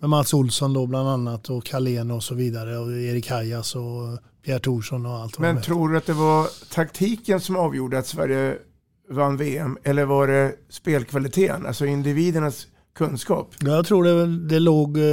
Med 0.00 0.10
Mats 0.10 0.34
Olsson 0.34 0.72
då 0.72 0.86
bland 0.86 1.08
annat 1.08 1.50
och 1.50 1.64
Carlén 1.64 2.10
och 2.10 2.22
så 2.22 2.34
vidare 2.34 2.78
och 2.78 2.92
Erik 2.92 3.30
Hajas 3.30 3.76
och 3.76 4.18
Pierre 4.44 4.58
Thorsson 4.58 5.06
och 5.06 5.12
allt 5.12 5.38
Men 5.38 5.62
tror 5.62 5.88
du 5.88 5.96
att 5.96 6.06
det 6.06 6.12
var 6.12 6.48
taktiken 6.74 7.40
som 7.40 7.56
avgjorde 7.56 7.98
att 7.98 8.06
Sverige 8.06 8.56
vann 9.10 9.36
VM? 9.36 9.78
Eller 9.82 10.04
var 10.04 10.26
det 10.26 10.54
spelkvaliteten, 10.70 11.66
alltså 11.66 11.86
individernas 11.86 12.66
kunskap? 12.96 13.54
Jag 13.60 13.86
tror 13.86 14.04
det, 14.04 14.48
det 14.48 14.58
låg 14.58 14.98
eh, 14.98 15.04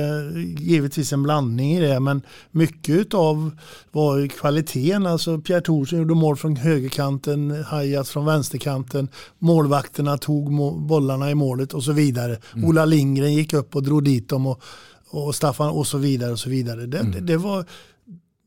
givetvis 0.57 1.13
en 1.13 1.23
blandning 1.23 1.71
i 1.71 1.81
det 1.81 1.99
men 1.99 2.21
mycket 2.51 3.13
av 3.13 3.51
var 3.91 4.17
ju 4.17 4.27
kvaliteten. 4.27 5.05
Alltså 5.05 5.41
Pierre 5.41 5.61
Thorsson 5.61 5.99
gjorde 5.99 6.13
mål 6.13 6.37
från 6.37 6.55
högerkanten, 6.55 7.63
Hayat 7.63 8.09
från 8.09 8.25
vänsterkanten, 8.25 9.07
målvakterna 9.39 10.17
tog 10.17 10.53
bollarna 10.87 11.31
i 11.31 11.35
målet 11.35 11.73
och 11.73 11.83
så 11.83 11.91
vidare. 11.91 12.37
Ola 12.63 12.85
Lindgren 12.85 13.33
gick 13.33 13.53
upp 13.53 13.75
och 13.75 13.83
drog 13.83 14.03
dit 14.03 14.29
dem 14.29 14.47
och, 14.47 14.61
och 15.09 15.35
Staffan 15.35 15.69
och 15.69 15.87
så 15.87 15.97
vidare. 15.97 16.31
och 16.31 16.39
så 16.39 16.49
vidare. 16.49 16.85
Det, 16.85 17.03
det, 17.03 17.19
det, 17.19 17.37
var, 17.37 17.65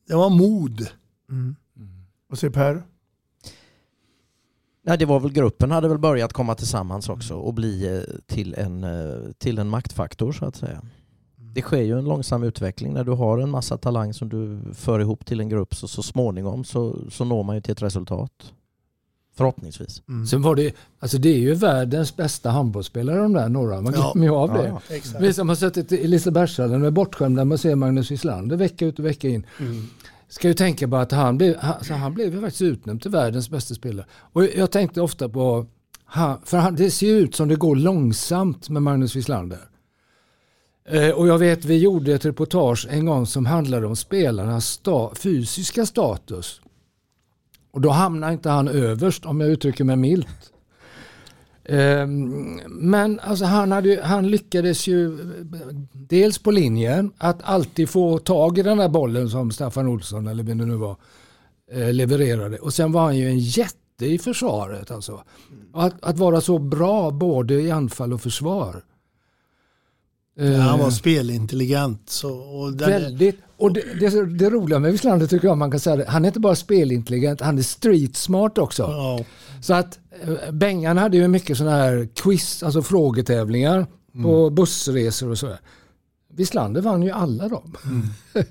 det 0.09 0.15
var 0.15 0.31
mod. 0.31 0.87
Vad 2.29 2.39
säger 2.39 2.53
Per? 2.53 2.96
Nej, 4.87 4.99
det 4.99 5.05
var 5.07 5.21
väl 5.21 5.33
gruppen 5.33 5.71
hade 5.71 5.89
väl 5.89 5.99
börjat 5.99 6.33
komma 6.33 6.55
tillsammans 6.55 7.09
också 7.09 7.35
och 7.35 7.55
bli 7.55 7.97
eh, 7.97 8.03
till 8.27 8.55
en, 8.55 8.85
eh, 8.85 9.33
till 9.39 9.59
en 9.59 9.69
maktfaktor 9.69 10.33
så 10.33 10.45
att 10.45 10.57
säga. 10.57 10.83
Det 11.55 11.63
sker 11.63 11.83
ju 11.83 11.99
en 11.99 12.05
långsam 12.05 12.43
utveckling 12.43 12.93
när 12.93 13.05
du 13.05 13.13
har 13.13 13.39
en 13.39 13.51
massa 13.51 13.77
talang 13.79 14.15
som 14.15 14.29
du 14.29 14.61
för 14.75 15.01
ihop 15.01 15.27
till 15.27 15.41
en 15.41 15.49
grupp 15.49 15.75
så, 15.75 15.89
så 15.89 16.03
småningom 16.03 16.65
så, 16.65 16.99
så 17.11 17.25
når 17.25 17.43
man 17.43 17.55
ju 17.57 17.61
till 17.63 17.73
ett 17.73 17.83
resultat. 17.83 18.53
Förhoppningsvis. 19.37 20.03
Sen 20.31 20.43
var 20.43 20.55
det, 20.57 20.73
alltså 20.99 21.19
det 21.19 21.29
är 21.29 21.39
ju 21.39 21.55
världens 21.55 22.17
bästa 22.17 22.51
handbollsspelare 22.51 23.19
de 23.23 23.33
där 23.33 23.49
några. 23.49 23.81
Man 23.81 23.93
Ja. 23.97 24.11
glömmer 24.13 24.27
ju 24.27 24.35
av 24.35 24.51
Ja, 24.57 24.63
det. 24.63 24.69
ja, 24.69 24.81
exakt. 24.91 25.21
Vi 25.21 25.33
som 25.33 25.49
har 25.49 25.57
suttit 25.57 25.93
i 25.93 26.07
Lisebergshallen 26.07 26.81
och 26.81 26.87
är 26.87 26.91
bortskämda 26.91 27.45
med 27.45 27.55
att 27.55 27.61
se 27.61 27.77
Magnus 27.77 28.11
Wislander 28.11 28.57
vecka 28.57 28.87
ut 28.87 28.99
och 28.99 29.05
vecka 29.05 29.29
in. 29.29 29.47
Ska 30.29 30.49
ju 30.49 30.55
tänka 30.55 30.89
på 30.89 30.97
att 30.97 31.13
han 31.13 31.39
blev, 31.39 31.57
han, 31.57 31.85
så 31.85 31.95
han 31.95 32.15
blev 32.15 32.35
ju 32.35 32.41
faktiskt 32.41 32.63
utnämnd 32.63 33.03
till 33.03 33.11
världens 33.11 33.51
bästa 33.51 33.75
spelare. 33.75 34.07
Och 34.33 34.45
jag 34.45 34.71
tänkte 34.71 35.01
ofta 35.01 35.29
på, 35.29 35.67
han, 36.05 36.41
för 36.45 36.57
han, 36.59 36.75
det 36.75 36.91
ser 36.91 37.07
ju 37.07 37.19
ut 37.19 37.35
som 37.35 37.49
det 37.49 37.57
går 37.57 37.77
långsamt 37.77 38.69
med 38.69 38.83
Magnus 38.83 39.17
Wislander. 39.17 39.69
Eh, 40.89 41.11
och 41.11 41.29
jag 41.29 41.39
vet 41.39 41.65
vi 41.65 41.79
gjorde 41.79 42.15
ett 42.15 42.25
reportage 42.25 42.87
en 42.91 43.07
gång 43.07 43.27
som 43.27 43.47
handlade 43.47 43.87
om 43.87 43.97
spelarnas 43.97 44.67
sta, 44.67 45.15
fysiska 45.15 45.87
status. 45.87 46.61
Och 47.71 47.81
då 47.81 47.91
hamnar 47.91 48.33
inte 48.33 48.51
han 48.51 48.69
överst 48.69 49.27
om 49.27 49.41
jag 49.41 49.51
uttrycker 49.51 49.85
mig 49.85 49.97
milt. 49.97 50.53
Ehm, 51.69 52.61
Men 52.69 53.21
alltså 53.21 53.45
han, 53.45 53.73
hade, 53.73 54.01
han 54.03 54.29
lyckades 54.29 54.87
ju 54.87 55.19
dels 55.93 56.39
på 56.39 56.51
linjen 56.51 57.13
att 57.19 57.39
alltid 57.43 57.89
få 57.89 58.19
tag 58.19 58.59
i 58.59 58.63
den 58.63 58.79
där 58.79 58.89
bollen 58.89 59.31
som 59.31 59.51
Staffan 59.51 59.87
Olsson 59.87 60.27
eller 60.27 60.45
vem 60.45 60.59
det 60.59 60.67
nu 60.67 60.75
var 60.75 60.97
eh, 61.73 61.93
levererade. 61.93 62.59
Och 62.59 62.75
sen 62.75 62.93
var 62.93 63.03
han 63.03 63.17
ju 63.17 63.29
en 63.29 63.39
jätte 63.39 64.07
i 64.07 64.19
försvaret. 64.19 64.91
Alltså. 64.91 65.23
Att, 65.75 66.05
att 66.05 66.19
vara 66.19 66.41
så 66.41 66.59
bra 66.59 67.11
både 67.11 67.55
i 67.55 67.71
anfall 67.71 68.13
och 68.13 68.21
försvar. 68.21 68.83
Ja, 70.39 70.57
han 70.57 70.79
var 70.79 70.87
Eh, 70.87 70.91
spelintelligent. 70.93 72.11
Så, 72.11 72.31
och 72.35 72.73
den, 72.73 72.91
Väldigt. 72.91 73.37
Och 73.57 73.73
det, 73.73 74.01
det, 74.01 74.27
det 74.39 74.51
roliga 74.51 74.79
med 74.79 74.93
Wislander 74.93 75.27
tycker 75.27 75.49
jag 75.49 75.59
man 75.59 75.71
kan 75.71 75.81
säga 75.81 75.97
det, 75.97 76.05
han 76.09 76.25
är 76.25 76.29
inte 76.29 76.41
bara 76.41 76.55
spelintelligent, 76.55 77.41
han 77.41 77.59
är 77.59 77.63
street 77.63 78.17
smart 78.17 78.59
också. 78.59 78.93
Så 79.63 79.75
att 79.75 79.99
Bengan 80.53 80.99
hade 80.99 81.17
ju 81.17 81.29
mycket 81.29 81.59
sådana 81.59 81.77
här 81.77 82.09
quiz, 82.15 82.63
alltså 82.63 82.83
frågetävlingar 82.83 83.87
på 84.23 84.51
bussresor 84.51 85.31
och 85.31 85.39
sådär. 85.39 85.61
Wislander 86.33 86.81
vann 86.81 87.03
ju 87.03 87.11
alla 87.11 87.49
dem. 87.49 87.77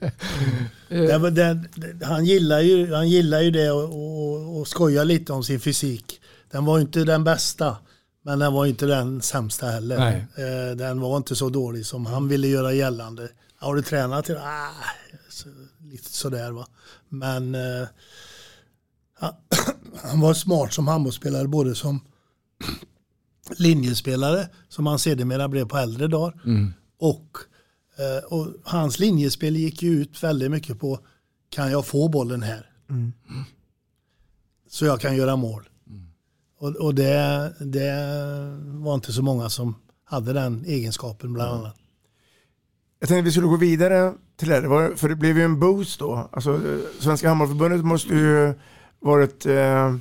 Ja, 0.89 1.19
men 1.19 1.35
den, 1.35 1.67
den, 1.75 2.01
han, 2.03 2.25
gillar 2.25 2.59
ju, 2.59 2.93
han 2.93 3.09
gillar 3.09 3.41
ju 3.41 3.51
det 3.51 3.71
och, 3.71 3.83
och, 3.83 4.59
och 4.59 4.67
skojar 4.67 5.05
lite 5.05 5.33
om 5.33 5.43
sin 5.43 5.59
fysik. 5.59 6.21
Den 6.51 6.65
var 6.65 6.77
ju 6.77 6.81
inte 6.81 7.03
den 7.03 7.23
bästa, 7.23 7.77
men 8.23 8.39
den 8.39 8.53
var 8.53 8.65
inte 8.65 8.85
den 8.85 9.21
sämsta 9.21 9.67
heller. 9.67 9.97
Nej. 9.99 10.25
Eh, 10.37 10.75
Den 10.75 10.99
var 11.01 11.17
inte 11.17 11.35
så 11.35 11.49
dålig 11.49 11.85
som 11.85 12.05
han 12.05 12.27
ville 12.27 12.47
göra 12.47 12.73
gällande. 12.73 13.29
Har 13.55 13.75
du 13.75 13.81
tränat? 13.81 14.25
till- 14.25 14.37
Ah, 14.37 14.69
så, 15.29 15.47
lite 15.91 16.13
sådär 16.13 16.51
va. 16.51 16.67
Men 17.09 17.55
eh, 17.55 17.87
han, 20.03 20.19
var 20.19 20.33
smart 20.33 20.73
som 20.73 20.87
handbollsspelare 20.87 21.47
både 21.47 21.75
som 21.75 21.99
linjespelare, 23.57 24.49
som 24.69 24.85
han 24.87 24.99
sedermera 24.99 25.47
blev 25.47 25.67
på 25.67 25.77
äldre 25.77 26.07
dagar, 26.07 26.41
Mm. 26.45 26.73
och, 26.99 27.37
eh, 27.97 28.33
och 28.33 28.47
hans 28.63 28.99
linjespel 28.99 29.55
gick 29.55 29.83
ju 29.83 29.89
ut 30.01 30.23
väldigt 30.23 30.51
mycket 30.51 30.79
på 30.79 30.99
kan 31.49 31.71
jag 31.71 31.85
få 31.85 32.07
bollen 32.09 32.43
här? 32.43 32.69
Mm. 32.89 33.13
Så 34.69 34.85
jag 34.85 35.01
kan 35.01 35.15
göra 35.15 35.35
mål. 35.35 35.69
Och, 36.59 36.75
och 36.75 36.95
det, 36.95 37.53
det 37.59 37.93
var 38.63 38.95
inte 38.95 39.13
så 39.13 39.21
många 39.21 39.49
som 39.49 39.75
hade 40.03 40.33
den 40.33 40.65
egenskapen 40.65 41.33
bland 41.33 41.51
annat. 41.51 41.75
Jag 42.99 43.09
tänkte 43.09 43.21
vi 43.25 43.31
skulle 43.31 43.47
gå 43.47 43.57
vidare 43.57 44.13
till 44.37 44.47
det, 44.49 44.61
för 44.95 45.09
det 45.09 45.15
blev 45.15 45.37
ju 45.37 45.43
en 45.43 45.59
boost 45.59 45.99
då. 45.99 46.29
Alltså, 46.31 46.53
eh, 46.53 46.79
Svenska 46.99 47.27
Handbollförbundet 47.27 47.85
måste 47.85 48.13
ju 48.13 48.53
varit 49.05 49.45
eh, 49.45 49.95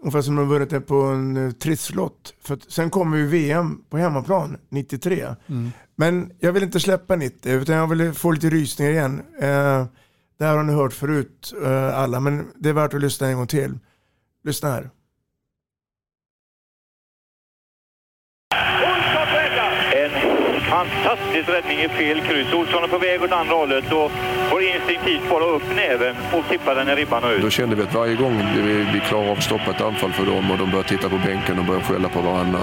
ungefär 0.00 0.22
som 0.22 0.36
de 0.36 0.48
vunnit 0.48 0.70
det 0.70 0.80
på 0.80 0.94
en 0.94 1.36
eh, 1.36 1.52
trisslott. 1.52 2.34
För 2.42 2.54
att 2.54 2.70
sen 2.70 2.90
kommer 2.90 3.16
ju 3.16 3.26
VM 3.26 3.84
på 3.90 3.98
hemmaplan 3.98 4.56
93. 4.68 5.34
Mm. 5.46 5.70
Men 5.96 6.32
jag 6.38 6.52
vill 6.52 6.62
inte 6.62 6.80
släppa 6.80 7.16
90 7.16 7.52
utan 7.52 7.76
jag 7.76 7.86
vill 7.86 8.12
få 8.12 8.30
lite 8.30 8.50
rysningar 8.50 8.92
igen. 8.92 9.22
Eh, 9.38 9.86
det 10.38 10.44
här 10.44 10.56
har 10.56 10.62
ni 10.62 10.72
hört 10.72 10.92
förut 10.92 11.54
eh, 11.64 11.98
alla 11.98 12.20
men 12.20 12.46
det 12.54 12.68
är 12.68 12.72
värt 12.72 12.94
att 12.94 13.00
lyssna 13.00 13.28
en 13.28 13.36
gång 13.36 13.46
till. 13.46 13.78
Lyssna 14.44 14.68
här. 14.68 14.90
En 19.94 20.60
fantastisk 20.60 21.48
räddning 21.48 21.78
i 21.78 21.88
fel 21.88 22.20
kryss. 22.20 22.52
Olsson 22.52 22.84
är 22.84 22.88
på 22.88 22.98
väg 22.98 23.22
åt 23.22 23.32
andra 23.32 23.54
hållet 23.54 23.92
och 23.92 24.10
får 24.52 24.62
instinktivt 24.62 25.30
bara 25.30 25.44
upp 25.44 25.62
näven 25.76 26.16
och 26.32 26.44
tippar 26.50 26.74
den 26.74 26.88
i 26.88 26.94
ribban 26.94 27.24
och 27.24 27.30
ut. 27.30 27.42
Då 27.42 27.50
kände 27.50 27.76
vi 27.76 27.82
att 27.82 27.94
varje 27.94 28.14
gång 28.14 28.42
vi, 28.56 28.86
vi 28.92 29.00
klarar 29.08 29.30
av 29.30 29.38
att 29.38 29.44
stoppa 29.44 29.70
ett 29.70 29.80
anfall 29.80 30.12
för 30.12 30.26
dem 30.26 30.50
och 30.50 30.58
de 30.58 30.70
börjar 30.70 30.84
titta 30.84 31.08
på 31.08 31.16
bänken 31.16 31.58
och 31.58 31.64
börjar 31.64 31.82
skälla 31.82 32.08
på 32.08 32.20
varandra. 32.20 32.60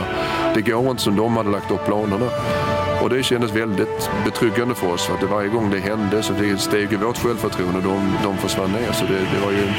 Det 0.55 0.61
går 0.61 0.91
inte 0.91 1.03
som 1.03 1.15
de 1.15 1.37
hade 1.37 1.49
lagt 1.49 1.71
upp 1.71 1.85
planerna. 1.85 2.29
Och 3.01 3.09
det 3.09 3.23
kändes 3.23 3.51
väldigt 3.51 4.09
betryggande 4.25 4.75
för 4.75 4.93
oss 4.93 5.05
för 5.05 5.13
att 5.13 5.19
det 5.19 5.25
varje 5.25 5.49
gång 5.49 5.71
det 5.71 5.79
hände 5.79 6.23
så 6.23 6.33
det 6.33 6.57
steg 6.57 6.91
ju 6.91 6.97
vårt 6.97 7.17
självförtroende. 7.17 7.81
De, 7.81 8.17
de 8.23 8.37
försvann 8.37 8.71
ner. 8.71 8.91
Så 8.91 9.05
det, 9.05 9.19
det 9.33 9.39
var 9.45 9.51
ju 9.51 9.61
en, 9.67 9.73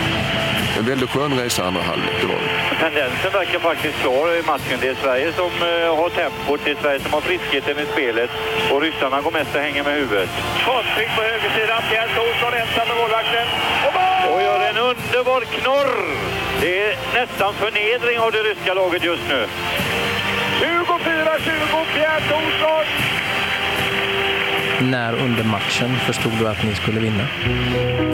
en 0.78 0.85
väldigt 0.85 1.11
skön 1.11 1.33
resa 1.38 1.64
andra 1.64 1.83
halvlek. 1.83 2.16
Det 2.20 2.26
var. 2.26 2.40
Tendensen 2.80 3.33
verkar 3.33 3.59
faktiskt 3.59 3.98
klar 4.02 4.38
i 4.38 4.42
matchen. 4.42 4.78
Det 4.80 4.88
är 4.88 4.94
Sverige 4.94 5.33
som 5.33 5.52
eh, 5.70 5.96
har 6.00 6.09
tempot, 6.09 6.61
det 6.64 6.70
är 6.70 6.78
Sverige 6.83 7.00
som 7.00 7.12
har 7.12 7.20
friskheten 7.20 7.78
i 7.78 7.87
spelet 7.92 8.30
och 8.70 8.80
ryssarna 8.83 9.20
går 9.20 9.30
mest 9.30 9.54
och 9.54 9.61
hänger 9.61 9.85
med 9.85 9.94
huvudet. 9.94 10.30
Kontring 10.66 11.09
på 11.16 11.22
högersidan, 11.30 11.83
Pierre 11.90 12.20
Olsson 12.24 12.52
ensam 12.62 12.88
med 12.88 12.96
målvakten. 13.02 13.46
Och 14.33 14.42
gör 14.42 14.61
en 14.70 14.78
underbar 14.90 15.40
knorr! 15.40 15.94
Det 16.61 16.83
är 16.87 16.96
nästan 17.14 17.54
förnedring 17.54 18.18
av 18.18 18.33
det 18.33 18.38
ryska 18.38 18.74
laget 18.74 19.04
just 19.04 19.28
nu. 19.28 19.46
24-20, 21.38 21.95
Pierre 21.95 22.35
Olsson! 22.35 23.21
När 24.90 25.12
under 25.12 25.45
matchen 25.45 25.90
förstod 26.07 26.33
du 26.40 26.49
att 26.49 26.64
ni 26.64 26.75
skulle 26.75 27.01
vinna? 27.01 27.25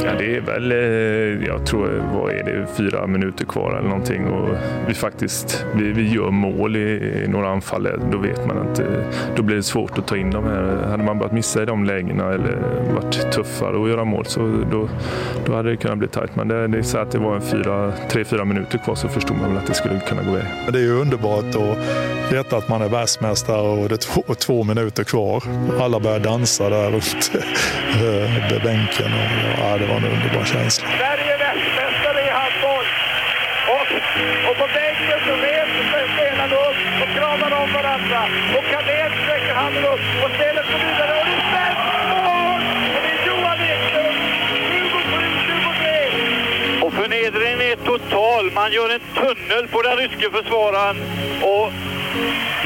Ja, 0.04 0.10
det 0.18 0.36
är 0.36 0.40
väl, 0.40 0.72
eh, 0.72 1.46
jag 1.48 1.66
tror, 1.66 2.02
vad 2.14 2.32
är 2.32 2.44
det, 2.44 2.66
fyra 2.76 3.06
minuter 3.06 3.44
kvar 3.44 3.76
eller 3.78 3.88
någonting 3.88 4.26
och 4.26 4.48
vi 4.88 4.94
faktiskt, 4.94 5.66
vi, 5.74 5.92
vi 5.92 6.12
gör 6.12 6.30
mål 6.30 6.76
i, 6.76 7.22
i 7.24 7.28
några 7.28 7.48
anfall. 7.48 7.88
Då 8.12 8.18
vet 8.18 8.46
man 8.46 8.68
inte, 8.68 9.04
då 9.36 9.42
blir 9.42 9.56
det 9.56 9.62
svårt 9.62 9.98
att 9.98 10.06
ta 10.06 10.16
in 10.16 10.30
de 10.30 10.44
här. 10.44 10.86
Hade 10.90 11.04
man 11.04 11.18
börjat 11.18 11.32
missa 11.32 11.62
i 11.62 11.66
de 11.66 11.84
lägena 11.84 12.32
eller 12.32 12.56
varit 12.94 13.32
tuffare 13.32 13.82
att 13.82 13.88
göra 13.88 14.04
mål 14.04 14.26
så 14.26 14.40
då, 14.70 14.88
då 15.46 15.54
hade 15.54 15.70
det 15.70 15.76
kunnat 15.76 15.98
bli 15.98 16.08
tajt. 16.08 16.36
Men 16.36 16.48
det, 16.48 16.66
det 16.68 16.78
är 16.78 16.82
så 16.82 16.98
att 16.98 17.10
det 17.10 17.18
var 17.18 17.34
en 17.34 17.42
fyra, 17.42 17.92
tre, 18.10 18.24
fyra 18.24 18.44
minuter 18.44 18.78
kvar 18.78 18.94
så 18.94 19.08
förstod 19.08 19.36
man 19.36 19.48
väl 19.48 19.58
att 19.58 19.66
det 19.66 19.74
skulle 19.74 20.00
kunna 20.00 20.22
gå 20.22 20.32
väg. 20.32 20.44
Det 20.72 20.78
är 20.78 20.82
ju 20.82 21.00
underbart 21.00 21.44
att 21.54 22.25
veta 22.32 22.56
att 22.56 22.68
man 22.68 22.82
är 22.82 22.88
världsmästare 22.88 23.60
och 23.60 23.88
det 23.88 23.94
är 23.94 24.04
två, 24.08 24.22
två 24.34 24.64
minuter 24.64 25.04
kvar. 25.04 25.42
Alla 25.80 26.00
börjar 26.00 26.18
dansa 26.18 26.68
där 26.70 26.90
runt 26.90 27.30
eh, 28.54 28.62
bänken. 28.64 29.10
Och, 29.20 29.28
ja, 29.60 29.78
det 29.78 29.86
var 29.86 29.96
en 29.96 30.04
underbar 30.04 30.44
känsla. 30.44 30.88
Sverige 30.98 31.34
är 31.34 31.38
världsmästare 31.38 32.20
i 32.28 32.30
handboll. 32.40 32.86
Och, 33.76 33.88
och 34.48 34.56
på 34.60 34.66
bänken 34.78 35.18
så 35.26 35.32
reser 35.46 36.06
spelarna 36.14 36.56
upp 36.68 36.80
och 37.02 37.10
kramar 37.16 37.52
om 37.62 37.72
varandra. 37.78 38.20
Och 38.56 38.64
Kadett 38.72 39.12
sträcker 39.22 39.54
handen 39.54 39.84
upp 39.84 40.04
och 40.24 40.30
spelet 40.36 40.66
går 40.72 40.80
vidare. 40.86 41.12
Och 41.20 41.26
det 41.28 41.36
är 41.40 41.44
svenskt 41.52 41.86
mål! 42.28 42.60
Och 42.94 43.00
det 43.04 43.10
är 43.16 43.20
Johan 43.28 43.58
Eklund. 43.74 44.18
27-23. 46.80 46.82
Och 46.84 46.92
förnedringen 46.92 47.60
är 47.60 47.76
total. 47.90 48.44
Man 48.52 48.72
gör 48.72 48.88
en 48.96 49.04
tunnel 49.20 49.68
på 49.68 49.82
den 49.82 49.96
ryske 49.96 50.30
försvararen. 50.36 50.96
Och 51.42 51.72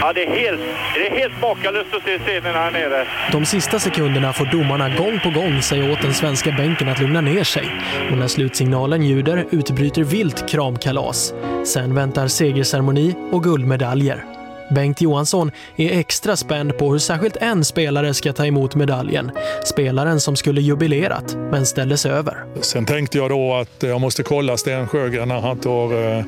ja, 0.01 0.13
det, 0.13 0.25
är 0.25 0.31
helt, 0.31 0.61
det 0.95 1.09
är 1.09 1.19
helt 1.19 1.41
makalöst 1.43 1.95
att 1.95 2.03
se 2.03 2.19
scenerna 2.19 2.59
här 2.59 2.71
nere. 2.71 3.07
De 3.33 3.45
sista 3.45 3.79
sekunderna 3.79 4.33
får 4.33 4.45
domarna 4.45 4.97
gång 4.97 5.21
på 5.21 5.31
gång 5.31 5.63
säga 5.63 5.93
åt 5.93 6.03
den 6.03 6.15
svenska 6.15 6.53
bänken 6.53 6.89
att 6.89 7.01
lugna 7.01 7.21
ner 7.21 7.45
sig. 7.45 7.65
Och 8.11 8.19
när 8.19 8.29
slutsignalen 8.29 9.03
ljuder 9.03 9.47
utbryter 9.51 10.05
vilt 10.05 10.49
kramkalas. 10.49 11.35
Sen 11.67 11.95
väntar 11.95 12.29
segerceremoni 12.29 13.15
och 13.33 13.45
guldmedaljer. 13.45 14.25
Bengt 14.71 15.01
Johansson 15.01 15.51
är 15.77 15.99
extra 15.99 16.37
spänd 16.37 16.79
på 16.79 16.93
hur 16.93 16.99
särskilt 16.99 17.37
en 17.37 17.65
spelare 17.65 18.15
ska 18.15 18.33
ta 18.33 18.47
emot 18.47 18.75
medaljen. 18.75 19.31
Spelaren 19.65 20.21
som 20.21 20.37
skulle 20.37 20.61
jubilerat, 20.61 21.37
men 21.51 21.67
ställdes 21.67 22.07
över. 22.07 22.45
Sen 22.61 22.87
tänkte 22.87 23.19
jag 23.19 23.31
då 23.31 23.55
att 23.55 23.83
jag 23.83 24.01
måste 24.01 24.23
kolla 24.23 24.57
Sten 24.57 24.89
Sjögren 24.89 25.29
när 25.29 25.41
han 25.41 25.59
tar 25.59 26.17
eh, 26.19 26.25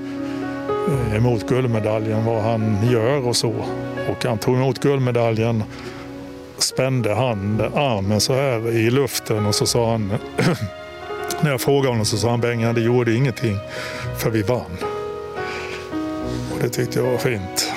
emot 1.17 1.49
guldmedaljen, 1.49 2.25
vad 2.25 2.43
han 2.43 2.91
gör 2.91 3.27
och 3.27 3.37
så. 3.37 3.55
Och 4.11 4.25
han 4.25 4.39
tog 4.39 4.57
emot 4.57 4.79
guldmedaljen, 4.79 5.63
spände 6.59 7.15
hand, 7.15 7.61
armen 7.61 8.21
så 8.21 8.35
här 8.35 8.71
i 8.71 8.91
luften 8.91 9.47
och 9.47 9.55
så 9.55 9.67
sa 9.67 9.91
han, 9.91 10.09
när 11.41 11.51
jag 11.51 11.61
frågade 11.61 11.89
honom 11.89 12.05
så 12.05 12.17
sa 12.17 12.31
han 12.31 12.41
Bengan, 12.41 12.75
det 12.75 12.81
gjorde 12.81 13.15
ingenting 13.15 13.57
för 14.19 14.31
vi 14.31 14.43
vann. 14.43 14.77
Och 16.55 16.59
det 16.61 16.69
tyckte 16.69 16.99
jag 16.99 17.11
var 17.11 17.19
fint. 17.19 17.73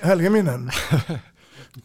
Helga 0.00 0.30
minnen. 0.30 0.70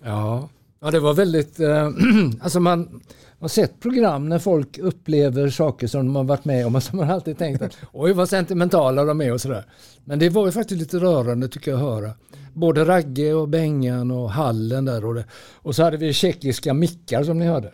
Ja. 0.04 0.50
ja, 0.80 0.92
det 0.92 1.00
var 1.00 1.14
väldigt... 1.14 1.60
Eh, 1.60 1.90
alltså 2.42 2.60
man 2.60 3.02
har 3.40 3.48
sett 3.48 3.80
program 3.80 4.30
när 4.30 4.40
folk 4.40 4.78
upplever 4.78 5.50
saker 5.50 5.88
som 5.88 6.06
de 6.06 6.16
har 6.16 6.24
varit 6.24 6.46
med 6.46 6.66
om 6.66 6.76
och 6.76 6.84
som 6.84 6.98
man 6.98 7.12
alltid 7.12 7.38
tänkt 7.38 7.62
att 7.62 7.78
oj 7.94 8.14
vad 8.14 8.30
sentimentala 8.30 9.04
de 9.04 9.22
är 9.22 9.34
och 9.34 9.42
sådär. 9.42 9.66
Men 10.06 10.20
det 10.20 10.30
var 10.30 10.46
ju 10.46 10.52
faktiskt 10.52 10.80
lite 10.80 10.98
rörande 10.98 11.48
tycker 11.48 11.72
jag 11.72 11.80
att 11.80 11.86
höra. 11.86 12.12
Både 12.54 12.86
Ragge 12.86 13.34
och 13.34 13.48
Bengan 13.50 14.12
och 14.12 14.32
Hallen 14.32 14.86
där 14.86 15.06
och 15.06 15.14
det. 15.16 15.26
Och 15.56 15.76
så 15.76 15.84
hade 15.84 15.98
vi 15.98 16.14
tjeckiska 16.14 16.74
mickar 16.74 17.24
som 17.24 17.40
ni 17.40 17.46
hörde. 17.46 17.72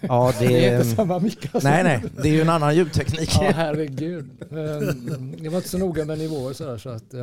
Ja, 0.00 0.32
det, 0.38 0.46
det 0.46 0.66
är 0.68 0.76
inte 0.76 0.96
samma 0.96 1.18
mickar. 1.18 1.60
Nej, 1.62 1.84
nej, 1.84 2.02
det 2.22 2.28
är 2.28 2.32
ju 2.32 2.40
en 2.40 2.48
annan 2.48 2.76
ljudteknik. 2.76 3.30
Ja, 3.34 3.50
herregud. 3.54 4.30
Ehm, 4.50 5.36
Det 5.38 5.48
var 5.48 5.56
inte 5.56 5.68
så 5.68 5.78
noga 5.78 6.04
med 6.04 6.18
nivåer 6.18 6.52
sådär 6.52 6.78
så 6.78 6.88
att... 6.88 7.14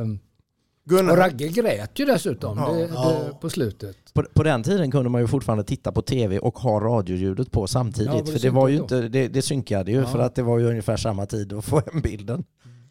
Gunnar. 0.84 1.12
Och 1.12 1.18
Ragge 1.18 1.48
grät 1.48 1.98
ju 1.98 2.04
dessutom 2.04 2.58
Ja. 2.58 2.72
det, 2.72 2.78
det, 2.86 2.88
Ja. 2.94 3.38
på 3.40 3.50
slutet. 3.50 3.96
På, 4.14 4.22
på 4.34 4.42
den 4.42 4.62
tiden 4.62 4.90
kunde 4.90 5.10
man 5.10 5.20
ju 5.20 5.26
fortfarande 5.26 5.64
titta 5.64 5.92
på 5.92 6.02
tv 6.02 6.38
och 6.38 6.58
ha 6.58 6.80
radioljudet 6.80 7.50
på 7.52 7.66
samtidigt. 7.66 8.12
Ja, 8.14 8.22
det 8.26 8.32
för 8.32 8.38
det 8.38 8.50
var 8.50 8.68
ju 8.68 8.76
då? 8.76 8.82
inte, 8.82 9.00
det, 9.08 9.28
det 9.28 9.42
synkade 9.42 9.90
ju 9.92 9.98
Ja. 10.00 10.06
för 10.06 10.18
att 10.18 10.34
det 10.34 10.42
var 10.42 10.58
ju 10.58 10.66
ungefär 10.66 10.96
samma 10.96 11.26
tid 11.26 11.52
att 11.52 11.64
få 11.64 11.82
hem 11.92 12.00
bilden. 12.00 12.44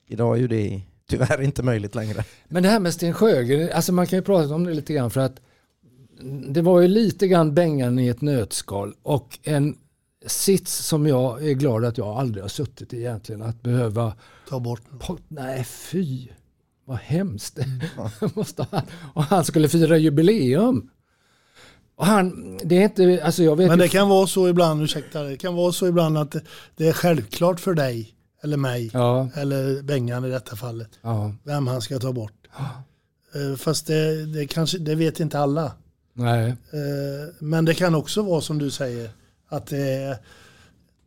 Idag 0.08 0.36
är 0.38 0.42
ju 0.42 0.48
det 0.48 0.82
tyvärr 1.10 1.42
inte 1.42 1.64
möjligt 1.64 1.96
längre. 1.96 2.24
Men 2.50 2.64
det 2.64 2.70
här 2.70 2.80
med 2.80 2.94
Sten 2.94 3.14
Sjögren, 3.14 3.70
alltså 3.74 3.94
man 3.94 4.08
kan 4.08 4.20
ju 4.20 4.24
prata 4.24 4.56
om 4.56 4.64
det 4.64 4.74
lite 4.74 4.94
grann 4.94 5.12
för 5.12 5.22
att 5.22 5.36
det 6.50 6.62
var 6.62 6.82
ju 6.82 6.88
lite 6.88 7.28
grann 7.28 7.54
Bengan 7.54 8.00
i 8.00 8.08
ett 8.08 8.22
nötskal 8.22 8.94
och 9.04 9.40
en 9.44 9.78
sits 10.26 10.76
som 10.86 11.08
jag 11.08 11.48
är 11.48 11.54
glad 11.54 11.86
att 11.86 11.98
jag 11.98 12.08
aldrig 12.08 12.44
har 12.44 12.50
suttit 12.50 12.94
i 12.94 12.98
egentligen. 12.98 13.42
Att 13.42 13.62
behöva 13.62 14.14
ta 14.50 14.60
bort. 14.60 14.82
nej, 15.28 15.64
fy. 15.64 16.28
Vad 16.86 16.98
hemskt. 16.98 17.60
Måste 18.36 18.66
han. 18.72 18.82
Och 19.14 19.24
han 19.24 19.46
skulle 19.46 19.70
fira 19.70 19.98
jubileum. 19.98 20.90
Och 21.96 22.06
han, 22.06 22.58
det 22.64 22.78
är 22.78 22.84
inte, 22.84 23.22
alltså 23.26 23.44
jag 23.44 23.56
vet 23.56 23.68
Men 23.68 23.78
ju- 23.78 23.84
det 23.84 23.90
kan 23.90 24.10
vara 24.10 24.28
så 24.28 24.48
ibland, 24.50 24.82
ursäkta, 24.84 25.24
det 25.24 25.38
kan 25.38 25.56
vara 25.56 25.72
så 25.72 25.88
ibland 25.88 26.18
att 26.18 26.36
det- 26.76 26.88
är 26.88 26.94
självklart 26.94 27.60
för 27.60 27.74
dig, 27.74 28.14
eller 28.44 28.58
mig, 28.58 28.90
Ja. 28.94 29.30
eller 29.36 29.82
Bengan 29.84 30.26
i 30.26 30.30
detta 30.30 30.56
fallet, 30.56 30.90
Ja. 31.02 31.34
vem 31.44 31.68
han 31.68 31.82
ska 31.82 32.00
ta 32.00 32.14
bort. 32.14 32.48
Eh, 33.36 33.58
Fast 33.58 33.88
det, 33.88 34.26
det, 34.26 34.48
kanske, 34.48 34.78
det 34.78 34.96
vet 34.96 35.20
inte 35.20 35.40
alla. 35.40 35.72
Nej. 36.14 36.48
Eh, 36.50 36.56
Men 37.40 37.66
det 37.66 37.74
kan 37.74 37.96
också 37.96 38.22
vara 38.22 38.42
som 38.42 38.58
du 38.58 38.72
säger, 38.72 39.10
att 39.50 39.68
det 39.68 39.78
är, 39.94 40.18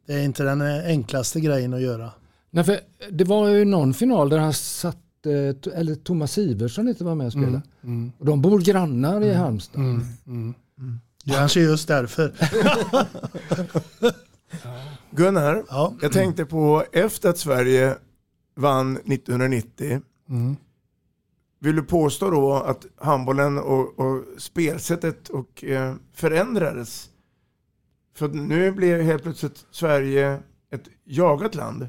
det 0.06 0.12
är 0.14 0.22
inte 0.22 0.42
den 0.42 0.60
enklaste 0.62 1.40
grejen 1.40 1.74
att 1.74 1.80
göra. 1.80 2.10
Nej, 2.50 2.64
för 2.64 2.80
det 3.10 3.24
var 3.24 3.48
ju 3.48 3.64
någon 3.64 3.94
final 3.94 4.28
där 4.28 4.38
han 4.38 4.52
satt, 4.54 4.96
eh, 5.26 5.54
eller 5.74 5.94
Thomas 5.94 6.38
Iversson 6.38 6.88
inte 6.88 7.04
var 7.04 7.14
med 7.14 7.26
och 7.26 7.32
spelade. 7.32 7.62
Mm, 7.82 7.96
mm. 7.96 8.12
Och 8.18 8.26
de 8.26 8.42
bor 8.42 8.60
grannar 8.60 9.20
i 9.20 9.34
Halmstad. 9.34 9.80
Mm, 9.80 10.02
mm, 10.26 10.54
mm. 10.78 11.00
Kanske 11.24 11.60
just 11.60 11.88
därför. 11.88 12.32
Gunnar, 15.10 15.64
jag 16.02 16.12
tänkte 16.12 16.44
på 16.44 16.84
efter 16.92 17.28
att 17.28 17.38
Sverige 17.38 17.96
vann 18.56 18.96
1990. 18.96 20.00
Mm. 20.28 20.56
Vill 21.60 21.76
du 21.76 21.82
påstå 21.82 22.30
då 22.30 22.52
att 22.52 22.86
handbollen 22.96 23.58
och, 23.58 23.98
och 23.98 24.24
spelsättet 24.38 25.28
och, 25.28 25.64
eh, 25.64 25.94
förändrades? 26.12 27.10
För 28.14 28.28
nu 28.28 28.72
blir 28.72 29.02
helt 29.02 29.22
plötsligt 29.22 29.66
Sverige 29.70 30.38
ett 30.70 30.88
jagat 31.04 31.54
land. 31.54 31.88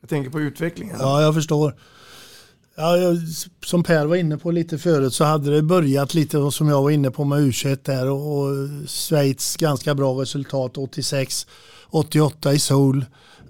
Jag 0.00 0.10
tänker 0.10 0.30
på 0.30 0.40
utvecklingen. 0.40 0.96
Ja, 0.98 1.22
jag 1.22 1.34
förstår. 1.34 1.74
Ja, 2.76 2.96
som 3.64 3.82
Per 3.82 4.06
var 4.06 4.16
inne 4.16 4.38
på 4.38 4.50
lite 4.50 4.78
förut 4.78 5.14
så 5.14 5.24
hade 5.24 5.50
det 5.50 5.62
börjat 5.62 6.14
lite 6.14 6.50
som 6.50 6.68
jag 6.68 6.82
var 6.82 6.90
inne 6.90 7.10
på 7.10 7.24
med 7.24 7.38
U21 7.38 7.78
där 7.82 8.10
och, 8.10 8.38
och 8.38 8.68
Schweiz 8.88 9.56
ganska 9.56 9.94
bra 9.94 10.22
resultat 10.22 10.78
86, 10.78 11.46
88 11.90 12.52
i 12.52 12.58
Seoul 12.58 13.04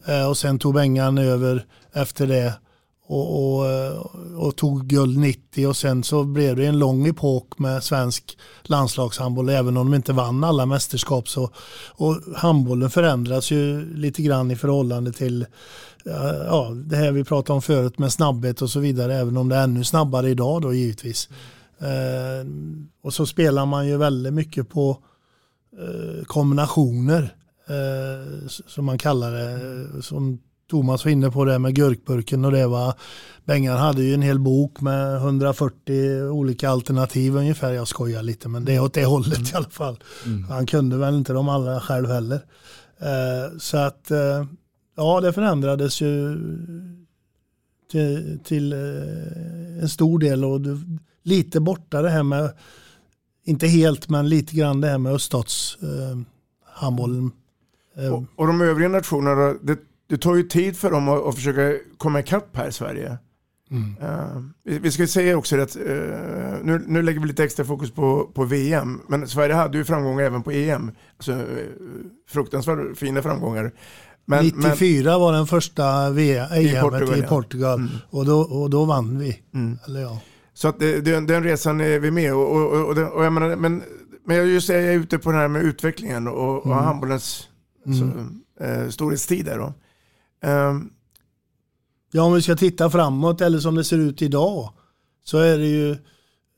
eh, 0.07 0.29
och 0.29 0.39
sen 0.39 0.59
tog 0.59 0.75
Bengan 0.75 1.19
över 1.19 1.65
efter 1.93 2.27
det 2.27 2.53
och, 3.07 3.59
och, 3.59 3.67
och 4.37 4.57
tog 4.57 4.87
guld 4.87 5.19
90 5.19 5.67
och 5.67 5.77
sen 5.77 6.05
så 6.05 6.25
blev 6.25 6.57
det 6.57 6.67
en 6.67 6.79
lång 6.79 7.07
epok 7.07 7.59
med 7.59 7.85
svensk 7.85 8.39
landslagshandboll 8.63 9.49
även 9.49 9.77
om 9.77 9.91
de 9.91 9.97
inte 9.97 10.13
vann 10.13 10.45
alla 10.45 10.67
mästerskap 10.67 11.29
så 11.29 11.51
och 11.91 12.17
handbollen 12.37 12.91
förändras 12.91 13.51
ju 13.51 13.95
lite 13.95 14.23
grann 14.23 14.51
i 14.51 14.57
förhållande 14.57 15.13
till 15.13 15.43
eh, 16.07 16.45
ja, 16.47 16.71
det 16.75 16.97
här 16.97 17.13
vi 17.13 17.25
pratade 17.25 17.55
om 17.55 17.63
förut 17.63 17.99
med 17.99 18.13
snabbhet 18.13 18.63
och 18.63 18.71
så 18.71 18.81
vidare 18.81 19.15
även 19.15 19.37
om 19.37 19.49
det 19.49 19.57
är 19.57 19.65
ännu 19.65 19.85
snabbare 19.85 20.31
idag 20.31 20.63
då 20.63 20.75
givetvis. 20.75 21.29
Eh, 21.79 22.49
och 23.03 23.15
så 23.15 23.27
spelar 23.27 23.67
man 23.67 23.87
ju 23.87 23.97
väldigt 23.97 24.35
mycket 24.35 24.69
på 24.69 24.99
eh, 25.79 26.25
kombinationer 26.25 27.37
eh, 27.69 28.49
som 28.67 28.85
man 28.85 28.99
kallar 28.99 29.33
det. 29.33 29.53
Eh, 29.53 30.01
som 30.01 30.41
Thomas 30.71 31.05
var 31.05 31.13
inne 31.13 31.31
på 31.31 31.45
det 31.45 31.59
med 31.59 31.75
gurkburken 31.75 32.45
och 32.45 32.53
det 32.53 32.67
var 32.67 32.95
Bengan 33.45 33.79
hade 33.79 34.03
ju 34.03 34.15
en 34.15 34.23
hel 34.23 34.39
bok 34.39 34.81
med 34.81 35.17
140 35.17 36.23
olika 36.29 36.71
alternativ 36.71 37.37
ungefär. 37.37 37.73
Jag 37.73 37.89
skojar 37.89 38.23
lite 38.23 38.49
men 38.49 38.65
det 38.65 38.75
är 38.75 38.83
åt 38.83 38.95
det 38.95 39.05
hållet 39.05 39.53
i 39.53 39.57
alla 39.57 39.71
fall. 39.71 39.99
Mm. 40.27 40.45
Han 40.45 40.67
kunde 40.67 40.97
väl 40.97 41.15
inte 41.15 41.33
de 41.33 41.49
alla 41.49 41.81
själv 41.81 42.09
heller. 42.09 42.41
Eh, 42.99 43.59
så 43.59 43.77
att 43.77 44.11
eh, 44.11 44.45
ja 44.97 45.21
det 45.21 45.33
förändrades 45.33 46.01
ju 46.01 46.39
till, 47.91 48.39
till 48.45 48.73
eh, 48.73 49.83
en 49.83 49.89
stor 49.89 50.19
del 50.19 50.45
och 50.45 50.61
det, 50.61 50.81
lite 51.23 51.61
borta 51.61 52.03
det 52.03 52.11
här 52.11 52.23
med, 52.23 52.53
inte 53.45 53.67
helt 53.67 54.09
men 54.09 54.29
lite 54.29 54.57
grann 54.57 54.81
det 54.81 54.89
här 54.89 54.99
med 54.99 55.13
öststatshandbollen. 55.13 56.19
Eh, 56.19 56.25
handbollen. 56.65 57.31
Eh, 57.97 58.15
Och, 58.15 58.25
och 58.37 58.47
de 58.47 58.61
övriga 58.61 58.89
nationerna, 58.89 59.55
det, 59.63 59.79
det 60.15 60.19
tar 60.19 60.35
ju 60.35 60.43
tid 60.43 60.77
för 60.77 60.91
dem 60.91 61.09
att, 61.09 61.27
att 61.27 61.35
försöka 61.35 61.79
komma 61.99 62.21
ikapp 62.21 62.57
här 62.57 62.69
i 62.69 62.73
Sverige. 62.73 63.19
Mm. 63.71 63.95
Eh, 64.03 64.43
vi, 64.65 64.79
vi 64.79 64.91
ska 64.91 65.07
säga 65.07 65.37
också 65.37 65.61
att 65.61 65.77
eh, 65.77 65.83
nu, 66.63 66.85
nu 66.87 67.03
lägger 67.03 67.21
vi 67.21 67.27
lite 67.27 67.45
extra 67.45 67.65
fokus 67.65 67.91
på, 67.91 68.31
på 68.35 68.45
VM, 68.45 69.01
men 69.09 69.29
Sverige 69.29 69.55
hade 69.55 69.79
ju 69.79 69.85
framgångar 69.85 70.25
även 70.25 70.43
på 70.43 70.51
EM. 70.51 70.91
Alltså, 71.17 71.33
eh, 71.33 71.39
fruktansvärt 72.29 72.99
fina 72.99 73.23
framgångar. 73.23 73.73
Men, 74.27 74.45
94 74.45 75.19
var 75.19 75.33
den 75.33 75.47
första 75.47 76.11
VM 76.11 76.53
I 76.55 76.59
i 76.59 76.81
Portugal, 76.81 77.19
i 77.19 77.21
ja. 77.21 77.27
Portugal 77.29 77.79
Mm. 77.79 77.91
och, 78.11 78.27
då, 78.27 78.41
och 78.41 78.71
då 78.71 78.85
vann 78.85 79.19
vi. 79.19 79.41
Mm. 79.55 79.79
Eller 79.87 80.01
ja. 80.01 80.21
Så 80.55 80.69
att 80.69 80.79
det, 80.79 81.01
det, 81.01 81.21
den 81.21 81.43
resan 81.45 81.81
är 81.81 81.99
vi 81.99 82.11
med 82.11 82.35
och, 82.35 82.57
och, 82.57 82.89
och, 82.91 82.99
och, 83.17 83.25
jag 83.25 83.33
menar, 83.33 83.57
men, 83.57 83.83
men 84.27 84.37
jag 84.37 84.47
just 84.47 84.69
jag 84.69 84.83
är 84.83 84.93
ute 84.93 85.19
på 85.19 85.33
det 85.33 85.39
här 85.39 85.49
med 85.49 85.63
utvecklingen 85.63 86.29
och, 86.29 86.59
och 86.59 86.67
Mm. 86.67 86.79
handbollens 86.79 87.49
Mm. 87.87 87.99
så, 87.99 88.05
eh, 88.65 88.89
storhetstid 88.89 89.47
då. 89.47 89.75
Ehm, 90.45 90.91
Ja, 92.17 92.23
om 92.23 92.33
vi 92.33 92.43
ska 92.43 92.57
titta 92.57 92.91
framåt 92.91 93.41
eller 93.41 93.59
som 93.59 93.75
det 93.75 93.85
ser 93.85 93.99
ut 93.99 94.23
idag 94.23 94.73
så 95.25 95.39
är 95.39 95.59
det 95.59 95.67
ju 95.67 95.97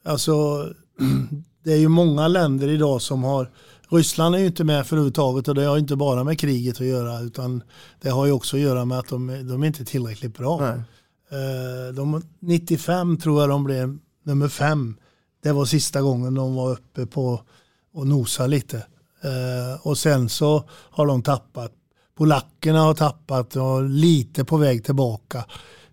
alltså 0.05 0.67
det 1.65 1.73
är 1.73 1.77
ju 1.77 1.89
många 1.89 2.29
länder 2.29 2.69
idag 2.69 3.03
som 3.03 3.25
har 3.25 3.51
Ryssland 3.89 4.35
är 4.35 4.39
ju 4.39 4.47
inte 4.47 4.65
med 4.65 4.87
för 4.87 4.97
överhuvudtaget 4.97 5.49
och 5.49 5.55
det 5.55 5.65
har 5.65 5.79
inte 5.79 5.97
bara 5.97 6.25
med 6.25 6.39
kriget 6.41 6.81
att 6.81 6.87
göra 6.87 7.21
utan 7.21 7.63
det 8.01 8.11
har 8.11 8.27
ju 8.27 8.33
också 8.33 8.57
att 8.57 8.63
göra 8.63 8.85
med 8.85 8.99
att 8.99 9.09
de, 9.09 9.27
de 9.49 9.63
är 9.63 9.67
inte 9.67 9.85
tillräckligt 9.85 10.39
bra. 10.39 10.61
Nej. 10.61 10.83
Eh, 11.31 11.95
De, 11.95 12.23
95 12.41 13.17
tror 13.19 13.41
jag 13.41 13.49
de 13.51 13.65
blev 13.65 13.99
nummer 14.23 14.49
fem. 14.49 14.97
Det 15.43 15.53
var 15.53 15.65
sista 15.65 16.03
gången 16.03 16.35
de 16.35 16.55
var 16.55 16.71
uppe 16.73 17.07
på 17.07 17.41
och 17.93 18.07
nosa 18.07 18.47
lite. 18.47 18.77
Eh, 19.23 19.87
Och 19.87 19.99
sen 19.99 20.29
så 20.29 20.65
har 20.71 21.07
de 21.07 21.23
tappat. 21.23 21.73
Polackerna 22.17 22.81
har 22.81 22.95
tappat 22.95 23.57
och 23.57 23.83
lite 23.83 24.45
på 24.45 24.57
väg 24.57 24.85
tillbaka. 24.85 25.45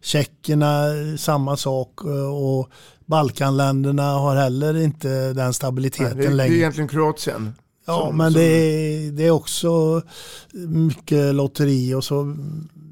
Tjeckerna 0.01 0.83
samma 1.17 1.57
sak 1.57 1.89
eh, 2.05 2.33
och 2.35 2.69
Balkanländerna 3.05 4.03
har 4.11 4.35
heller 4.35 4.77
inte 4.77 5.33
den 5.33 5.53
stabiliteten 5.53 6.17
det, 6.17 6.23
är- 6.23 6.27
det 6.27 6.33
är 6.33 6.35
längre. 6.35 6.55
egentligen 6.55 6.87
Kroatien. 6.87 7.53
Ja, 7.85 7.99
som- 8.07 8.17
men 8.17 8.31
som- 8.31 8.41
det 8.41 8.45
är, 8.47 9.11
det 9.11 9.23
är 9.27 9.31
också 9.31 10.01
mycket 10.53 11.35
lotteri 11.35 11.93
och 11.93 12.03
så 12.03 12.23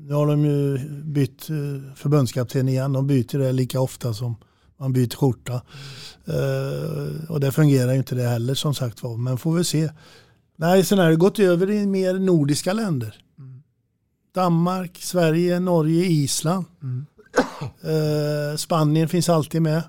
nu 0.08 0.14
har 0.14 0.28
de 0.28 0.46
ju 0.46 0.78
bytt 1.04 1.50
eh, 1.50 1.56
förbundskapten 1.96 2.70
igen. 2.70 2.94
De 2.94 3.08
byter 3.08 3.38
det 3.40 3.52
lika 3.52 3.80
ofta 3.82 4.14
som 4.14 4.36
man 4.80 4.94
byter 4.94 5.16
skjorta. 5.16 5.62
Eh, 6.28 7.30
och 7.32 7.40
det 7.40 7.52
fungerar 7.52 7.92
ju 7.92 7.98
inte 7.98 8.16
det 8.16 8.24
heller 8.28 8.54
som 8.56 8.74
sagt 8.74 9.04
var. 9.04 9.18
Men 9.18 9.38
får 9.38 9.54
vi 9.54 9.64
se. 9.64 9.90
Nej, 10.62 10.86
sen 10.86 11.00
har 11.00 11.10
det 11.10 11.16
gått 11.16 11.40
över 11.40 11.72
i 11.72 11.88
mer 11.88 12.14
nordiska 12.14 12.74
länder. 12.74 13.16
Danmark, 14.36 14.98
Sverige, 14.98 15.60
Norge, 15.60 16.06
Island. 16.06 16.66
Eh, 17.82 18.58
Spanien 18.58 19.10
finns 19.10 19.30
alltid 19.30 19.62
med. 19.62 19.84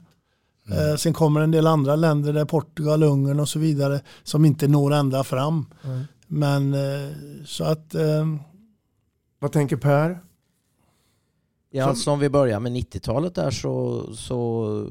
Eh, 0.71 0.97
sen 0.97 1.13
kommer 1.13 1.41
en 1.41 1.51
del 1.51 1.67
andra 1.67 1.97
länder 1.97 2.33
där 2.33 2.45
Portugal, 2.45 3.03
Ungern 3.03 3.41
och 3.41 3.49
så 3.49 3.59
vidare 3.59 4.01
som 4.23 4.45
inte 4.45 4.69
når 4.69 4.93
ända 4.95 5.25
fram. 5.25 5.67
Mm. 5.85 6.03
Men 6.27 6.75
eh, 6.75 7.11
så 7.45 7.65
att... 7.65 7.95
Eh, 7.95 8.27
Vad 9.39 9.53
tänker 9.53 9.77
Per? 9.77 10.21
Ja, 11.75 11.83
Som- 11.85 11.91
alltså 11.91 12.11
om 12.11 12.19
vi 12.19 12.29
börjar 12.29 12.61
med 12.61 12.73
90-talet 12.73 13.35
där 13.35 13.51
så, 13.51 14.05
så 14.15 14.87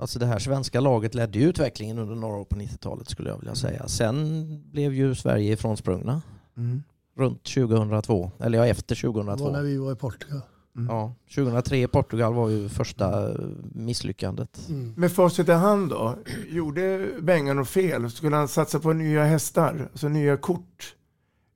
alltså 0.00 0.18
det 0.18 0.26
här 0.26 0.38
svenska 0.38 0.80
laget 0.80 1.14
ledde 1.14 1.38
ju 1.38 1.48
utvecklingen 1.48 1.98
under 1.98 2.14
några 2.14 2.36
år 2.36 2.44
på 2.44 2.56
90-talet 2.56 3.08
skulle 3.08 3.28
jag 3.30 3.38
vilja 3.38 3.54
säga. 3.54 3.88
Sen 3.88 4.46
blev 4.70 4.94
ju 4.94 5.14
Sverige 5.14 5.52
ifrånsprungna 5.52 6.22
Mm. 6.56 6.82
runt 7.16 7.42
2002, 7.44 8.30
eller 8.40 8.58
ja 8.58 8.66
efter 8.66 8.94
det 8.94 9.00
2002. 9.00 9.44
var 9.44 9.52
när 9.52 9.62
vi 9.62 9.76
var 9.76 9.92
i 9.92 9.96
Portugal. 9.96 10.40
Ja, 10.88 11.14
2003 11.34 11.76
i 11.82 11.86
Portugal 11.86 12.34
var 12.34 12.48
ju 12.48 12.68
första 12.68 13.30
misslyckandet. 13.74 14.68
Med 14.96 15.12
facit 15.12 15.48
i 15.48 15.52
hand 15.52 15.90
då, 15.90 16.14
gjorde 16.50 17.08
Bengan 17.20 17.56
något 17.56 17.68
fel? 17.68 18.10
Skulle 18.10 18.36
han 18.36 18.48
satsa 18.48 18.80
på 18.80 18.92
nya 18.92 19.24
hästar, 19.24 19.88
alltså 19.92 20.08
nya 20.08 20.36
kort? 20.36 20.94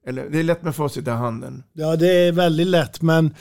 Eller, 0.07 0.31
det 0.31 0.39
är 0.39 0.43
lätt 0.43 0.63
med 0.63 0.75
facit 0.77 1.07
i 1.07 1.11
handen. 1.11 1.63
Ja, 1.73 1.97
det 1.97 2.07
är 2.29 2.33
väldigt 2.33 2.67
lätt 2.67 3.03
men 3.03 3.35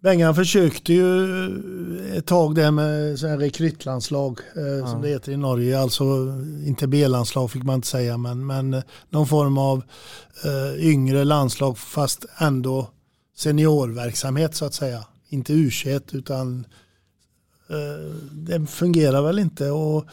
Bengan 0.00 0.34
försökte 0.34 0.92
ju 0.92 2.16
ett 2.16 2.26
tag 2.26 2.54
där 2.54 2.70
med 2.70 3.18
så 3.18 3.26
här 3.26 3.38
rekrytlandslag 3.38 4.40
eh, 4.56 4.90
som 4.90 5.02
det 5.02 5.08
heter 5.08 5.32
i 5.32 5.36
Norge. 5.36 5.80
Alltså 5.80 6.04
inte 6.64 6.86
B-landslag 6.86 7.50
fick 7.50 7.62
man 7.62 7.74
inte 7.74 7.88
säga 7.88 8.16
men, 8.16 8.46
men 8.46 8.74
eh, 8.74 8.82
någon 9.10 9.26
form 9.26 9.58
av 9.58 9.82
eh, 10.44 10.86
yngre 10.86 11.24
landslag 11.24 11.78
fast 11.78 12.26
ändå 12.38 12.90
seniorverksamhet 13.36 14.54
så 14.54 14.64
att 14.64 14.74
säga. 14.74 15.04
Inte 15.28 15.52
U21 15.52 16.16
utan 16.16 16.66
eh, 17.68 18.14
det 18.32 18.66
fungerar 18.66 19.22
väl 19.22 19.38
inte. 19.38 19.70
Och 19.70 20.04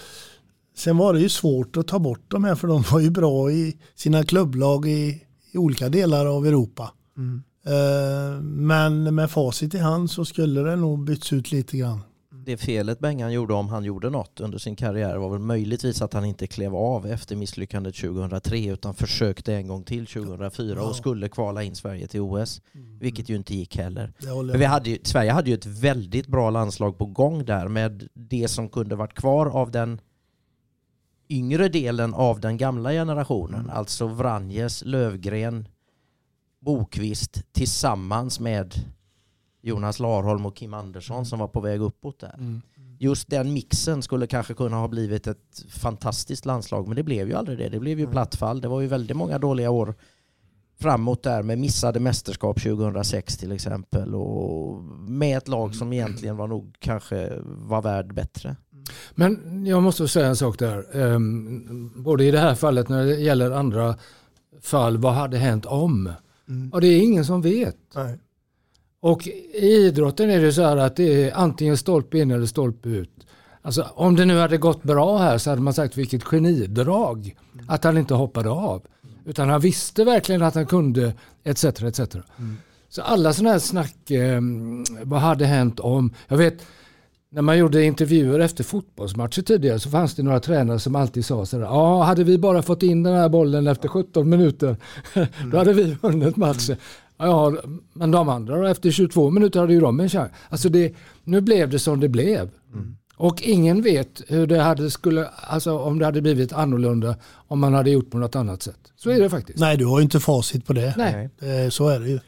sen 0.75 0.97
var 0.97 1.13
det 1.13 1.19
ju 1.19 1.29
svårt 1.29 1.77
att 1.77 1.88
ta 1.88 1.99
bort 1.99 2.23
de 2.27 2.43
här 2.43 2.55
för 2.55 2.67
de 2.67 2.83
var 2.91 2.99
ju 2.99 3.09
bra 3.09 3.51
i 3.51 3.77
sina 3.95 4.23
klubblag 4.23 4.88
i, 4.88 5.23
i 5.51 5.57
olika 5.57 5.89
delar 5.89 6.25
av 6.25 6.47
Europa. 6.47 6.91
Mm. 7.17 7.43
Eh, 7.66 8.41
Men 8.41 9.16
med 9.16 9.32
facit 9.32 9.74
i 9.74 9.78
hand 9.78 10.11
så 10.11 10.26
skulle 10.26 10.61
det 10.61 10.76
nog 10.76 11.03
bytts 11.05 11.34
ut 11.34 11.51
lite 11.51 11.78
grann. 11.78 11.99
Det 12.45 12.57
felet 12.57 12.99
Bengan 12.99 13.34
gjorde 13.34 13.53
om 13.53 13.68
han 13.70 13.84
gjorde 13.84 14.09
något 14.09 14.39
under 14.39 14.57
sin 14.57 14.76
karriär 14.76 15.18
var 15.18 15.30
väl 15.30 15.39
möjligtvis 15.39 16.01
att 16.01 16.13
han 16.13 16.26
inte 16.26 16.47
klev 16.47 16.76
av 16.76 17.05
efter 17.05 17.36
misslyckandet 17.36 17.95
2003 17.95 18.57
utan 18.72 18.93
försökte 18.93 19.53
en 19.55 19.68
gång 19.68 19.84
till 19.84 20.05
2004 20.07 20.76
Ja. 20.76 20.82
och 20.89 20.95
skulle 20.95 21.30
kvala 21.30 21.63
in 21.63 21.76
Sverige 21.76 22.07
till 22.07 22.22
OS. 22.22 22.61
Vilket 22.99 23.30
ju 23.30 23.36
inte 23.36 23.55
gick 23.55 23.78
heller. 23.78 24.13
Vi 24.57 24.66
hade 24.66 24.89
ju, 24.89 24.97
Sverige 25.03 25.32
hade 25.32 25.49
ju 25.49 25.53
ett 25.53 25.66
väldigt 25.66 26.28
bra 26.28 26.49
landslag 26.49 26.97
på 26.97 27.05
gång 27.05 27.45
där 27.45 27.68
med 27.68 28.07
det 28.13 28.47
som 28.47 28.70
kunde 28.70 28.95
varit 28.95 29.13
kvar 29.13 29.45
av 29.45 29.72
den 29.72 30.01
yngre 31.30 31.70
delen 31.70 32.13
av 32.13 32.39
den 32.39 32.57
gamla 32.57 32.91
generationen. 32.91 33.70
Alltså 33.70 34.07
Vranjes, 34.07 34.84
Lövgren, 34.86 35.68
Bokvist 36.66 37.53
tillsammans 37.53 38.39
med 38.39 38.76
Jonas 39.61 39.99
Larholm 39.99 40.45
och 40.45 40.55
Kim 40.55 40.74
Andersson 40.74 41.26
som 41.26 41.39
var 41.39 41.47
på 41.47 41.59
väg 41.59 41.82
uppåt 41.82 42.20
där. 42.20 42.36
Mm. 42.38 42.61
Just 42.99 43.30
den 43.30 43.53
mixen 43.53 44.01
skulle 44.01 44.28
kanske 44.28 44.53
kunna 44.53 44.76
ha 44.76 44.88
blivit 44.88 45.28
ett 45.28 45.66
fantastiskt 45.70 46.45
landslag 46.45 46.88
men 46.88 46.95
det 46.95 47.03
blev 47.03 47.28
ju 47.28 47.36
aldrig 47.36 47.57
det. 47.57 47.70
Det 47.70 47.80
blev 47.80 47.99
ju 47.99 48.07
platt 48.07 48.36
fall. 48.36 48.61
Det 48.61 48.68
var 48.68 48.82
ju 48.82 48.88
väldigt 48.88 49.18
många 49.18 49.39
dåliga 49.39 49.70
år 49.70 49.95
framåt 50.80 51.24
där 51.24 51.43
med 51.43 51.59
missade 51.59 51.99
mästerskap 51.99 52.61
2006 52.61 53.38
till 53.38 53.51
exempel 53.51 54.16
och 54.16 54.84
med 55.07 55.38
ett 55.38 55.47
lag 55.47 55.76
som 55.76 55.93
egentligen 55.93 56.38
var 56.38 56.47
nog 56.47 56.76
kanske 56.80 57.34
var 57.43 57.82
värd 57.82 58.13
bättre. 58.13 58.55
Men 59.11 59.66
jag 59.66 59.84
måste 59.84 60.07
säga 60.07 60.28
en 60.28 60.36
sak 60.36 60.59
där. 60.59 61.01
Ehm, 61.01 61.91
både 62.03 62.26
i 62.26 62.32
det 62.32 62.39
här 62.39 62.55
fallet 62.55 62.89
när 62.89 63.05
det 63.05 63.16
gäller 63.16 63.51
andra 63.51 63.95
fall, 64.61 64.97
vad 64.97 65.13
hade 65.13 65.38
hänt 65.38 65.66
om? 65.66 66.09
Mm. 66.49 66.73
Och 66.73 66.81
det 66.81 66.87
är 66.87 67.01
ingen 67.01 67.25
som 67.25 67.41
vet. 67.41 67.77
Nej. 67.95 68.19
Och 68.99 69.27
i 69.27 69.85
idrotten 69.87 70.29
är 70.29 70.41
det 70.41 70.53
så 70.53 70.61
här 70.61 70.77
att 70.77 70.95
det 70.95 71.23
är 71.23 71.33
antingen 71.35 71.77
stolpe 71.77 72.19
in 72.19 72.31
eller 72.31 72.45
stolpe 72.45 72.89
ut. 72.89 73.25
Alltså 73.61 73.87
om 73.95 74.15
det 74.15 74.25
nu 74.25 74.37
hade 74.37 74.57
gått 74.57 74.83
bra 74.83 75.17
här 75.17 75.37
så 75.37 75.49
hade 75.49 75.61
man 75.61 75.73
sagt 75.73 75.97
vilket 75.97 76.23
genidrag 76.23 77.35
att 77.67 77.83
han 77.83 77.97
inte 77.97 78.13
hoppade 78.13 78.49
av. 78.49 78.81
Utan 79.25 79.49
han 79.49 79.61
visste 79.61 80.03
verkligen 80.03 80.41
att 80.41 80.55
han 80.55 80.65
kunde 80.65 81.13
etc. 81.43 81.63
etc. 81.65 81.99
Så 82.89 83.01
alla 83.01 83.33
sådana 83.33 83.51
här 83.51 83.59
snack, 83.59 84.11
eh, 84.11 84.41
vad 85.03 85.19
hade 85.19 85.45
hänt 85.45 85.79
om? 85.79 86.13
Jag 86.27 86.37
vet 86.37 86.65
när 87.36 87.41
man 87.41 87.57
gjorde 87.57 87.83
intervjuer 87.83 88.39
efter 88.39 88.63
fotbollsmatcher 88.63 89.41
tidigare 89.41 89.79
så 89.79 89.89
fanns 89.89 90.15
det 90.15 90.23
några 90.23 90.39
tränare 90.39 90.79
som 90.79 90.95
alltid 90.95 91.25
sa 91.25 91.45
sådär, 91.45 91.63
ja 91.65 92.03
hade 92.03 92.23
vi 92.23 92.38
bara 92.38 92.61
fått 92.61 92.83
in 92.83 93.03
den 93.03 93.13
här 93.13 93.29
bollen 93.29 93.67
efter 93.67 93.88
17 93.89 94.29
minuter 94.29 94.77
då 95.51 95.57
hade 95.57 95.73
vi 95.73 95.97
vunnit 96.01 96.36
matchen. 96.36 96.77
Ja, 97.17 97.53
men 97.93 98.11
de 98.11 98.29
andra 98.29 98.57
då, 98.57 98.65
efter 98.65 98.91
22 98.91 99.29
minuter 99.29 99.59
hade 99.59 99.73
ju 99.73 99.79
de 99.79 99.99
en 99.99 100.09
chans. 100.09 100.31
Alltså 100.49 100.69
det, 100.69 100.93
nu 101.23 101.41
blev 101.41 101.69
det 101.69 101.79
som 101.79 101.99
det 101.99 102.09
blev. 102.09 102.49
Och 103.17 103.41
ingen 103.41 103.81
vet 103.81 104.21
hur 104.27 104.47
det 104.47 104.61
hade 104.61 104.91
skulle, 104.91 105.27
alltså 105.27 105.79
om 105.79 105.99
det 105.99 106.05
hade 106.05 106.21
blivit 106.21 106.53
annorlunda 106.53 107.15
om 107.47 107.59
man 107.59 107.73
hade 107.73 107.89
gjort 107.89 108.11
på 108.11 108.17
något 108.17 108.36
annat 108.36 108.63
sätt. 108.63 108.79
Så 108.95 109.09
är 109.09 109.19
det 109.19 109.29
faktiskt. 109.29 109.59
Nej, 109.59 109.77
du 109.77 109.86
har 109.86 109.99
ju 109.99 110.03
inte 110.03 110.19
facit 110.19 110.65
på 110.65 110.73
det. 110.73 110.93
Nej. 110.97 111.29
Eh, 111.65 111.69
Så 111.69 111.88
är 111.89 111.99
det 111.99 112.09
ju. 112.09 112.19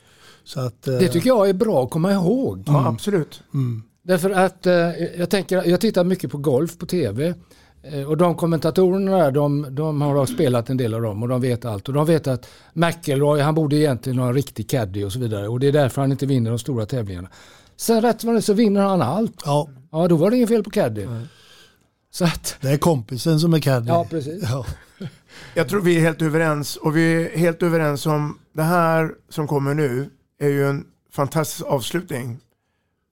Så 0.43 0.59
att, 0.59 0.87
eh, 0.87 0.93
Det 0.93 1.07
tycker 1.07 1.27
jag 1.27 1.49
är 1.49 1.53
bra 1.53 1.83
att 1.83 1.89
komma 1.89 2.13
ihåg. 2.13 2.63
Ja, 2.67 2.87
absolut. 2.87 3.41
Mm. 3.53 3.83
Därför 4.07 4.29
att 4.29 4.65
eh, 4.65 4.73
jag, 5.17 5.29
tänker, 5.29 5.69
jag 5.69 5.81
tittar 5.81 6.03
mycket 6.03 6.31
på 6.31 6.37
golf 6.37 6.77
på 6.77 6.85
tv. 6.85 7.33
Eh, 7.83 8.09
och 8.09 8.17
de 8.17 8.35
kommentatorerna 8.35 9.17
där, 9.17 9.31
de, 9.31 9.75
de 9.75 10.01
har 10.01 10.25
spelat 10.25 10.69
en 10.69 10.77
del 10.77 10.93
av 10.93 11.01
dem 11.01 11.23
och 11.23 11.29
de 11.29 11.41
vet 11.41 11.65
allt. 11.65 11.87
Och 11.87 11.93
de 11.93 12.05
vet 12.05 12.27
att 12.27 12.47
McIlroy, 12.73 13.41
han 13.41 13.55
borde 13.55 13.75
egentligen 13.75 14.19
ha 14.19 14.27
en 14.27 14.33
riktig 14.33 14.69
caddy 14.69 15.03
och 15.03 15.11
så 15.13 15.19
vidare. 15.19 15.47
Och 15.47 15.59
det 15.59 15.67
är 15.67 15.71
därför 15.71 16.01
han 16.01 16.11
inte 16.11 16.25
vinner 16.25 16.49
de 16.49 16.59
stora 16.59 16.85
tävlingarna. 16.85 17.29
Sen 17.77 18.01
rätt 18.01 18.23
vad 18.23 18.35
det 18.35 18.41
så 18.41 18.53
vinner 18.53 18.81
han 18.81 19.01
allt. 19.01 19.41
Ja. 19.45 19.69
Ja, 19.91 20.07
då 20.07 20.15
var 20.15 20.29
det 20.31 20.37
inget 20.37 20.49
fel 20.49 20.63
på 20.63 20.69
caddy. 20.69 21.07
Så 22.11 22.25
att, 22.25 22.55
Det 22.61 22.67
är 22.69 22.77
kompisen 22.77 23.39
som 23.39 23.53
är 23.53 23.59
caddy. 23.59 23.87
ja, 23.87 24.07
precis. 24.09 24.43
Ja. 24.43 24.65
Jag 25.53 25.69
tror 25.69 25.81
vi 25.81 25.97
är 25.97 26.01
helt 26.01 26.21
överens 26.21 26.75
och 26.75 26.97
vi 26.97 27.23
är 27.25 27.37
helt 27.37 27.63
överens 27.63 28.05
om 28.05 28.39
det 28.53 28.63
här 28.63 29.11
som 29.29 29.47
kommer 29.47 29.73
nu 29.73 30.09
är 30.39 30.49
ju 30.49 30.69
en 30.69 30.83
fantastisk 31.13 31.65
avslutning 31.65 32.37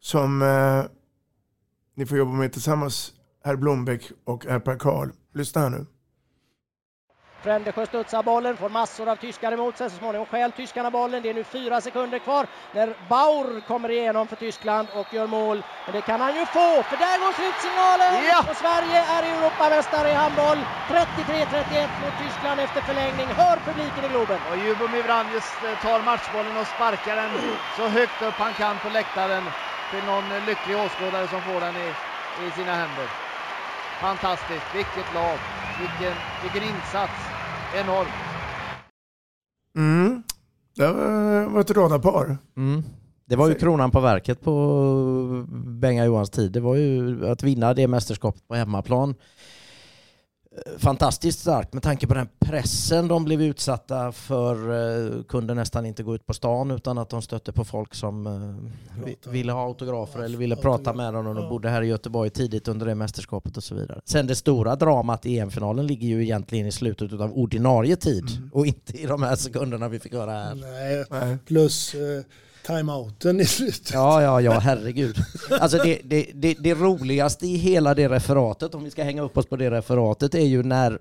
som 0.06 0.42
eh, 0.42 0.84
ni 1.96 2.06
får 2.06 2.18
jobba 2.18 2.32
med 2.32 2.54
tillsammans, 2.54 3.14
herr 3.44 3.56
Blombeck 3.56 4.12
och 4.24 4.46
herr 4.46 4.60
Per 4.60 4.78
Karl. 4.78 5.10
Lyssna 5.34 5.62
här 5.62 5.70
nu. 5.70 5.86
Frändesjö 7.44 7.86
studsar 7.86 8.24
bollen, 8.24 8.58
får 8.58 8.70
massor 8.70 9.10
av 9.10 9.16
tyskar 9.16 9.52
emot 9.52 9.78
sig. 9.78 9.90
Så 9.90 9.98
småningom 9.98 10.28
stjäl 10.28 10.52
tyskarna 10.52 10.92
bollen. 10.92 11.24
Det 11.24 11.30
är 11.30 11.34
nu 11.34 11.44
fyra 11.44 11.82
sekunder 11.82 12.20
kvar 12.20 12.48
när 12.76 12.88
Baur 13.10 13.62
kommer 13.68 13.90
igenom 13.92 14.28
för 14.28 14.36
Tyskland 14.36 14.88
och 15.00 15.14
gör 15.14 15.28
mål. 15.28 15.58
Men 15.86 15.94
det 15.96 16.02
kan 16.02 16.20
han 16.22 16.34
ju 16.40 16.46
få, 16.46 16.70
för 16.90 16.98
där 17.06 17.18
går 17.24 17.34
slutsignalen! 17.40 18.12
Och 18.52 18.58
Sverige 18.64 19.00
är 19.16 19.24
Europamästare 19.32 20.10
i 20.10 20.14
handboll. 20.24 20.60
33-31 20.88 21.90
mot 22.02 22.16
Tyskland 22.24 22.60
efter 22.66 22.82
förlängning. 22.90 23.28
Hör 23.42 23.58
publiken 23.68 24.04
i 24.06 24.10
Globen! 24.14 24.40
Och 24.50 24.58
Jubomir 24.66 25.04
Vranjes 25.08 25.48
eh, 25.64 25.82
tar 25.86 26.00
matchbollen 26.10 26.58
och 26.62 26.68
sparkar 26.76 27.16
den 27.22 27.32
så 27.78 27.84
högt 27.98 28.20
upp 28.28 28.38
han 28.44 28.54
kan 28.54 28.76
på 28.84 28.90
läktaren 28.90 29.44
till 29.92 30.06
någon 30.12 30.28
eh, 30.32 30.46
lycklig 30.50 30.76
åskådare 30.86 31.28
som 31.28 31.42
får 31.42 31.60
den 31.66 31.76
i, 31.76 31.88
i 32.48 32.52
sina 32.58 32.74
händer. 32.82 33.08
Fantastiskt, 34.02 34.68
vilket 34.76 35.14
lag, 35.14 35.38
vilken, 35.80 36.16
vilken 36.44 36.64
insats, 36.72 37.18
enorm. 37.82 38.12
Mm. 39.78 40.24
Det 40.76 40.88
var 40.88 41.46
var 41.56 41.62
ett 41.62 41.72
radarpar. 41.72 42.38
Mm. 42.58 42.84
Det 43.26 43.36
var 43.36 43.48
ju 43.48 43.56
kronan 43.56 43.92
på 43.92 44.00
verket 44.00 44.42
på 44.42 45.46
Benga 45.66 46.06
Johans 46.06 46.30
tid. 46.30 46.52
Det 46.52 46.60
var 46.60 46.76
ju 46.76 47.28
att 47.28 47.44
vinna 47.44 47.74
det 47.74 47.88
mästerskapet 47.88 48.48
på 48.48 48.56
hemmaplan. 48.56 49.16
Eh, 50.56 50.78
Fantastiskt 50.78 51.40
starkt 51.40 51.74
med 51.74 51.84
tanke 51.84 52.08
på 52.08 52.14
den 52.14 52.28
pressen 52.40 53.08
de 53.08 53.26
blev 53.26 53.42
utsatta 53.42 54.12
för. 54.12 54.56
eh, 55.18 55.24
Kunde 55.24 55.54
nästan 55.54 55.86
inte 55.86 56.04
gå 56.04 56.16
ut 56.16 56.26
på 56.26 56.34
stan 56.34 56.72
utan 56.72 56.98
att 56.98 57.10
de 57.10 57.22
stötte 57.22 57.52
på 57.52 57.66
folk 57.66 57.96
som 57.96 58.28
eh, 58.28 59.04
vi- 59.06 59.18
ville 59.32 59.52
ha 59.52 59.66
autografer 59.66 60.20
eller 60.20 60.38
ville 60.38 60.56
prata 60.56 60.94
med 60.94 61.14
dem. 61.14 61.28
Och 61.28 61.36
de 61.36 61.50
bodde 61.50 61.70
här 61.70 61.82
i 61.82 61.88
Göteborg 61.88 62.30
tidigt 62.30 62.68
under 62.68 62.86
det 62.86 62.96
mästerskapet 62.96 63.58
och 63.58 63.64
så 63.64 63.76
vidare. 63.76 64.00
Sen 64.06 64.28
det 64.28 64.36
stora 64.36 64.76
dramat 64.76 65.26
i 65.26 65.40
EM-finalen 65.40 65.88
ligger 65.88 66.08
ju 66.08 66.24
egentligen 66.24 66.68
i 66.68 66.72
slutet 66.72 67.14
av 67.14 67.34
ordinarie 67.38 67.96
tid 67.96 68.26
och 68.54 68.66
inte 68.66 68.98
i 68.98 69.06
de 69.06 69.24
här 69.24 69.36
sekunderna 69.36 69.88
vi 69.90 70.00
fick 70.00 70.14
höra 70.14 70.32
här. 70.32 70.56
Nej, 71.10 71.38
plus 71.46 71.94
eh, 71.96 72.24
timeouten 72.68 73.40
i 73.40 73.46
slutet. 73.46 73.94
Ja, 73.94 74.22
ja, 74.22 74.42
ja, 74.42 74.52
herregud. 74.60 75.16
Alltså 75.60 75.78
det, 75.78 76.02
det, 76.04 76.30
det, 76.34 76.54
det 76.60 76.74
roligaste 76.74 77.48
i 77.48 77.56
hela 77.58 77.94
det 77.94 78.10
referatet, 78.10 78.76
om 78.76 78.84
vi 78.84 78.92
ska 78.92 79.04
hänga 79.04 79.22
upp 79.22 79.38
oss 79.38 79.46
på 79.46 79.56
det 79.56 79.72
referatet, 79.72 80.36
är 80.36 80.46
ju 80.46 80.64
när 80.64 81.00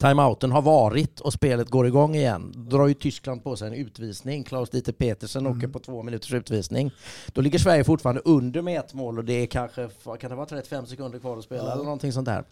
timeouten 0.00 0.52
har 0.52 0.62
varit 0.62 1.20
och 1.20 1.32
spelet 1.32 1.70
går 1.70 1.86
igång 1.86 2.14
igen. 2.14 2.52
Drar 2.56 2.86
ju 2.86 2.94
Tyskland 2.94 3.44
på 3.44 3.56
sig 3.56 3.68
en 3.68 3.74
utvisning. 3.74 4.44
Klaus 4.44 4.70
Dieter 4.70 4.92
Petersen 4.92 5.46
åker 5.46 5.68
på 5.68 5.78
två 5.78 6.02
minuters 6.02 6.32
utvisning. 6.32 6.90
Då 7.26 7.40
ligger 7.40 7.58
Sverige 7.58 7.84
fortfarande 7.84 8.22
under 8.24 8.62
med 8.62 8.80
ett 8.80 8.94
mål 8.94 9.18
och 9.18 9.24
det 9.24 9.32
är 9.32 9.46
kanske, 9.46 9.88
kan 10.20 10.30
det 10.30 10.36
vara, 10.36 10.46
35 10.46 10.86
sekunder 10.86 11.18
kvar 11.18 11.36
att 11.38 11.44
spela 11.44 11.64
Ja. 11.64 11.72
eller 11.72 11.84
någonting 11.84 12.12
sånt 12.12 12.26
där. 12.26 12.44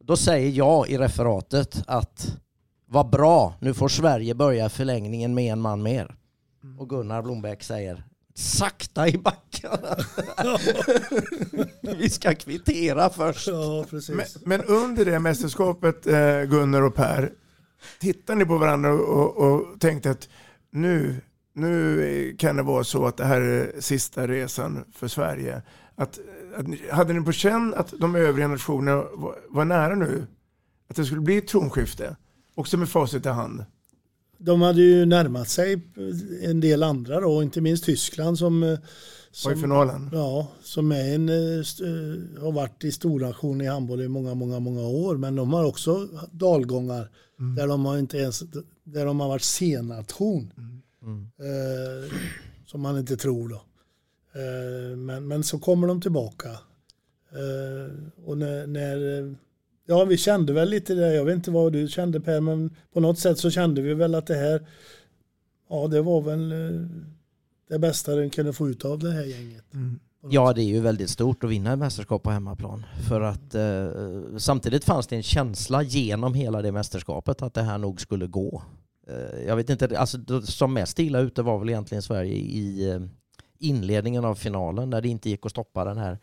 Då 0.00 0.16
säger 0.16 0.50
jag 0.50 0.88
i 0.88 0.98
referatet 0.98 1.82
att 1.86 2.36
vad 2.86 3.10
bra, 3.10 3.54
nu 3.60 3.74
får 3.74 3.88
Sverige 3.88 4.34
börja 4.34 4.68
förlängningen 4.68 5.34
med 5.34 5.52
en 5.52 5.60
man 5.60 5.82
mer. 5.82 6.14
Och 6.78 6.88
Gunnar 6.88 7.22
Blombeck 7.22 7.62
säger 7.62 8.04
sakta 8.34 9.08
i 9.08 9.18
backarna. 9.18 9.96
Vi 11.98 12.10
ska 12.10 12.34
kvittera 12.34 13.10
först. 13.10 13.48
Ja, 13.48 13.84
precis. 13.90 14.14
Men, 14.16 14.26
men 14.58 14.62
under 14.66 15.04
det 15.04 15.18
mästerskapet, 15.18 16.06
eh, 16.06 16.42
Gunnar 16.42 16.82
och 16.82 16.94
Per, 16.94 17.32
tittar 18.00 18.34
ni 18.34 18.44
på 18.44 18.58
varandra 18.58 18.92
och, 18.92 19.36
och 19.36 19.80
tänkte 19.80 20.10
att 20.10 20.28
nu, 20.70 21.20
nu 21.52 22.36
kan 22.38 22.56
det 22.56 22.62
vara 22.62 22.84
så 22.84 23.06
att 23.06 23.16
det 23.16 23.24
här 23.24 23.40
är 23.40 23.80
sista 23.80 24.28
resan 24.28 24.84
för 24.92 25.08
Sverige. 25.08 25.62
Att, 25.94 26.18
att, 26.56 26.66
ni- 26.66 26.90
hade 26.90 27.12
ni 27.12 27.20
på 27.24 27.32
känn 27.32 27.74
att 27.74 27.94
de 28.00 28.14
övriga 28.14 28.48
nationerna 28.48 28.96
var, 28.96 29.38
var 29.48 29.64
nära 29.64 29.94
nu? 29.94 30.26
Att 30.90 30.96
det 30.96 31.04
skulle 31.04 31.20
bli 31.20 31.36
ett 31.38 31.48
tronskifte? 31.48 32.16
Också 32.54 32.76
med 32.76 32.88
facit 32.88 33.26
i 33.26 33.28
hand. 33.28 33.64
De 34.38 34.62
hade 34.62 34.82
ju 34.82 35.06
närmat 35.06 35.48
sig 35.48 35.80
en 36.42 36.60
del 36.60 36.82
andra 36.82 37.20
då, 37.20 37.42
inte 37.42 37.60
minst 37.60 37.84
Tyskland 37.84 38.38
som... 38.38 38.62
eh, 38.62 38.68
Var 38.68 38.76
i 38.76 38.80
som 39.54 39.60
finalen. 39.60 40.10
Ja, 40.12 40.48
som 40.62 40.92
är 40.92 41.14
en, 41.14 41.28
eh, 41.28 41.34
eh, 41.34 42.42
har 42.42 42.52
varit 42.52 42.84
i 42.84 42.92
storaktion 42.92 43.60
i 43.60 43.66
handboll 43.66 44.00
i 44.00 44.08
många, 44.08 44.34
många, 44.34 44.60
många 44.60 44.86
år. 44.86 45.16
Men 45.16 45.36
de 45.36 45.52
har 45.52 45.64
också 45.64 46.08
dalgångar 46.32 47.10
där 47.56 47.66
de 47.66 47.84
har 47.86 47.98
inte 47.98 48.18
ens, 48.18 48.42
där 48.84 49.06
de 49.06 49.20
har 49.20 49.28
varit 49.28 49.42
C-nation. 49.42 50.52
Eh, 51.38 52.12
som 52.66 52.80
man 52.80 52.98
inte 52.98 53.16
tror 53.16 53.48
då. 53.48 53.62
Eh, 54.40 54.96
men, 54.96 55.28
men 55.28 55.42
så 55.44 55.58
kommer 55.58 55.88
de 55.88 56.00
tillbaka. 56.00 56.48
Eh, 57.32 57.92
och 58.24 58.38
när, 58.38 58.66
när, 58.66 58.96
ja 59.88 60.04
vi 60.04 60.16
kände 60.16 60.52
väl 60.52 60.68
lite 60.68 60.94
det, 60.94 61.14
jag 61.14 61.24
vet 61.24 61.34
inte 61.34 61.50
vad 61.50 61.72
du 61.72 61.88
kände 61.88 62.20
Per, 62.20 62.40
men 62.40 62.76
på 62.92 63.00
något 63.00 63.18
sätt 63.18 63.38
så 63.38 63.50
kände 63.50 63.82
vi 63.82 63.94
väl 63.94 64.14
att 64.14 64.26
det 64.26 64.34
här, 64.34 64.66
ja 65.70 65.88
det 65.88 66.02
var 66.02 66.20
väl 66.20 66.52
eh, 66.52 66.80
det 67.68 67.78
bästa 67.78 68.14
den 68.14 68.30
kunde 68.30 68.52
få 68.52 68.68
ut 68.68 68.84
av 68.84 68.98
det 68.98 69.10
här 69.10 69.24
gänget. 69.24 69.64
Ja, 70.30 70.52
det 70.52 70.62
är 70.62 70.64
ju 70.64 70.80
väldigt 70.80 71.10
stort 71.10 71.44
att 71.44 71.50
vinna 71.50 71.72
ett 71.72 71.78
mästerskap 71.78 72.22
på 72.22 72.30
hemmaplan. 72.30 72.84
För 73.08 73.20
att 73.20 73.54
eh, 73.54 73.88
samtidigt 74.38 74.84
fanns 74.84 75.06
det 75.06 75.16
en 75.16 75.22
känsla 75.22 75.82
genom 75.82 76.34
hela 76.34 76.62
det 76.62 76.72
mästerskapet 76.72 77.42
att 77.42 77.54
det 77.54 77.62
här 77.62 77.78
nog 77.78 78.00
skulle 78.00 78.26
gå. 78.26 78.62
Eh, 79.08 79.46
jag 79.46 79.56
vet 79.56 79.70
inte, 79.70 79.98
alltså 79.98 80.18
som 80.42 80.74
mest 80.74 80.98
illa 80.98 81.20
ute 81.20 81.42
var 81.42 81.58
väl 81.58 81.68
egentligen 81.68 82.02
Sverige 82.02 82.34
i 82.34 82.90
eh, 82.90 83.00
inledningen 83.58 84.24
av 84.24 84.34
finalen 84.34 84.90
när 84.90 85.00
det 85.00 85.08
inte 85.08 85.30
gick 85.30 85.46
att 85.46 85.52
stoppa 85.52 85.84
den 85.84 85.98
här 85.98 86.18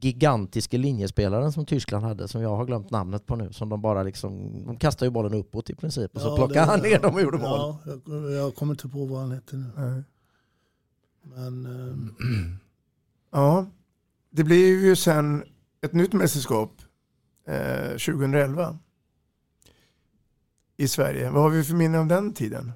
gigantiska 0.00 0.76
linjespelaren 0.78 1.52
som 1.52 1.66
Tyskland 1.66 2.04
hade, 2.04 2.28
som 2.28 2.42
jag 2.42 2.56
har 2.56 2.64
glömt 2.64 2.90
namnet 2.90 3.26
på 3.26 3.36
nu, 3.36 3.52
som 3.52 3.68
de 3.68 3.80
bara 3.82 4.02
liksom, 4.02 4.62
de 4.66 4.76
kastade 4.76 5.06
ju 5.06 5.10
bollen 5.10 5.34
uppåt 5.34 5.70
i 5.70 5.74
princip 5.74 6.14
och 6.14 6.20
så 6.20 6.28
Ja, 6.28 6.36
plockade 6.36 6.60
det- 6.60 6.64
han 6.66 6.80
ner 6.80 6.98
dem 7.00 7.14
och 7.14 7.22
gjorde 7.22 7.38
mål. 7.38 7.48
Ja, 7.58 7.78
jag, 8.06 8.32
jag 8.32 8.54
kommer 8.54 8.72
inte 8.72 8.88
på 8.88 9.04
vad 9.06 9.20
han 9.20 9.32
heter 9.32 9.56
nu. 9.56 10.04
Men 11.22 11.66
eh, 11.66 11.96
Ja, 13.30 13.66
det 14.30 14.44
blir 14.44 14.80
ju 14.84 14.96
sen 14.96 15.44
ett 15.80 15.92
nytt 15.92 16.12
mästerskap 16.12 16.82
eh, 17.46 17.88
2011 17.90 18.78
i 20.76 20.88
Sverige. 20.88 21.30
Vad 21.30 21.42
har 21.42 21.50
vi 21.50 21.64
för 21.64 21.74
minne 21.74 21.98
av 21.98 22.06
den 22.06 22.32
tiden? 22.32 22.72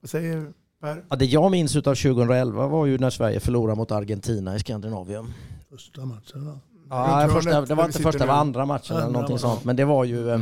Vad 0.00 0.10
säger 0.10 0.52
Per? 0.80 1.04
Ja, 1.10 1.16
det 1.16 1.24
jag 1.24 1.50
minns 1.50 1.76
utav 1.76 1.94
2011 1.94 2.66
var 2.66 2.86
ju 2.86 2.98
när 2.98 3.10
Sverige 3.10 3.40
förlorade 3.40 3.76
mot 3.78 3.92
Argentina 3.92 4.56
i 4.56 4.58
Skandinavien. 4.58 5.34
första 5.70 6.04
matchen 6.04 6.46
va? 6.46 6.58
Ja, 6.90 7.28
första, 7.32 7.60
det 7.60 7.74
var 7.74 7.84
inte 7.84 8.02
första, 8.02 8.18
det 8.18 8.26
var 8.26 8.34
andra 8.34 8.66
matchen 8.66 8.96
eller 8.96 9.06
Andra 9.06 9.12
någonting 9.20 9.34
var- 9.48 9.50
sånt. 9.54 9.64
Men 9.64 9.76
det 9.76 9.84
var 9.84 10.04
ju... 10.04 10.30
eh, 10.30 10.38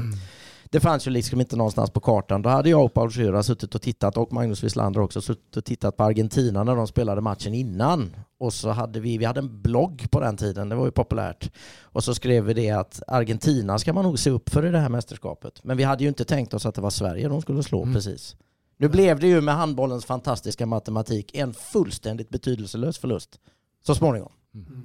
Det 0.70 0.80
fanns 0.80 1.06
ju 1.06 1.10
liksom 1.10 1.40
inte 1.40 1.56
någonstans 1.56 1.90
på 1.90 2.00
kartan. 2.00 2.42
Då 2.42 2.48
hade 2.48 2.70
jag 2.70 2.84
och 2.84 2.94
Paul 2.94 3.08
Schürer 3.08 3.42
suttit 3.42 3.74
och 3.74 3.82
tittat, 3.82 4.16
och 4.16 4.32
Magnus 4.32 4.64
Wislander 4.64 5.00
också, 5.00 5.20
suttit 5.20 5.56
och 5.56 5.64
tittat 5.64 5.96
på 5.96 6.04
Argentina 6.04 6.64
när 6.64 6.76
de 6.76 6.86
spelade 6.86 7.20
matchen 7.20 7.54
innan. 7.54 8.16
Och 8.38 8.52
så 8.52 8.70
hade 8.70 9.00
vi, 9.00 9.18
vi 9.18 9.24
hade 9.24 9.40
en 9.40 9.62
blogg 9.62 10.06
på 10.10 10.20
den 10.20 10.36
tiden, 10.36 10.68
det 10.68 10.76
var 10.76 10.84
ju 10.84 10.90
populärt. 10.90 11.50
Och 11.82 12.04
så 12.04 12.14
skrev 12.14 12.44
vi 12.44 12.54
det 12.54 12.70
att 12.70 13.02
Argentina 13.06 13.78
ska 13.78 13.92
man 13.92 14.04
nog 14.04 14.18
se 14.18 14.30
upp 14.30 14.48
för 14.50 14.66
i 14.66 14.70
det 14.70 14.78
här 14.78 14.88
mästerskapet. 14.88 15.64
Men 15.64 15.76
vi 15.76 15.82
hade 15.82 16.02
ju 16.02 16.08
inte 16.08 16.24
tänkt 16.24 16.54
oss 16.54 16.66
att 16.66 16.74
det 16.74 16.80
var 16.80 16.90
Sverige 16.90 17.28
de 17.28 17.40
skulle 17.42 17.62
slå 17.62 17.84
precis. 17.84 18.36
Nu 18.76 18.88
blev 18.88 19.20
det 19.20 19.26
ju 19.26 19.40
med 19.40 19.54
handbollens 19.54 20.04
fantastiska 20.04 20.66
matematik 20.66 21.34
en 21.34 21.54
fullständigt 21.54 22.30
betydelselös 22.30 22.98
förlust. 22.98 23.40
Så 23.86 23.94
småningom. 23.94 24.32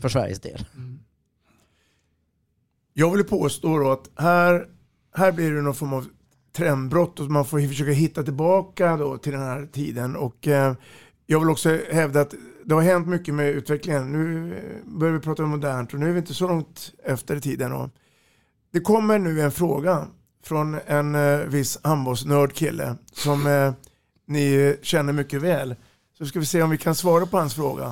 För 0.01 0.09
Sveriges 0.09 0.39
del. 0.39 0.65
Jag 2.93 3.11
vill 3.11 3.23
påstå 3.23 3.77
då 3.77 3.91
att 3.91 4.09
här, 4.15 4.67
här 5.15 5.31
blir 5.31 5.51
det 5.51 5.61
någon 5.61 5.75
form 5.75 5.93
av 5.93 6.07
trendbrott 6.51 7.19
och 7.19 7.31
man 7.31 7.45
får 7.45 7.67
försöka 7.67 7.91
hitta 7.91 8.23
tillbaka 8.23 8.97
då 8.97 9.17
till 9.17 9.31
den 9.31 9.41
här 9.41 9.65
tiden. 9.65 10.15
Och 10.15 10.47
eh, 10.47 10.73
jag 11.25 11.39
vill 11.39 11.49
också 11.49 11.79
hävda 11.91 12.21
att 12.21 12.33
det 12.65 12.75
har 12.75 12.81
hänt 12.81 13.07
mycket 13.07 13.33
med 13.33 13.49
utvecklingen. 13.49 14.11
Nu 14.11 14.53
eh, 14.57 14.91
börjar 14.99 15.13
vi 15.13 15.19
prata 15.19 15.43
om 15.43 15.49
modernt 15.49 15.93
och 15.93 15.99
nu 15.99 16.09
är 16.09 16.13
vi 16.13 16.19
inte 16.19 16.33
så 16.33 16.47
långt 16.47 16.93
efter 17.03 17.35
i 17.35 17.41
tiden. 17.41 17.73
Och 17.73 17.89
det 18.71 18.79
kommer 18.79 19.19
nu 19.19 19.41
en 19.41 19.51
fråga 19.51 20.07
från 20.49 20.77
en 20.87 21.15
eh, 21.15 21.47
viss 21.47 21.79
handbollsnörd 21.83 22.53
kille 22.53 22.95
som 23.11 23.47
eh, 23.47 23.73
ni 24.27 24.45
eh, 24.67 24.75
känner 24.81 25.13
mycket 25.13 25.41
väl. 25.41 25.75
Så 26.17 26.25
ska 26.25 26.39
vi 26.39 26.45
se 26.45 26.61
om 26.61 26.69
vi 26.69 26.77
kan 26.77 26.95
svara 26.95 27.25
på 27.25 27.37
hans 27.37 27.55
fråga. 27.55 27.85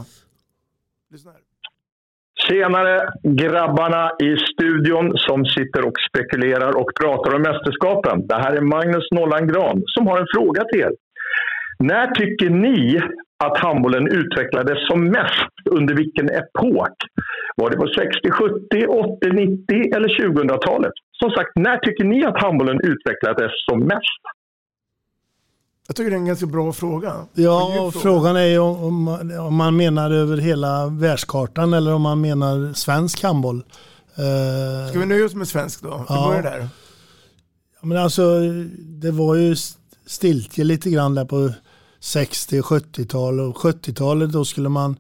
Tjenare 2.47 3.11
grabbarna 3.23 4.11
i 4.19 4.37
studion 4.53 5.17
som 5.17 5.45
sitter 5.45 5.85
och 5.87 5.97
spekulerar 6.09 6.77
och 6.77 6.89
pratar 7.01 7.35
om 7.35 7.41
mästerskapen. 7.41 8.27
Det 8.27 8.35
här 8.35 8.53
är 8.53 8.61
Magnus 8.61 9.07
Nollan 9.11 9.47
Gran 9.47 9.83
som 9.85 10.07
har 10.07 10.19
en 10.19 10.27
fråga 10.35 10.63
till 10.63 10.79
er. 10.79 10.91
När 11.79 12.07
tycker 12.11 12.49
ni 12.49 13.01
att 13.43 13.57
handbollen 13.57 14.07
utvecklades 14.07 14.87
som 14.87 15.03
mest? 15.03 15.53
Under 15.69 15.95
vilken 15.95 16.29
epok? 16.29 16.95
Var 17.55 17.69
det 17.69 17.77
på 17.77 17.87
60, 17.87 18.31
70, 18.31 18.87
80, 18.87 19.29
90 19.31 19.95
eller 19.95 20.09
2000-talet? 20.09 20.93
Som 21.19 21.29
sagt, 21.29 21.51
när 21.55 21.77
tycker 21.77 22.03
ni 22.03 22.25
att 22.25 22.41
handbollen 22.41 22.79
utvecklades 22.83 23.51
som 23.69 23.79
mest? 23.79 24.21
Jag 25.87 25.95
tycker 25.95 26.09
det 26.09 26.15
är 26.15 26.19
en 26.19 26.25
ganska 26.25 26.45
bra 26.45 26.73
fråga. 26.73 27.13
Ja, 27.33 27.81
Och 27.81 27.93
frågan 27.93 28.35
är 28.35 28.45
ju 28.45 28.59
om, 28.59 29.07
om 29.39 29.55
man- 29.55 29.77
menar 29.77 30.11
över 30.11 30.37
hela 30.37 30.87
världskartan 30.87 31.73
eller 31.73 31.93
om 31.93 32.01
man 32.01 32.21
menar 32.21 32.73
svensk 32.73 33.23
handboll. 33.23 33.57
Eh, 34.15 34.89
Ska 34.89 34.99
vi 34.99 35.05
nöja 35.05 35.25
oss 35.25 35.35
med 35.35 35.47
svensk 35.47 35.81
då? 35.81 35.89
Vi 35.97 36.03
Ja. 36.15 36.27
börjar 36.27 36.43
där. 36.43 36.67
Ja, 37.81 37.87
men 37.87 37.97
alltså, 37.97 38.39
det 38.79 39.11
var 39.11 39.35
ju 39.35 39.55
stiltje 40.05 40.63
lite 40.63 40.89
grann 40.89 41.15
där 41.15 41.25
på 41.25 41.49
60 41.99 42.59
och 42.59 42.65
70-tal. 42.65 43.39
Och 43.39 43.57
70-talet 43.57 44.31
då 44.31 44.45
skulle 44.45 44.69
man 44.69 44.95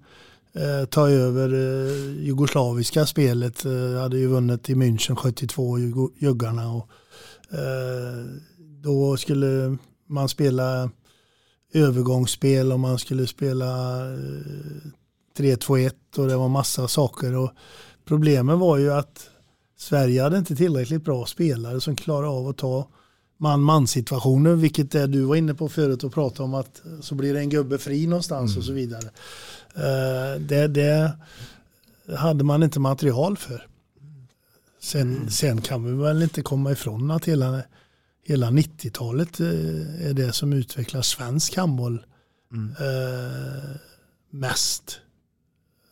eh, 0.53 0.85
ta 0.85 1.09
över 1.09 1.53
eh, 1.53 2.25
jugoslaviska 2.25 3.05
spelet. 3.05 3.65
Eh, 3.65 4.01
hade 4.01 4.17
ju 4.17 4.27
vunnit 4.27 4.69
i 4.69 4.75
München 4.75 5.15
72, 5.15 5.79
juggarna. 6.19 6.73
Och, 6.73 6.89
eh, 7.57 8.25
då 8.83 9.17
skulle 9.17 9.77
man 10.07 10.29
spela 10.29 10.89
övergångsspel 11.73 12.71
och 12.71 12.79
man 12.79 12.99
skulle 12.99 13.27
spela 13.27 13.99
eh, 14.13 14.91
3-2-1 15.37 15.91
och 16.17 16.27
det 16.27 16.37
var 16.37 16.47
massa 16.49 16.87
saker. 16.87 17.35
Och 17.35 17.51
problemet 18.05 18.57
var 18.57 18.77
ju 18.77 18.93
att 18.93 19.29
Sverige 19.77 20.23
hade 20.23 20.37
inte 20.37 20.55
tillräckligt 20.55 21.05
bra 21.05 21.25
spelare 21.25 21.81
som 21.81 21.95
klarade 21.95 22.27
av 22.27 22.47
att 22.47 22.57
ta 22.57 22.87
man-man 23.37 23.87
situationer, 23.87 24.53
vilket 24.55 24.95
är 24.95 25.07
du 25.07 25.21
var 25.21 25.35
inne 25.35 25.53
på 25.53 25.69
förut 25.69 26.03
och 26.03 26.13
pratade 26.13 26.43
om 26.43 26.53
att 26.53 26.81
så 27.01 27.15
blir 27.15 27.33
det 27.33 27.39
en 27.39 27.49
gubbe 27.49 27.77
fri 27.77 28.07
någonstans 28.07 28.57
och 28.57 28.63
så 28.63 28.71
vidare. 28.71 29.09
Eh, 29.75 30.41
det, 30.41 30.67
det 30.67 31.11
hade 32.17 32.43
man 32.43 32.63
inte 32.63 32.79
material 32.79 33.37
för. 33.37 33.67
Sen, 34.81 35.29
sen 35.31 35.61
kan 35.61 35.83
vi 35.85 36.03
väl 36.03 36.23
inte 36.23 36.41
komma 36.41 36.71
ifrån 36.71 37.11
att 37.11 37.25
hela, 37.25 37.61
hela 38.25 38.47
90-talet 38.51 39.39
eh, 39.39 40.07
är 40.09 40.13
det 40.13 40.33
som 40.33 40.53
utvecklar 40.53 41.01
svensk 41.01 41.55
handboll 41.55 42.05
eh, 42.79 43.75
mest. 44.29 44.99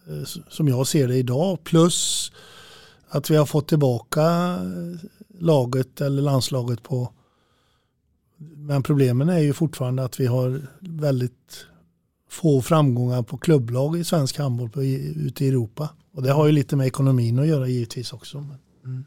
Eh, 0.10 0.22
s- 0.22 0.38
Som 0.50 0.68
jag 0.68 0.88
ser 0.88 1.08
det 1.08 1.16
idag. 1.18 1.64
Plus 1.64 2.32
att 3.10 3.30
vi 3.30 3.36
har 3.36 3.46
fått 3.46 3.68
tillbaka 3.68 4.58
laget 5.40 6.02
eller 6.02 6.22
landslaget 6.22 6.84
på 6.84 7.12
men 8.38 8.84
problemen 8.84 9.30
är 9.30 9.40
ju 9.40 9.54
fortfarande 9.54 10.04
att 10.04 10.20
vi 10.20 10.26
har 10.26 10.62
väldigt 10.80 11.66
få 12.30 12.62
framgångar 12.62 13.24
på 13.24 13.38
klubblag 13.38 13.98
i 13.98 14.04
svensk 14.04 14.38
handboll 14.38 14.70
på, 14.70 14.84
i, 14.84 15.14
ute 15.28 15.46
i 15.46 15.48
Europa. 15.48 15.90
Och 16.14 16.24
det 16.24 16.32
har 16.32 16.46
ju 16.46 16.52
lite 16.52 16.76
med 16.76 16.88
ekonomin 16.88 17.40
att 17.40 17.48
göra 17.48 17.68
givetvis 17.68 18.14
också. 18.14 18.46
Men, 18.82 19.06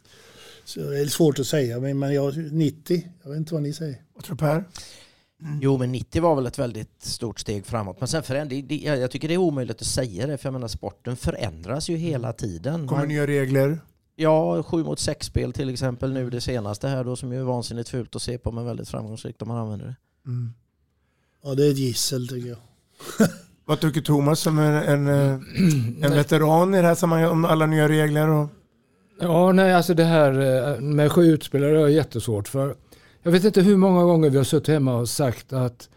Så 0.65 0.81
det 0.81 1.01
är 1.01 1.07
svårt 1.07 1.39
att 1.39 1.47
säga, 1.47 1.81
men, 1.81 1.99
men 1.99 2.15
jag, 2.15 2.53
90, 2.53 3.09
jag 3.23 3.31
vet 3.31 3.39
inte 3.39 3.55
vad 3.55 3.63
ni 3.63 3.73
säger. 3.73 4.03
Vad 4.15 4.25
tror 4.25 4.37
Per? 4.37 4.65
Jo, 5.61 5.79
men 5.79 5.93
90 5.93 6.23
var 6.23 6.35
väl 6.37 6.47
ett 6.47 6.59
väldigt 6.59 7.03
stort 7.03 7.41
steg 7.41 7.67
framåt. 7.67 7.97
Men 8.01 8.09
sen 8.09 8.23
föränd- 8.23 8.63
det, 8.69 8.77
jag 8.77 8.99
jag 8.99 9.11
tycker 9.11 9.29
det 9.29 9.35
är 9.35 9.39
omöjligt 9.39 9.81
att 9.81 9.87
säga 9.87 10.27
det, 10.27 10.39
för 10.39 10.47
jag 10.47 10.53
menar 10.53 10.69
sporten 10.69 11.17
förändras 11.17 11.89
ju 11.91 11.97
hela 11.97 12.33
tiden. 12.33 12.89
Kommer 12.89 13.03
Man- 13.03 13.09
nya 13.09 13.27
regler? 13.27 13.79
Ja, 14.21 14.63
7 14.63 14.85
mot 14.85 14.99
6 14.99 15.27
spel 15.27 15.53
till 15.53 15.69
exempel 15.69 16.13
nu 16.13 16.31
det 16.31 16.41
senaste 16.41 16.89
här 16.89 17.05
då 17.05 17.17
som 17.17 17.33
ju 17.33 17.41
är 17.41 17.45
vansinnigt 17.45 17.89
fult 17.89 18.17
att 18.17 18.23
se 18.23 18.39
på 18.39 18.53
men 18.53 18.65
väldigt 18.65 18.89
framgångsrikt 18.89 19.43
om 19.43 19.49
man 19.49 19.57
använder 19.57 19.87
det. 19.87 19.97
Mm. 20.27 20.53
Ja, 21.45 21.55
det 21.55 21.67
är 21.67 21.71
ett 21.71 21.79
gissel 21.79 22.29
tycker 22.29 22.49
jag. 22.49 22.59
Vad 23.65 23.81
tycker 23.81 24.01
Thomas 24.01 24.41
som 24.41 24.59
är 24.59 24.83
en, 24.83 25.09
eh, 25.09 25.41
en 26.05 26.11
veteran 26.11 26.75
i 26.75 26.81
det 26.81 26.87
här 26.87 26.95
sammanhanget 26.95 27.33
om 27.33 27.45
alla 27.45 27.67
nya 27.67 27.89
regler? 27.89 28.29
Och... 28.29 28.49
Ja, 29.21 29.53
nej, 29.53 29.75
alltså 29.75 29.95
det 29.95 30.05
här 30.05 30.33
eh, 30.41 30.81
med 30.81 31.13
sju 31.13 31.23
utspelare 31.23 31.83
är 31.83 31.89
jättesvårt. 31.89 32.49
För 32.49 32.77
jag 33.23 33.33
vet 33.33 33.45
inte 33.45 33.63
hur 33.63 33.77
många 33.77 34.05
gånger 34.05 34.31
vi 34.31 34.37
har 34.37 34.45
suttit 34.45 34.69
hemma 34.69 34.97
och 34.97 35.09
sagt 35.09 35.53
att 35.53 35.89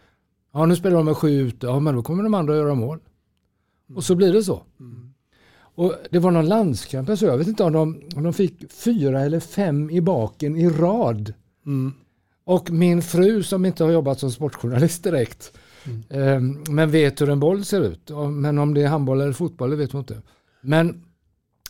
ja, 0.53 0.65
nu 0.65 0.75
spelar 0.75 0.97
de 0.97 1.05
med 1.05 1.17
sju 1.17 1.29
ute, 1.29 1.65
ja 1.65 1.79
men 1.79 1.95
då 1.95 2.03
kommer 2.03 2.23
de 2.23 2.33
andra 2.33 2.53
att 2.53 2.59
göra 2.59 2.75
mål. 2.75 2.99
Och 3.95 4.03
så 4.03 4.15
blir 4.15 4.33
det 4.33 4.43
så. 4.43 4.63
Och 5.81 5.95
det 6.09 6.19
var 6.19 6.31
någon 6.31 6.47
landskamp, 6.47 7.17
såg, 7.17 7.29
jag 7.29 7.37
vet 7.37 7.47
inte 7.47 7.63
om 7.63 7.73
de, 7.73 8.01
om 8.15 8.23
de 8.23 8.33
fick 8.33 8.71
fyra 8.71 9.21
eller 9.21 9.39
fem 9.39 9.89
i 9.89 10.01
baken 10.01 10.57
i 10.57 10.69
rad. 10.69 11.33
Mm. 11.65 11.93
Och 12.43 12.71
min 12.71 13.01
fru 13.01 13.43
som 13.43 13.65
inte 13.65 13.83
har 13.83 13.91
jobbat 13.91 14.19
som 14.19 14.31
sportjournalist 14.31 15.03
direkt, 15.03 15.53
eh, 16.09 16.39
men 16.69 16.91
vet 16.91 17.21
hur 17.21 17.29
en 17.29 17.39
boll 17.39 17.65
ser 17.65 17.81
ut. 17.81 18.11
Men 18.31 18.57
om 18.57 18.73
det 18.73 18.81
är 18.81 18.87
handboll 18.87 19.21
eller 19.21 19.33
fotboll, 19.33 19.69
det 19.69 19.75
vet 19.75 19.91
hon 19.91 20.01
inte. 20.01 20.21
Men 20.61 21.03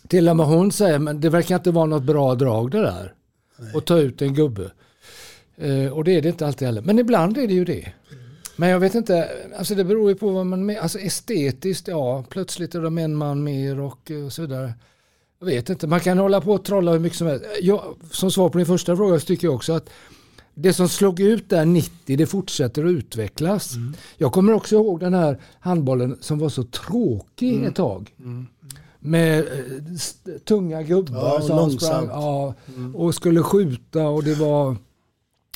till 0.07 0.29
och 0.29 0.37
med 0.37 0.45
hon 0.45 0.71
säger, 0.71 0.99
men 0.99 1.21
det 1.21 1.29
verkar 1.29 1.55
inte 1.55 1.71
vara 1.71 1.85
något 1.85 2.03
bra 2.03 2.35
drag 2.35 2.71
det 2.71 2.81
där. 2.81 3.13
Att 3.75 3.85
ta 3.85 3.97
ut 3.97 4.21
en 4.21 4.33
gubbe. 4.33 4.71
Eh, 5.57 5.87
och 5.87 6.03
det 6.03 6.11
är 6.11 6.21
det 6.21 6.29
inte 6.29 6.47
alltid 6.47 6.65
heller. 6.65 6.81
Men 6.81 6.99
ibland 6.99 7.37
är 7.37 7.47
det 7.47 7.53
ju 7.53 7.65
det. 7.65 7.93
Men 8.61 8.69
jag 8.69 8.79
vet 8.79 8.95
inte, 8.95 9.29
alltså 9.57 9.75
det 9.75 9.83
beror 9.83 10.09
ju 10.09 10.15
på 10.15 10.29
vad 10.29 10.45
man, 10.45 10.77
alltså 10.77 10.99
estetiskt, 10.99 11.87
ja, 11.87 12.23
plötsligt 12.29 12.75
är 12.75 12.81
de 12.81 12.97
en 12.97 13.15
man 13.15 13.43
mer 13.43 13.79
och 13.79 14.11
eh, 14.11 14.29
så 14.29 14.41
vidare. 14.41 14.73
Jag 15.39 15.45
vet 15.45 15.69
inte, 15.69 15.87
man 15.87 15.99
kan 15.99 16.17
hålla 16.17 16.41
på 16.41 16.51
och 16.51 16.65
trolla 16.65 16.91
hur 16.91 16.99
mycket 16.99 17.17
som 17.17 17.27
helst. 17.27 17.45
Jag, 17.61 17.81
som 18.11 18.31
svar 18.31 18.49
på 18.49 18.57
din 18.57 18.67
första 18.67 18.95
fråga 18.95 19.19
så 19.19 19.25
tycker 19.25 19.47
jag 19.47 19.55
också 19.55 19.73
att 19.73 19.89
det 20.53 20.73
som 20.73 20.89
slog 20.89 21.19
ut 21.19 21.49
där 21.49 21.65
90, 21.65 22.17
det 22.17 22.25
fortsätter 22.25 22.85
att 22.85 22.89
utvecklas. 22.91 23.75
Mm. 23.75 23.93
Jag 24.17 24.31
kommer 24.31 24.53
också 24.53 24.75
ihåg 24.75 24.99
den 24.99 25.13
här 25.13 25.37
handbollen 25.59 26.17
som 26.21 26.39
var 26.39 26.49
så 26.49 26.63
tråkig 26.63 27.53
Mm. 27.53 27.67
ett 27.67 27.75
tag. 27.75 28.15
Med 28.99 29.39
eh, 29.39 29.45
tunga 30.45 30.83
gubbar 30.83 31.19
Ja, 31.19 31.37
och 31.37 31.43
som 31.43 31.55
långsamt. 31.57 31.81
sprang 31.81 32.07
ja, 32.07 32.53
och 32.93 33.15
skulle 33.15 33.43
skjuta 33.43 34.07
och 34.07 34.23
det 34.23 34.35
var... 34.35 34.75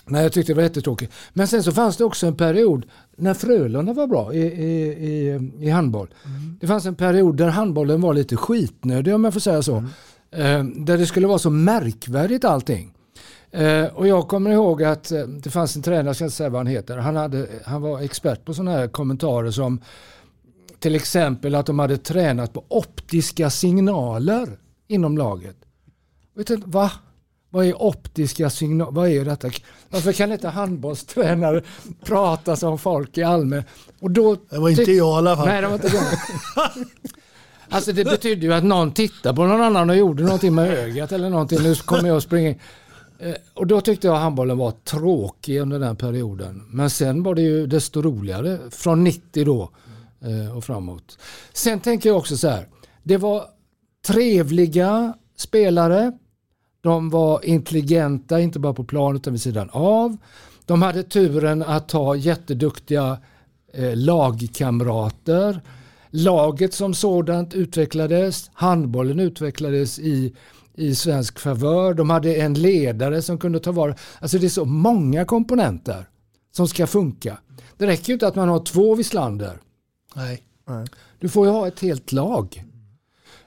Nej, 0.08 0.24
jag 0.24 0.32
tyckte 0.32 0.51
det 0.51 0.56
var 0.56 0.64
jättetråkigt. 0.64 1.14
Men 1.34 1.47
sen 1.47 1.64
så 1.64 1.72
fanns 1.72 1.97
det 1.97 2.03
också 2.03 2.28
en 2.28 2.36
period 2.36 2.86
när 3.16 3.34
Frölunda 3.34 3.93
var 3.93 4.08
bra 4.08 4.34
i, 4.34 4.39
i, 4.39 4.88
i, 4.88 5.51
i 5.60 5.70
handboll. 5.70 6.08
Det 6.60 6.68
fanns 6.68 6.86
en 6.86 6.95
period 6.95 7.38
där 7.38 7.47
handbollen 7.47 8.01
var 8.01 8.14
lite 8.14 8.36
skitnödig 8.36 9.16
om 9.16 9.24
jag 9.24 9.34
får 9.34 9.39
säga 9.39 9.62
så. 9.62 9.76
Eh, 10.32 10.64
där 10.64 10.97
det 10.97 11.06
skulle 11.06 11.28
vara 11.28 11.39
så 11.39 11.49
märkvärdigt 11.49 12.45
allting. 12.45 12.93
Eh, 13.51 13.86
och 13.86 14.08
jag 14.08 14.28
kommer 14.28 14.51
ihåg 14.51 14.84
att 14.84 15.12
eh, 15.12 15.22
det 15.24 15.49
fanns 15.49 15.76
en 15.76 15.82
tränare, 15.82 16.06
jag 16.06 16.16
ska 16.16 16.26
inte 16.26 16.38
säga 16.38 16.49
vad 16.49 16.60
han 16.60 16.68
heter, 16.68 16.97
han, 16.97 17.16
hade, 17.16 17.47
han 17.66 17.82
var 17.82 18.01
expert 18.01 18.45
på 18.45 18.53
sådana 18.53 18.72
här 18.72 18.88
kommentarer 18.88 19.51
som 19.51 19.82
till 20.80 20.95
exempel 20.95 21.56
att 21.56 21.66
de 21.66 21.80
hade 21.80 21.97
tränat 21.97 22.53
på 22.53 22.64
optiska 22.68 23.49
signaler 23.49 24.60
inom 24.88 25.18
laget. 25.18 25.56
Vet 26.36 26.49
inte, 26.49 26.70
va? 26.70 26.91
Vad 27.56 27.66
är 27.66 27.82
optiska 27.82 28.49
signaler? 28.49 28.91
Vad 28.91 29.10
är 29.10 29.26
detta? 29.26 29.49
Varför 29.89 30.14
kan 30.14 30.32
inte 30.32 30.47
handbollstränare 30.49 31.62
prata 32.03 32.56
som 32.56 32.78
folk 32.80 33.18
i 33.18 33.24
allmän? 33.24 33.64
Och 33.99 34.12
då 34.12 34.38
Det 34.49 34.58
var 34.60 34.70
inte 34.70 34.91
jag 34.91 34.97
i 34.97 35.18
alla 35.18 35.36
fall. 35.36 35.47
Nej, 35.47 35.62
det 35.62 35.68
var 35.68 35.74
inte 35.76 35.88
jag. 35.88 36.06
Alltså 37.70 37.91
det 37.91 38.03
betyder 38.06 38.41
ju 38.47 38.53
att 38.53 38.64
någon 38.64 38.91
tittar 38.91 39.34
på 39.34 39.45
någon 39.45 39.62
annan 39.62 39.89
och 39.89 39.95
gjorde 39.95 40.24
någonting 40.24 40.56
med 40.56 40.74
ögat 40.74 41.12
eller 41.12 41.30
någonting. 41.30 41.60
Nu 41.64 41.76
kommer 41.76 42.10
jag 42.10 42.22
springa 42.24 42.49
in. 42.49 42.60
Eh, 43.20 43.34
Och 43.53 43.68
då 43.68 43.82
tyckte 43.82 44.08
jag 44.08 44.16
handbollen 44.16 44.58
var 44.58 44.72
tråkig 44.72 45.58
under 45.60 45.80
den 45.80 45.95
perioden. 45.95 46.64
Men 46.70 46.89
sen 46.89 47.24
var 47.24 47.36
det 47.36 47.41
ju 47.41 47.68
desto 47.68 48.01
roligare 48.01 48.60
från 48.72 49.03
90 49.03 49.45
då 49.45 49.70
eh, 50.22 50.58
och 50.58 50.64
framåt. 50.64 51.18
Sen 51.53 51.80
tänker 51.80 52.10
jag 52.10 52.18
också 52.18 52.38
så 52.38 52.47
här. 52.49 52.68
Det 53.03 53.18
var 53.18 53.43
trevliga 54.08 55.14
spelare. 55.38 56.12
De 56.86 57.10
var 57.10 57.46
intelligenta, 57.46 58.40
inte 58.40 58.60
bara 58.60 58.74
på 58.74 58.84
plan 58.84 59.16
utan 59.16 59.34
vid 59.34 59.42
sidan 59.42 59.70
av. 59.72 60.18
De 60.66 60.82
hade 60.82 61.04
turen 61.04 61.64
att 61.64 61.92
ha 61.92 62.16
jätteduktiga 62.16 63.18
eh, 63.74 63.96
lagkamrater. 63.96 65.62
Laget 66.10 66.74
som 66.74 66.94
sådant 66.94 67.54
utvecklades, 67.54 68.50
handbollen 68.54 69.20
utvecklades 69.20 70.00
i, 70.00 70.36
i 70.76 70.96
svensk 70.96 71.40
favör. 71.40 71.94
De 71.94 72.10
hade 72.10 72.36
en 72.36 72.54
ledare 72.54 73.22
som 73.22 73.38
kunde 73.38 73.60
ta 73.60 73.72
vara... 73.72 73.96
Alltså 74.20 74.38
det 74.38 74.48
är 74.48 74.50
så 74.50 74.66
många 74.66 75.26
komponenter 75.26 76.10
som 76.52 76.68
ska 76.68 76.88
funka. 76.88 77.38
Det 77.78 77.88
räcker 77.88 78.08
ju 78.08 78.14
inte 78.14 78.28
att 78.28 78.36
man 78.36 78.50
har 78.50 78.60
två 78.60 78.96
Wislander. 78.96 79.62
Nej. 80.16 80.44
Du 81.20 81.30
får 81.30 81.46
ju 81.46 81.52
ha 81.52 81.68
ett 81.68 81.80
helt 81.80 82.12
lag. 82.12 82.64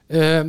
Eh, 0.07 0.45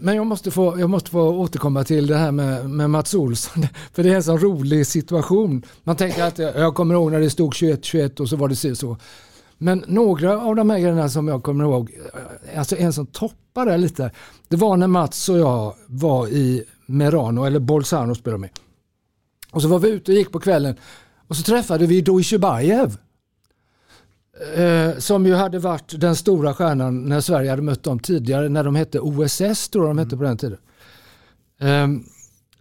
men 0.00 0.16
jag 0.16 0.26
måste, 0.26 0.50
få, 0.50 0.80
jag 0.80 0.90
måste 0.90 1.10
få 1.10 1.22
återkomma 1.22 1.84
till 1.84 2.06
det 2.06 2.16
här 2.16 2.32
med, 2.32 2.70
med 2.70 2.90
Mats 2.90 3.14
Olsson. 3.14 3.66
För 3.92 4.02
det 4.02 4.10
är 4.10 4.14
en 4.14 4.22
sån 4.22 4.38
rolig 4.38 4.86
situation. 4.86 5.62
Man 5.82 5.96
tänker 5.96 6.24
att 6.24 6.38
jag 6.38 6.74
kommer 6.74 6.94
ihåg 6.94 7.12
när 7.12 7.20
det 7.20 7.30
stod 7.30 7.52
21-21 7.52 8.20
och 8.20 8.28
så 8.28 8.36
var 8.36 8.48
det 8.48 8.56
si 8.56 8.76
så. 8.76 8.96
Men 9.58 9.84
några 9.86 10.40
av 10.40 10.56
de 10.56 10.70
här 10.70 10.78
grejerna 10.78 11.08
som 11.08 11.28
jag 11.28 11.42
kommer 11.42 11.64
ihåg, 11.64 11.90
alltså 12.56 12.76
en 12.76 12.92
som 12.92 13.06
toppar 13.06 13.66
det 13.66 13.76
lite, 13.76 14.10
det 14.48 14.56
var 14.56 14.76
när 14.76 14.86
Mats 14.86 15.28
och 15.28 15.38
jag 15.38 15.74
var 15.86 16.28
i 16.28 16.64
Merano, 16.86 17.44
eller 17.44 17.58
Bolzano 17.60 18.14
spelade 18.14 18.40
med. 18.40 18.50
Och 19.52 19.62
så 19.62 19.68
var 19.68 19.78
vi 19.78 19.88
ute 19.88 20.12
och 20.12 20.18
gick 20.18 20.32
på 20.32 20.40
kvällen 20.40 20.76
och 21.28 21.36
så 21.36 21.42
träffade 21.42 21.86
vi 21.86 22.00
Dojsjebajev. 22.00 22.96
Eh, 24.54 24.79
som 25.00 25.26
ju 25.26 25.34
hade 25.34 25.58
varit 25.58 26.00
den 26.00 26.16
stora 26.16 26.54
stjärnan 26.54 27.04
när 27.04 27.20
Sverige 27.20 27.50
hade 27.50 27.62
mött 27.62 27.82
dem 27.82 27.98
tidigare, 27.98 28.48
när 28.48 28.64
de 28.64 28.74
hette 28.74 29.00
OSS 29.00 29.68
tror 29.68 29.86
jag 29.86 29.96
de 29.96 29.98
hette 29.98 30.16
på 30.16 30.22
den 30.22 30.36
tiden. 30.36 30.58
Ehm, 31.60 32.04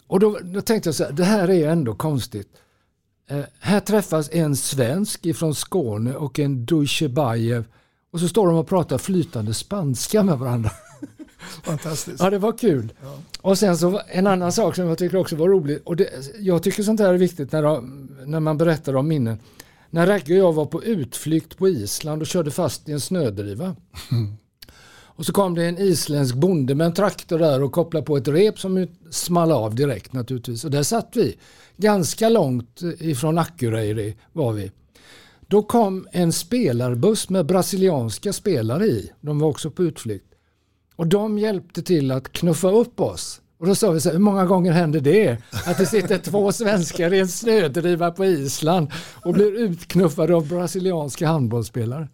och 0.07 0.19
då, 0.19 0.39
då 0.43 0.61
tänkte 0.61 0.87
jag 0.87 0.95
så 0.95 1.03
här, 1.03 1.11
det 1.11 1.23
här 1.23 1.49
är 1.49 1.69
ändå 1.69 1.95
konstigt. 1.95 2.47
Eh, 3.29 3.43
här 3.59 3.79
träffas 3.79 4.29
en 4.31 4.55
svensk 4.55 5.25
ifrån 5.25 5.55
Skåne 5.55 6.15
och 6.15 6.39
en 6.39 6.65
Dujsjebajev 6.65 7.65
och 8.11 8.19
så 8.19 8.27
står 8.27 8.47
de 8.47 8.55
och 8.55 8.67
pratar 8.67 8.97
flytande 8.97 9.53
spanska 9.53 10.23
med 10.23 10.39
varandra. 10.39 10.71
Fantastiskt. 11.63 12.19
Ja, 12.19 12.29
det 12.29 12.37
var 12.37 12.57
kul. 12.57 12.93
Och 13.41 13.57
sen 13.57 13.77
så 13.77 14.01
en 14.07 14.27
annan 14.27 14.51
sak 14.51 14.75
som 14.75 14.87
jag 14.87 14.97
tycker 14.97 15.17
också 15.17 15.35
var 15.35 15.47
roligt. 15.47 15.81
Och 15.85 15.95
det, 15.95 16.09
jag 16.39 16.63
tycker 16.63 16.83
sånt 16.83 16.99
här 16.99 17.13
är 17.13 17.17
viktigt 17.17 17.51
när, 17.51 17.63
de, 17.63 18.09
när 18.25 18.39
man 18.39 18.57
berättar 18.57 18.95
om 18.95 19.07
minnen. 19.07 19.39
När 19.89 20.07
Ragge 20.07 20.33
och 20.33 20.39
jag 20.39 20.53
var 20.53 20.65
på 20.65 20.83
utflykt 20.83 21.57
på 21.57 21.67
Island 21.67 22.21
och 22.21 22.27
körde 22.27 22.51
fast 22.51 22.89
i 22.89 22.91
en 22.91 22.99
snödriva. 22.99 23.75
Och 25.19 25.25
så 25.25 25.33
kom 25.33 25.55
det 25.55 25.65
en 25.65 25.77
isländsk 25.77 26.35
bonde 26.35 26.75
med 26.75 26.85
en 26.85 26.93
traktor 26.93 27.39
där 27.39 27.63
och 27.63 27.71
kopplade 27.71 28.05
på 28.05 28.17
ett 28.17 28.27
rep 28.27 28.59
som 28.59 28.87
small 29.09 29.51
av 29.51 29.75
direkt 29.75 30.13
naturligtvis. 30.13 30.65
Och 30.65 30.71
där 30.71 30.83
satt 30.83 31.11
vi. 31.15 31.37
Ganska 31.77 32.29
långt 32.29 32.81
ifrån 32.99 33.37
Akureyri 33.37 34.17
var 34.33 34.53
vi. 34.53 34.71
Då 35.47 35.63
kom 35.63 36.07
en 36.11 36.31
spelarbuss 36.31 37.29
med 37.29 37.45
brasilianska 37.45 38.33
spelare 38.33 38.85
i. 38.85 39.11
De 39.21 39.39
var 39.39 39.47
också 39.47 39.71
på 39.71 39.83
utflykt. 39.83 40.33
Och 40.95 41.07
de 41.07 41.39
hjälpte 41.39 41.81
till 41.81 42.11
att 42.11 42.31
knuffa 42.31 42.71
upp 42.71 42.99
oss. 42.99 43.41
Och 43.59 43.67
då 43.67 43.75
sa 43.75 43.91
vi 43.91 44.01
så 44.01 44.09
här, 44.09 44.13
hur 44.13 44.23
många 44.23 44.45
gånger 44.45 44.71
händer 44.71 44.99
det? 44.99 45.37
Att 45.65 45.77
det 45.77 45.85
sitter 45.85 46.17
två 46.17 46.51
svenskar 46.51 47.13
i 47.13 47.19
en 47.19 47.27
snödriva 47.27 48.11
på 48.11 48.25
Island 48.25 48.91
och 49.23 49.33
blir 49.33 49.59
utknuffade 49.59 50.35
av 50.35 50.47
brasilianska 50.47 51.27
handbollsspelare. 51.27 52.07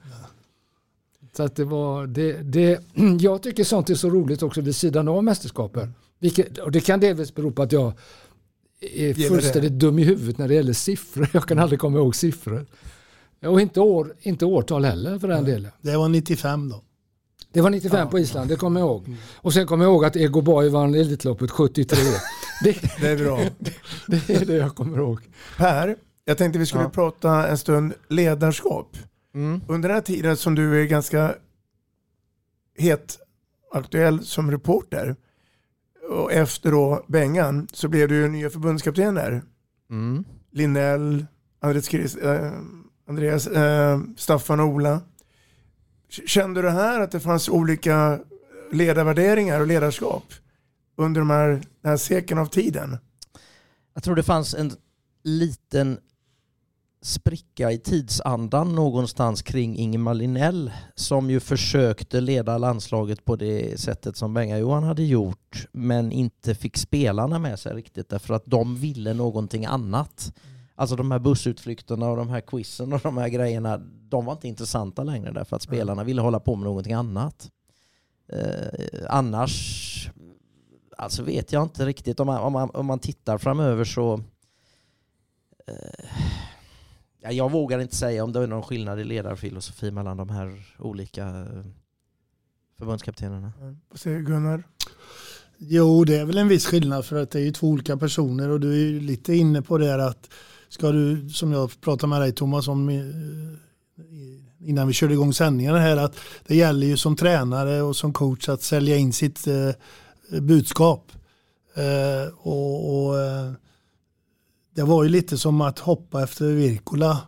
Så 1.37 1.43
att 1.43 1.55
det 1.55 1.65
var, 1.65 2.07
det, 2.07 2.33
det, 2.33 2.79
jag 3.19 3.41
tycker 3.41 3.63
sånt 3.63 3.89
är 3.89 3.95
så 3.95 4.09
roligt 4.09 4.43
också 4.43 4.61
vid 4.61 4.75
sidan 4.75 5.07
av 5.07 5.23
mästerskapen. 5.23 5.93
Vilket, 6.19 6.57
och 6.57 6.71
det 6.71 6.81
kan 6.81 6.99
delvis 6.99 7.35
bero 7.35 7.51
på 7.51 7.61
att 7.61 7.71
jag 7.71 7.93
är 8.81 9.13
fullständigt 9.13 9.73
dum 9.73 9.99
i 9.99 10.03
huvudet 10.03 10.37
när 10.37 10.47
det 10.47 10.53
gäller 10.53 10.73
siffror. 10.73 11.29
Jag 11.33 11.47
kan 11.47 11.59
aldrig 11.59 11.79
komma 11.79 11.97
ihåg 11.97 12.15
siffror. 12.15 12.65
Och 13.45 13.61
inte, 13.61 13.79
år, 13.79 14.15
inte 14.21 14.45
årtal 14.45 14.85
heller 14.85 15.19
för 15.19 15.27
den 15.27 15.45
delen. 15.45 15.71
Det 15.81 15.97
var 15.97 16.09
95 16.09 16.69
då. 16.69 16.81
Det 17.55 17.61
var 17.61 17.69
95 17.69 18.09
på 18.09 18.19
Island, 18.19 18.49
det 18.49 18.55
kommer 18.55 18.79
jag 18.79 18.87
ihåg. 18.89 19.15
Och 19.35 19.53
sen 19.53 19.67
kommer 19.67 19.85
jag 19.85 19.91
ihåg 19.91 20.05
att 20.05 20.15
Ego 20.15 20.41
Boy 20.41 20.69
vann 20.69 20.93
Elitloppet 20.95 21.51
73. 21.51 21.97
Det, 22.63 22.77
Det 23.01 23.07
är 23.07 23.17
bra. 23.17 23.39
det 24.07 24.29
är 24.29 24.45
det 24.45 24.53
jag 24.53 24.75
kommer 24.75 24.97
ihåg. 24.97 25.19
Per, 25.57 25.95
jag 26.25 26.37
tänkte 26.37 26.59
vi 26.59 26.65
skulle 26.65 26.83
Ja. 26.83 26.89
prata 26.89 27.47
en 27.47 27.57
stund 27.57 27.93
ledarskap. 28.09 28.97
Under 29.67 29.89
den 29.89 29.95
här 29.95 30.01
tiden 30.01 30.37
som 30.37 30.55
du 30.55 30.81
är 30.81 30.85
ganska 30.85 31.35
het 32.77 33.17
aktuell 33.73 34.25
som 34.25 34.51
reporter 34.51 35.15
och 36.09 36.31
efter 36.31 36.71
då 36.71 37.05
Bengan 37.07 37.67
så 37.73 37.87
blev 37.87 38.07
du 38.07 38.15
ju 38.15 38.27
nya 38.27 38.49
förbundskapten 38.49 39.15
där. 39.15 39.43
Mm. 39.89 40.23
Linnell, 40.51 41.25
Andreas, 41.61 41.85
Chris, 41.85 42.15
eh, 42.15 42.51
Andreas 43.07 43.47
eh, 43.47 43.99
Staffan 44.17 44.59
och 44.59 44.67
Ola. 44.67 45.01
Kände 46.25 46.61
du 46.61 46.69
här 46.69 47.01
att 47.01 47.11
det 47.11 47.19
fanns 47.19 47.49
olika 47.49 48.19
ledarvärderingar 48.71 49.61
och 49.61 49.67
ledarskap 49.67 50.23
under 50.95 51.21
de 51.21 51.29
här, 51.29 51.47
den 51.49 51.89
här 51.89 51.97
seken 51.97 52.37
av 52.37 52.45
tiden? 52.45 52.97
Jag 53.93 54.03
tror 54.03 54.15
det 54.15 54.23
fanns 54.23 54.53
en 54.53 54.71
liten 55.23 55.97
spricka 57.05 57.71
i 57.71 57.77
tidsandan 57.77 58.75
någonstans 58.75 59.41
kring 59.41 59.77
Ingemar 59.77 60.13
Linnell 60.13 60.71
som 60.95 61.29
ju 61.29 61.39
försökte 61.39 62.21
leda 62.21 62.57
landslaget 62.57 63.25
på 63.25 63.35
det 63.35 63.79
sättet 63.79 64.17
som 64.17 64.33
Benga-Johan 64.33 64.83
hade 64.83 65.03
gjort 65.03 65.67
men 65.71 66.11
inte 66.11 66.55
fick 66.55 66.77
spelarna 66.77 67.39
med 67.39 67.59
sig 67.59 67.73
riktigt 67.73 68.09
därför 68.09 68.33
att 68.33 68.45
de 68.45 68.75
ville 68.75 69.13
någonting 69.13 69.65
annat. 69.65 70.33
Alltså 70.75 70.95
de 70.95 71.11
här 71.11 71.19
bussutflykterna 71.19 72.09
och 72.09 72.17
de 72.17 72.29
här 72.29 72.41
quizen 72.41 72.93
och 72.93 72.99
de 73.03 73.17
här 73.17 73.29
grejerna, 73.29 73.77
de 74.09 74.25
var 74.25 74.33
inte 74.33 74.47
intressanta 74.47 75.03
längre 75.03 75.31
därför 75.31 75.55
att 75.55 75.61
spelarna 75.61 76.03
ville 76.03 76.21
hålla 76.21 76.39
på 76.39 76.55
med 76.55 76.65
någonting 76.65 76.93
annat. 76.93 77.51
Eh, 78.27 79.05
annars, 79.09 80.09
alltså 80.97 81.23
vet 81.23 81.51
jag 81.51 81.63
inte 81.63 81.85
riktigt. 81.85 82.19
Om 82.19 82.27
man, 82.27 82.41
om 82.41 82.53
man, 82.53 82.69
om 82.69 82.85
man 82.85 82.99
tittar 82.99 83.37
framöver 83.37 83.83
så 83.83 84.13
eh, 85.67 86.05
ja, 87.21 87.31
jag 87.31 87.51
vågar 87.51 87.79
inte 87.79 87.95
säga 87.95 88.23
om 88.23 88.31
det 88.31 88.43
är 88.43 88.47
någon 88.47 88.63
skillnad 88.63 88.99
i 88.99 89.03
ledarfilosofi 89.03 89.91
mellan 89.91 90.17
de 90.17 90.29
här 90.29 90.65
olika 90.79 91.27
eh, 91.27 91.65
förbundskaptenerna. 92.77 93.53
Vad 93.89 93.99
säger 93.99 94.19
Gunnar? 94.19 94.63
Jo, 95.57 96.03
det 96.03 96.15
är 96.15 96.25
väl 96.25 96.37
en 96.37 96.47
viss 96.47 96.65
skillnad 96.65 97.05
för 97.05 97.15
att 97.15 97.31
det 97.31 97.39
är 97.39 97.43
ju 97.43 97.51
två 97.51 97.67
olika 97.67 97.97
personer 97.97 98.49
och 98.49 98.59
du 98.59 98.71
är 98.71 98.77
ju 98.77 98.99
lite 98.99 99.33
inne 99.33 99.61
på 99.61 99.77
det 99.77 99.85
här 99.85 99.99
att 99.99 100.29
ska 100.69 100.91
du, 100.91 101.29
som 101.29 101.51
jag 101.51 101.81
pratade 101.81 102.09
med 102.09 102.21
dig 102.21 102.31
Thomas 102.31 102.67
om 102.67 102.89
eh, 102.89 103.05
innan 104.69 104.87
vi 104.87 104.93
körde 104.93 105.13
igång 105.13 105.33
sändningarna 105.33 105.79
här, 105.79 105.97
att 105.97 106.15
det 106.47 106.55
gäller 106.55 106.87
ju 106.87 106.97
som 106.97 107.15
tränare 107.15 107.81
och 107.81 107.95
som 107.95 108.13
coach 108.13 108.49
att 108.49 108.61
sälja 108.61 108.97
in 108.97 109.13
sitt 109.13 109.47
eh, 109.47 109.71
budskap. 110.41 111.11
Eh, 111.75 112.33
och, 112.37 113.07
och 113.07 113.15
det 114.75 114.83
var 114.83 115.03
ju 115.03 115.09
lite 115.09 115.37
som 115.37 115.61
att 115.61 115.79
hoppa 115.79 116.23
efter 116.23 116.45
Virkola 116.45 117.21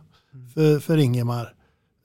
för, 0.54 0.80
för 0.80 0.96
Ingemar. 0.96 1.54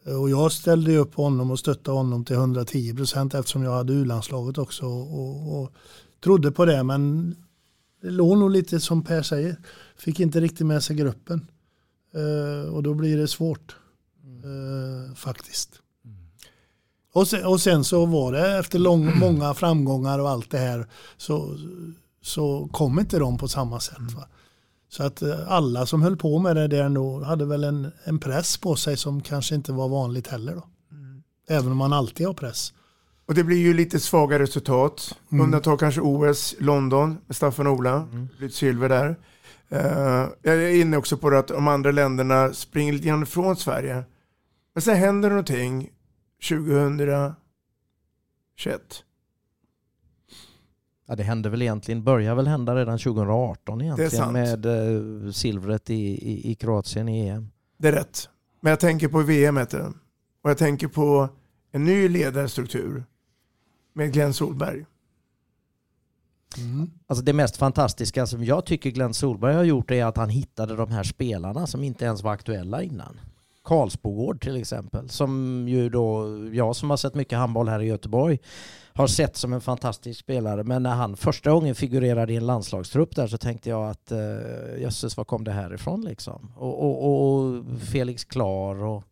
Och 0.05 0.29
jag 0.29 0.51
ställde 0.51 0.97
upp 0.97 1.15
honom 1.15 1.51
och 1.51 1.59
stöttade 1.59 1.97
honom 1.97 2.25
till 2.25 2.35
110 2.35 2.93
procent 2.95 3.33
eftersom 3.33 3.63
jag 3.63 3.71
hade 3.71 3.93
U-landslaget 3.93 4.57
också. 4.57 4.85
Och, 4.85 5.61
och, 5.61 5.71
trodde 6.23 6.51
på 6.51 6.65
det 6.65 6.83
men 6.83 7.35
det 8.01 8.09
låg 8.09 8.37
nog 8.37 8.51
lite 8.51 8.79
som 8.79 9.03
Per 9.03 9.21
säger. 9.21 9.57
Fick 10.03 10.19
inte 10.19 10.39
riktigt 10.39 10.67
med 10.67 10.83
sig 10.83 10.95
gruppen. 10.95 11.47
Uh, 12.15 12.73
och 12.73 12.83
då 12.83 12.93
blir 12.93 13.17
det 13.17 13.27
svårt. 13.27 13.75
Uh, 14.45 15.15
faktiskt. 15.15 15.79
Och 17.13 17.27
sen, 17.27 17.45
och 17.45 17.61
sen, 17.61 17.83
så 17.83 18.05
var 18.05 18.31
det 18.31 18.59
efter 18.59 18.79
lång, 18.79 19.19
många 19.19 19.53
framgångar 19.53 20.19
och 20.19 20.29
allt 20.29 20.51
det 20.51 20.57
här 20.57 20.87
så, 21.17 21.57
så 22.21 22.69
kom 22.71 22.99
inte 22.99 23.19
de 23.19 23.37
på 23.37 23.47
samma 23.47 23.79
sätt. 23.79 24.13
Va? 24.15 24.27
Så 24.89 25.03
att 25.03 25.21
eh, 25.21 25.51
alla 25.51 25.85
som 25.85 26.01
höll 26.01 26.17
på 26.17 26.39
med 26.39 26.55
det 26.55 26.67
där 26.67 26.89
nog 26.89 27.23
hade 27.23 27.45
väl 27.45 27.63
en, 27.63 27.91
en 28.03 28.19
press 28.19 28.57
på 28.57 28.75
sig 28.75 28.97
som 28.97 29.21
kanske 29.21 29.55
inte 29.55 29.71
var 29.71 29.89
vanligt 29.89 30.27
heller. 30.27 30.55
Då. 30.55 30.67
Mm. 30.91 31.23
Även 31.47 31.71
om 31.71 31.77
man 31.77 31.93
alltid 31.93 32.27
har 32.27 32.33
press. 32.33 32.73
Och 33.25 33.33
det 33.33 33.43
blir 33.43 33.57
ju 33.57 33.73
lite 33.73 33.99
svaga 33.99 34.39
resultat. 34.39 35.15
Mm. 35.31 35.43
Undantag 35.43 35.79
kanske 35.79 36.01
OS, 36.01 36.55
London 36.59 37.17
med 37.27 37.35
Staffan 37.35 37.67
Ola. 37.67 38.07
Mm. 38.11 38.49
Silver 38.51 38.89
där. 38.89 39.15
Uh, 39.73 40.29
jag 40.41 40.55
är 40.55 40.81
inne 40.81 40.97
också 40.97 41.17
på 41.17 41.29
det 41.29 41.39
att 41.39 41.47
de 41.47 41.67
andra 41.67 41.91
länderna 41.91 42.53
springer 42.53 42.93
lite 42.93 43.07
grann 43.07 43.25
från 43.25 43.55
Sverige. 43.55 44.03
Men 44.73 44.81
sen 44.81 44.97
händer 44.97 45.29
någonting 45.29 45.89
2021. 46.49 47.43
Ja, 51.07 51.15
det 51.15 51.23
hände 51.23 51.49
väl 51.49 51.61
egentligen, 51.61 52.03
börjar 52.03 52.35
väl 52.35 52.47
hända 52.47 52.75
redan 52.75 52.99
2018 52.99 53.81
egentligen 53.81 54.33
med 54.33 54.65
eh, 54.65 55.31
silvret 55.31 55.89
i, 55.89 55.93
i, 55.93 56.51
i, 56.51 56.55
Kroatien 56.55 57.09
i 57.09 57.27
EM. 57.27 57.49
Det 57.77 57.87
är 57.87 57.91
rätt. 57.91 58.29
Men 58.61 58.69
jag 58.69 58.79
tänker 58.79 59.07
på 59.07 59.21
VM 59.21 59.57
och 60.41 60.49
jag 60.49 60.57
tänker 60.57 60.87
på 60.87 61.29
en 61.71 61.85
ny 61.85 62.09
ledarstruktur 62.09 63.03
med 63.93 64.13
Glenn 64.13 64.33
Solberg. 64.33 64.85
Mm. 66.57 66.91
Alltså 67.07 67.25
det 67.25 67.33
mest 67.33 67.57
fantastiska 67.57 68.25
som 68.25 68.43
jag 68.43 68.65
tycker 68.65 68.89
Glenn 68.89 69.13
Solberg 69.13 69.55
har 69.55 69.63
gjort 69.63 69.91
är 69.91 70.05
att 70.05 70.17
han 70.17 70.29
hittade 70.29 70.75
de 70.75 70.91
här 70.91 71.03
spelarna 71.03 71.67
som 71.67 71.83
inte 71.83 72.05
ens 72.05 72.23
var 72.23 72.31
aktuella 72.31 72.83
innan. 72.83 73.19
Karlsbogård 73.63 74.41
till 74.41 74.57
exempel, 74.57 75.09
som 75.09 75.65
ju 75.67 75.89
då 75.89 76.27
jag 76.53 76.75
som 76.75 76.89
har 76.89 76.97
sett 76.97 77.15
mycket 77.15 77.37
handboll 77.37 77.69
här 77.69 77.79
i 77.79 77.85
Göteborg 77.85 78.39
har 78.93 79.07
sett 79.07 79.37
som 79.37 79.53
en 79.53 79.61
fantastisk 79.61 80.19
spelare. 80.19 80.63
Men 80.63 80.83
när 80.83 80.95
han 80.95 81.17
första 81.17 81.51
gången 81.51 81.75
figurerade 81.75 82.33
i 82.33 82.35
en 82.35 82.45
landslagstrupp 82.45 83.15
där 83.15 83.27
så 83.27 83.37
tänkte 83.37 83.69
jag 83.69 83.89
att 83.89 84.11
eh, 84.11 84.81
jösses, 84.81 85.17
var 85.17 85.23
kom 85.23 85.43
det 85.43 85.51
här 85.51 85.73
ifrån 85.73 86.01
liksom? 86.01 86.51
Och, 86.55 86.83
och, 86.83 87.35
och 87.35 87.63
Felix 87.91 88.23
Klar 88.23 88.83
och 88.83 89.03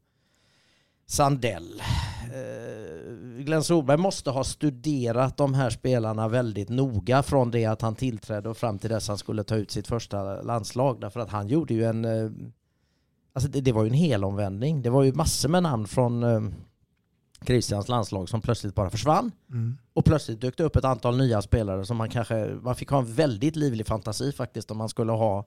Sandell. 1.12 1.82
Uh, 2.26 3.44
Glenn 3.44 3.64
Solberg 3.64 3.98
måste 3.98 4.30
ha 4.30 4.44
studerat 4.44 5.38
de 5.38 5.54
här 5.54 5.70
spelarna 5.70 6.28
väldigt 6.28 6.70
noga 6.70 7.24
från 7.24 7.52
det 7.52 7.66
att 7.66 7.82
han 7.82 7.96
tillträdde 7.96 8.50
och 8.50 8.58
fram 8.58 8.80
till 8.80 8.90
dess 8.90 9.08
han 9.08 9.18
skulle 9.18 9.44
ta 9.44 9.56
ut 9.56 9.72
sitt 9.72 9.88
första 9.88 10.42
landslag. 10.42 11.02
Därför 11.02 11.20
att 11.20 11.30
han 11.30 11.48
gjorde 11.48 11.74
ju 11.74 11.86
en... 11.86 12.06
Uh, 12.06 12.32
alltså 13.34 13.50
det, 13.50 13.62
det 13.62 13.72
var 13.72 13.84
ju 13.84 13.90
en 13.90 13.94
helomvändning. 13.94 14.82
Det 14.82 14.90
var 14.90 15.04
ju 15.04 15.14
massor 15.14 15.50
med 15.50 15.64
namn 15.64 15.88
från 15.88 16.24
Christians 17.46 17.88
landslag 17.88 18.30
som 18.30 18.42
plötsligt 18.42 18.76
bara 18.76 18.90
försvann. 18.90 19.32
Mm. 19.50 19.78
Och 19.94 20.06
plötsligt 20.06 20.42
dök 20.42 20.58
det 20.58 20.64
upp 20.64 20.76
ett 20.76 20.86
antal 20.86 21.18
nya 21.18 21.42
spelare 21.42 21.86
som 21.86 21.98
man 21.98 22.10
kanske, 22.10 22.58
man 22.62 22.76
fick 22.76 22.90
ha 22.90 23.00
en 23.00 23.14
väldigt 23.14 23.56
livlig 23.56 23.88
fantasi 23.88 24.32
faktiskt 24.32 24.72
om 24.72 24.78
man 24.78 24.90
skulle 24.90 25.12
ha 25.12 25.46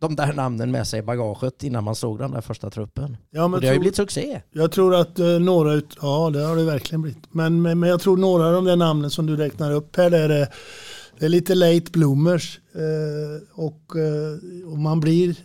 de 0.00 0.16
där 0.16 0.32
namnen 0.32 0.70
med 0.70 0.86
sig 0.86 0.98
i 0.98 1.02
bagaget 1.02 1.62
innan 1.62 1.84
man 1.84 1.94
såg 1.94 2.18
den 2.18 2.30
där 2.30 2.40
första 2.40 2.70
truppen. 2.70 3.16
Ja, 3.30 3.48
men 3.48 3.54
och 3.54 3.60
det 3.60 3.66
har 3.66 3.74
ju 3.74 3.80
blivit 3.80 3.96
succé. 3.96 4.42
Jag 4.52 4.72
tror 4.72 4.94
att 4.94 5.20
uh, 5.20 5.38
några, 5.38 5.72
ut, 5.72 5.96
ja 6.02 6.30
det 6.30 6.42
har 6.42 6.56
det 6.56 6.64
verkligen 6.64 7.02
blivit. 7.02 7.34
Men, 7.34 7.62
men, 7.62 7.80
men, 7.80 7.88
jag 7.88 8.00
tror 8.00 8.16
några 8.16 8.46
av 8.46 8.52
de 8.52 8.64
där 8.64 8.76
namnen 8.76 9.10
som 9.10 9.26
du 9.26 9.36
räknar 9.36 9.70
upp 9.72 9.96
här, 9.96 10.10
det 10.10 10.18
är, 10.18 10.48
det 11.18 11.24
är 11.24 11.28
lite 11.28 11.54
late 11.54 11.90
bloomers. 11.90 12.60
Uh, 12.76 13.64
och, 13.64 13.92
uh, 13.96 14.72
och 14.72 14.78
man 14.78 15.00
blir, 15.00 15.36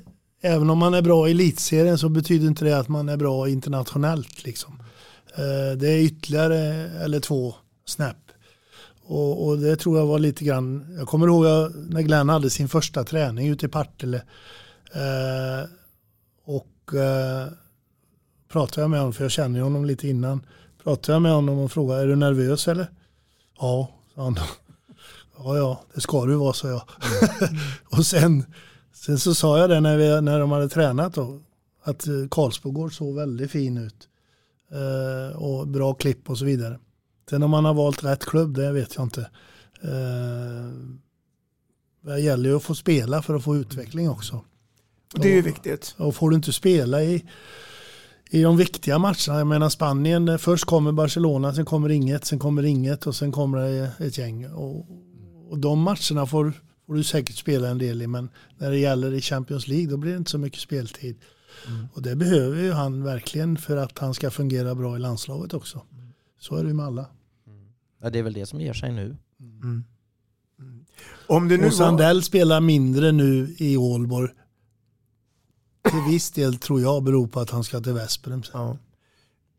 även 0.42 0.70
om 0.70 0.78
man 0.78 0.94
är 0.94 1.02
bra 1.02 1.28
i 1.28 1.32
elitserien 1.32 1.98
så 1.98 2.10
betyder 2.10 2.48
inte 2.48 2.66
det 2.66 2.80
att 2.80 2.88
man 2.88 3.10
är 3.10 3.18
bra 3.18 3.50
internationellt. 3.50 4.44
Liksom. 4.46 4.80
Eh, 5.36 5.78
det 5.78 5.90
är 5.90 6.00
ytterligare 6.00 6.58
eller 7.04 7.20
två 7.20 7.56
snäpp. 7.86 8.29
Och, 9.10 9.48
och, 9.48 9.58
det 9.58 9.76
tror 9.76 9.98
jag 9.98 10.06
var 10.06 10.20
lite 10.20 10.44
grann, 10.44 10.96
jag 10.98 11.08
kommer 11.08 11.28
ihåg 11.28 11.46
när 11.90 12.02
Glenn 12.02 12.30
hade 12.30 12.50
sin 12.50 12.70
första 12.70 13.04
träning 13.04 13.48
ute 13.48 13.66
i 13.66 13.70
Partille. 13.70 14.22
Eh, 14.94 15.70
och 16.46 16.96
eh, 16.96 17.48
pratade 18.52 18.82
jag 18.82 18.90
med 18.90 19.00
honom, 19.00 19.14
för 19.14 19.24
jag 19.24 19.32
känner 19.32 19.62
honom 19.62 19.86
lite 19.86 20.08
innan. 20.08 20.46
Pratade 20.84 21.16
jag 21.16 21.22
med 21.22 21.32
honom 21.32 21.60
och 21.60 21.72
frågade, 21.72 22.02
är 22.02 22.08
du 22.08 22.16
nervös 22.16 22.68
eller? 22.68 22.88
Ja, 23.60 23.90
sa 24.16 24.24
han. 24.24 24.36
Ja, 25.38 25.58
ja, 25.58 25.84
det 25.94 26.02
ska 26.02 26.26
du 26.26 26.36
vara, 26.36 26.54
sa 26.54 26.68
jag. 26.68 26.82
Mm. 27.42 27.56
och 27.90 28.06
sen, 28.06 28.46
sen 28.94 29.20
så 29.20 29.36
sa 29.36 29.58
jag 29.60 29.70
det 29.70 29.80
när, 29.80 29.98
vi, 29.98 30.22
när 30.22 30.40
de 30.40 30.52
hade 30.52 30.70
tränat 30.70 31.14
då, 31.14 31.40
att 31.84 32.08
eh, 32.08 32.14
Karlsbogård 32.32 32.98
såg 32.98 33.16
väldigt 33.16 33.52
fin 33.52 33.78
ut. 33.78 34.08
Eh, 34.72 35.38
och 35.38 35.68
bra 35.68 35.94
klipp 35.94 36.30
och 36.30 36.38
så 36.38 36.46
vidare. 36.46 36.80
Sen 37.30 37.44
om 37.44 37.52
man 37.52 37.66
har 37.66 37.74
valt 37.74 38.04
rätt 38.04 38.26
klubb, 38.26 38.56
det 38.56 38.72
vet 38.72 38.96
jag 38.96 39.06
inte. 39.06 39.22
Eh, 39.82 40.72
det 42.02 42.20
gäller 42.20 42.50
ju 42.50 42.56
att 42.56 42.64
få 42.64 42.76
spela 42.76 43.22
för 43.22 43.36
att 43.36 43.44
få 43.44 43.56
utveckling 43.56 44.10
också. 44.10 44.36
Och 45.14 45.20
det 45.20 45.30
är 45.30 45.36
ju 45.36 45.42
viktigt. 45.42 45.96
Och 45.98 46.16
får 46.16 46.30
du 46.30 46.36
inte 46.36 46.54
spela 46.54 47.04
i, 47.04 47.26
i 48.30 48.42
de 48.42 48.58
viktiga 48.58 49.00
matcherna, 49.00 49.38
jag 49.38 49.48
menar 49.48 49.70
Spanien, 49.70 50.30
eh, 50.30 50.38
först 50.38 50.66
kommer 50.66 50.92
Barcelona, 50.92 51.54
sen 51.54 51.66
kommer 51.66 51.90
inget, 51.90 52.26
sen 52.26 52.40
kommer 52.40 52.66
inget 52.66 53.08
och 53.08 53.16
sen 53.16 53.32
kommer 53.32 53.58
det 53.58 53.92
ett 54.00 54.18
gäng. 54.18 54.46
Och, 54.46 54.86
och 55.50 55.60
de 55.60 55.82
matcherna 55.82 56.26
får, 56.26 56.54
får 56.88 56.94
du 56.94 57.04
säkert 57.04 57.36
spela 57.36 57.70
en 57.70 57.78
del 57.78 58.02
i, 58.02 58.08
men 58.08 58.30
när 58.58 58.72
det 58.72 58.78
gäller 58.78 59.14
i 59.14 59.22
Champions 59.22 59.68
League 59.68 59.88
då 59.88 59.98
blir 59.98 60.12
det 60.12 60.18
inte 60.18 60.32
så 60.32 60.38
mycket 60.38 60.60
speltid. 60.60 61.16
Mm. 61.68 61.88
Och 61.94 62.02
det 62.02 62.16
behöver 62.16 62.62
ju 62.62 62.72
han 62.72 63.04
verkligen 63.04 63.58
för 63.58 63.78
att 63.78 64.00
han 64.00 64.14
ska 64.14 64.32
fungera 64.32 64.76
bra 64.76 64.96
i 64.96 65.00
landslaget 65.00 65.54
också. 65.54 65.82
Så 66.40 66.56
är 66.56 66.64
det 66.64 66.68
ju 66.68 66.76
med 66.76 66.86
alla. 66.86 67.06
Mm. 68.00 68.06
Ja, 68.06 68.10
det 68.10 68.20
är 68.20 68.24
väl 68.24 68.34
det 68.34 68.46
som 68.46 68.62
ger 68.62 68.74
sig 68.74 68.92
nu. 68.92 69.18
Mm. 69.40 69.84
Mm. 70.60 70.86
Om 71.28 71.48
det 71.48 71.58
nu 71.58 71.68
och 71.68 71.74
Sandell 71.74 72.18
var... 72.18 72.22
spelar 72.22 72.62
mindre 72.62 73.12
nu 73.12 73.56
i 73.58 73.78
Ålborg. 73.78 74.30
Till 75.90 76.14
viss 76.14 76.32
del 76.32 76.58
tror 76.58 76.82
jag 76.82 77.04
beror 77.04 77.28
på 77.28 77.40
att 77.40 77.50
han 77.50 77.64
ska 77.64 77.80
till 77.80 77.94
Vesprem. 77.94 78.44
Ja. 78.54 78.78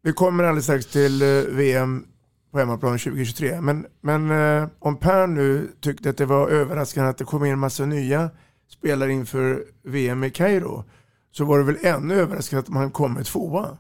Vi 0.03 0.13
kommer 0.13 0.45
alldeles 0.45 0.65
strax 0.65 0.87
till 0.87 1.23
eh, 1.23 1.29
VM 1.29 2.07
på 2.51 2.59
hemmaplan 2.59 2.99
2023. 2.99 3.61
Men, 3.61 3.87
men 4.01 4.31
eh, 4.31 4.69
om 4.79 4.97
Per 4.97 5.27
nu 5.27 5.73
tyckte 5.81 6.11
att 6.11 6.17
det 6.17 6.27
var 6.27 6.49
överraskande 6.49 7.11
att 7.11 7.19
det 7.19 7.25
kom 7.25 7.45
in 7.45 7.53
en 7.53 7.59
massa 7.59 7.87
nya 7.87 8.31
spelare 8.69 9.13
inför 9.13 9.65
VM 9.83 10.25
i 10.25 10.31
Kairo 10.31 10.85
så 11.33 11.45
var 11.45 11.59
det 11.59 11.65
väl 11.65 11.79
ännu 11.83 12.15
överraskande 12.15 12.61
att 12.61 12.69
man 12.69 12.91
kom 12.91 13.15
med 13.15 13.27
tvåa. 13.27 13.79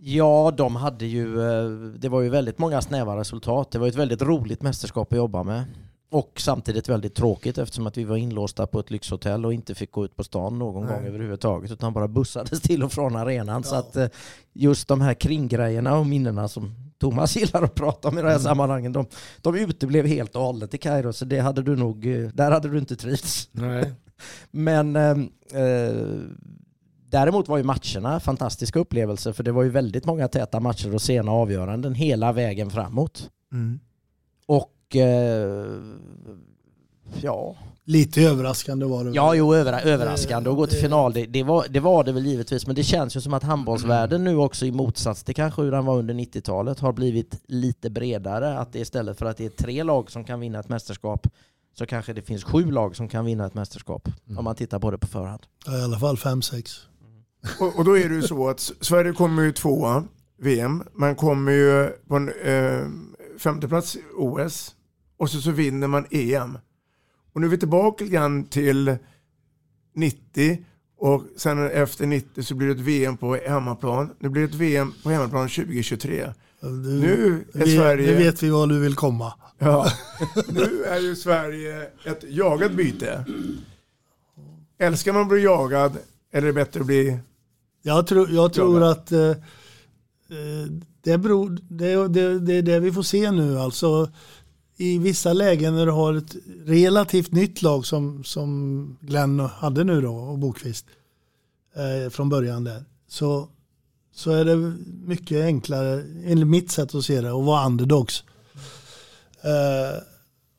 Ja, 0.00 0.54
de 0.56 0.76
hade 0.76 1.06
ju, 1.06 1.40
eh, 1.40 1.70
det 1.98 2.08
var 2.08 2.20
ju 2.20 2.28
väldigt 2.28 2.58
många 2.58 2.80
snäva 2.80 3.16
resultat. 3.16 3.70
Det 3.70 3.78
var 3.78 3.86
ett 3.86 3.94
väldigt 3.94 4.22
roligt 4.22 4.62
mästerskap 4.62 5.12
att 5.12 5.16
jobba 5.16 5.42
med. 5.42 5.64
Och 6.10 6.32
samtidigt 6.36 6.88
väldigt 6.88 7.14
tråkigt 7.14 7.58
eftersom 7.58 7.86
att 7.86 7.96
vi 7.96 8.04
var 8.04 8.16
inlåsta 8.16 8.66
på 8.66 8.80
ett 8.80 8.90
lyxhotell 8.90 9.46
och 9.46 9.54
inte 9.54 9.74
fick 9.74 9.92
gå 9.92 10.04
ut 10.04 10.16
på 10.16 10.24
stan 10.24 10.58
någon 10.58 10.86
Nej. 10.86 10.94
gång 10.94 11.06
överhuvudtaget 11.06 11.70
utan 11.70 11.92
bara 11.92 12.08
bussades 12.08 12.60
till 12.60 12.82
och 12.82 12.92
från 12.92 13.16
arenan. 13.16 13.62
Ja. 13.64 13.70
Så 13.70 13.76
att 13.76 13.96
eh, 13.96 14.08
just 14.52 14.88
de 14.88 15.00
här 15.00 15.14
kringgrejerna 15.14 15.98
och 15.98 16.06
minnena 16.06 16.48
som 16.48 16.74
Thomas 16.98 17.36
gillar 17.36 17.62
att 17.62 17.74
prata 17.74 18.08
om 18.08 18.18
i 18.18 18.22
de 18.22 18.26
här 18.26 18.34
mm. 18.34 18.42
sammanhangen, 18.42 18.92
de, 18.92 19.06
de 19.42 19.56
uteblev 19.56 20.06
helt 20.06 20.36
och 20.36 20.42
hållet 20.42 20.74
i 20.74 20.78
Kairo 20.78 21.12
så 21.12 21.24
det 21.24 21.38
hade 21.38 21.62
du 21.62 21.76
nog, 21.76 22.06
eh, 22.06 22.28
där 22.28 22.50
hade 22.50 22.68
du 22.68 22.78
inte 22.78 22.96
trivts. 22.96 23.48
Nej. 23.52 23.92
Men 24.50 24.96
eh, 24.96 25.16
däremot 27.10 27.48
var 27.48 27.56
ju 27.56 27.64
matcherna 27.64 28.20
fantastiska 28.20 28.78
upplevelser 28.78 29.32
för 29.32 29.42
det 29.42 29.52
var 29.52 29.62
ju 29.62 29.70
väldigt 29.70 30.04
många 30.04 30.28
täta 30.28 30.60
matcher 30.60 30.94
och 30.94 31.02
sena 31.02 31.32
avgöranden 31.32 31.94
hela 31.94 32.32
vägen 32.32 32.70
framåt. 32.70 33.30
Mm. 33.52 33.80
Och 34.46 34.96
eh, 34.96 35.66
ja... 37.20 37.56
Lite 37.84 38.22
överraskande 38.22 38.86
var 38.86 39.04
det. 39.04 39.10
Ja, 39.10 39.34
jo, 39.34 39.54
över, 39.54 39.86
överraskande 39.86 40.50
att 40.50 40.56
gå 40.56 40.66
till 40.66 40.78
final. 40.78 41.12
Det, 41.12 41.26
det, 41.26 41.42
var, 41.42 41.66
det 41.70 41.80
var 41.80 42.04
det 42.04 42.12
väl 42.12 42.26
givetvis, 42.26 42.66
men 42.66 42.76
det 42.76 42.84
känns 42.84 43.16
ju 43.16 43.20
som 43.20 43.34
att 43.34 43.42
handbollsvärlden 43.42 44.24
nu 44.24 44.36
också 44.36 44.66
i 44.66 44.72
motsats 44.72 45.24
till 45.24 45.34
kanske 45.34 45.62
hur 45.62 45.70
den 45.70 45.84
var 45.84 45.98
under 45.98 46.14
90-talet 46.14 46.80
har 46.80 46.92
blivit 46.92 47.40
lite 47.46 47.90
bredare. 47.90 48.58
Att 48.58 48.72
det 48.72 48.78
istället 48.78 49.18
för 49.18 49.26
att 49.26 49.36
det 49.36 49.44
är 49.44 49.50
tre 49.50 49.82
lag 49.82 50.10
som 50.10 50.24
kan 50.24 50.40
vinna 50.40 50.60
ett 50.60 50.68
mästerskap 50.68 51.26
så 51.78 51.86
kanske 51.86 52.12
det 52.12 52.22
finns 52.22 52.44
sju 52.44 52.70
lag 52.70 52.96
som 52.96 53.08
kan 53.08 53.24
vinna 53.24 53.46
ett 53.46 53.54
mästerskap 53.54 54.08
mm. 54.26 54.38
om 54.38 54.44
man 54.44 54.54
tittar 54.54 54.78
på 54.78 54.90
det 54.90 54.98
på 54.98 55.06
förhand. 55.06 55.42
Ja, 55.66 55.78
I 55.78 55.82
alla 55.82 55.98
fall 55.98 56.16
fem, 56.16 56.42
sex. 56.42 56.88
Och, 57.60 57.78
och, 57.78 57.84
då 57.84 57.98
är 57.98 58.08
det 58.08 58.14
ju 58.14 58.22
så 58.22 58.48
att 58.48 58.60
Sverige 58.60 59.12
kommer 59.12 59.42
ju 59.42 59.52
tvåa 59.52 60.04
VM, 60.38 60.82
man 60.94 61.14
kommer 61.14 61.52
ju 61.52 61.88
på 62.08 62.16
en 62.16 62.28
eh, 62.28 62.86
femteplats 63.38 63.96
OS 64.16 64.74
och 65.16 65.30
så, 65.30 65.40
så 65.40 65.50
vinner 65.50 65.86
man 65.86 66.06
EM. 66.10 66.58
Och 67.32 67.40
nu 67.40 67.46
är 67.46 67.50
vi 67.50 67.58
tillbaka 67.58 68.04
lite 68.04 68.14
grann 68.14 68.44
till 68.44 68.96
90 69.94 70.64
och 70.98 71.22
sen 71.36 71.70
efter 71.70 72.06
90 72.06 72.42
så 72.42 72.54
blir 72.54 72.68
det 72.68 72.74
ett 72.74 72.80
VM 72.80 73.16
på 73.16 73.36
hemmaplan. 73.36 74.10
Nu 74.18 74.28
blir 74.28 74.42
det 74.42 74.48
ett 74.48 74.54
VM 74.54 74.94
på 75.02 75.10
hemmaplan 75.10 75.48
2023. 75.48 76.32
Du, 76.60 76.68
nu 76.68 77.44
är 77.54 77.64
vi, 77.64 77.76
Sverige... 77.76 78.06
Nu 78.06 78.16
vet 78.16 78.42
vi 78.42 78.50
var 78.50 78.66
du 78.66 78.80
vill 78.80 78.94
komma. 78.94 79.32
Ja, 79.58 79.92
nu 80.48 80.84
är 80.84 80.98
ju 80.98 81.16
Sverige 81.16 81.88
ett 82.04 82.24
jagat 82.28 82.72
byte. 82.72 83.24
Älskar 84.78 85.12
man 85.12 85.22
att 85.22 85.28
bli 85.28 85.42
jagad 85.42 85.98
eller 86.32 86.48
är 86.48 86.52
det 86.52 86.52
bättre 86.52 86.80
att 86.80 86.86
bli 86.86 87.18
Jag 87.88 88.06
tror, 88.06 88.30
jag 88.30 88.52
tror 88.52 88.82
att 88.82 89.12
eh, 89.12 89.20
eh, 89.20 89.36
det, 91.02 91.18
beror, 91.18 91.58
det, 91.68 92.08
det, 92.08 92.38
det 92.38 92.54
är 92.54 92.62
det 92.62 92.80
vi 92.80 92.92
får 92.92 93.02
se 93.02 93.30
nu. 93.30 93.58
Alltså, 93.58 94.10
I 94.76 94.98
vissa 94.98 95.32
lägen 95.32 95.74
när 95.74 95.86
du 95.86 95.92
har 95.92 96.14
ett 96.14 96.36
relativt 96.64 97.32
nytt 97.32 97.62
lag 97.62 97.86
som, 97.86 98.24
som 98.24 98.98
Glenn 99.00 99.40
hade 99.40 99.84
nu 99.84 100.00
då 100.00 100.14
och 100.14 100.38
Bokvist 100.38 100.86
eh, 101.76 102.10
från 102.10 102.28
början 102.28 102.64
där. 102.64 102.84
Så, 103.08 103.48
så 104.14 104.30
är 104.30 104.44
det 104.44 104.56
mycket 105.06 105.44
enklare, 105.44 106.04
enligt 106.24 106.48
mitt 106.48 106.70
sätt 106.70 106.94
att 106.94 107.04
se 107.04 107.20
det, 107.20 107.28
att 107.28 107.44
vara 107.44 107.66
underdogs. 107.66 108.24
Eh, 109.42 110.02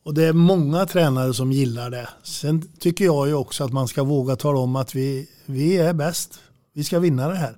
och 0.03 0.13
det 0.13 0.23
är 0.23 0.33
många 0.33 0.85
tränare 0.85 1.33
som 1.33 1.51
gillar 1.51 1.89
det. 1.89 2.09
Sen 2.23 2.61
tycker 2.79 3.05
jag 3.05 3.27
ju 3.27 3.33
också 3.33 3.63
att 3.63 3.73
man 3.73 3.87
ska 3.87 4.03
våga 4.03 4.35
tala 4.35 4.59
om 4.59 4.75
att 4.75 4.95
vi, 4.95 5.29
vi 5.45 5.77
är 5.77 5.93
bäst. 5.93 6.39
Vi 6.79 6.83
ska 6.83 6.99
vinna 6.99 7.27
det 7.27 7.35
här. 7.35 7.55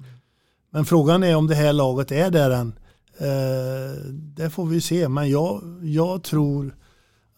Men 0.70 0.86
frågan 0.86 1.24
är 1.24 1.36
om 1.36 1.48
det 1.48 1.56
här 1.56 1.74
laget 1.74 2.12
är 2.12 2.32
där 2.32 2.50
än. 2.52 2.74
Eh, 3.18 3.98
det 4.12 4.50
får 4.50 4.66
vi 4.66 4.82
se. 4.82 5.10
Men 5.10 5.30
jag, 5.30 5.80
jag 5.84 6.24
tror 6.24 6.76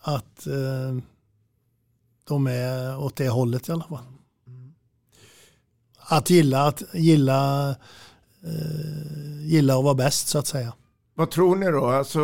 att 0.02 0.48
eh, 0.48 1.04
de 2.28 2.48
är 2.48 3.00
åt 3.00 3.16
det 3.16 3.30
hållet 3.30 3.70
i 3.70 3.72
alla 3.72 3.84
fall. 3.84 4.04
Att 6.00 6.30
gilla, 6.30 6.68
att 6.68 6.84
gilla, 6.94 7.70
eh, 8.44 9.42
gilla 9.42 9.78
att 9.78 9.84
vara 9.84 9.96
bäst 9.96 10.28
så 10.28 10.40
att 10.40 10.48
säga. 10.48 10.74
Vad 11.16 11.32
tror 11.32 11.56
ni 11.56 11.66
då? 11.66 11.86
Alltså, 11.86 12.20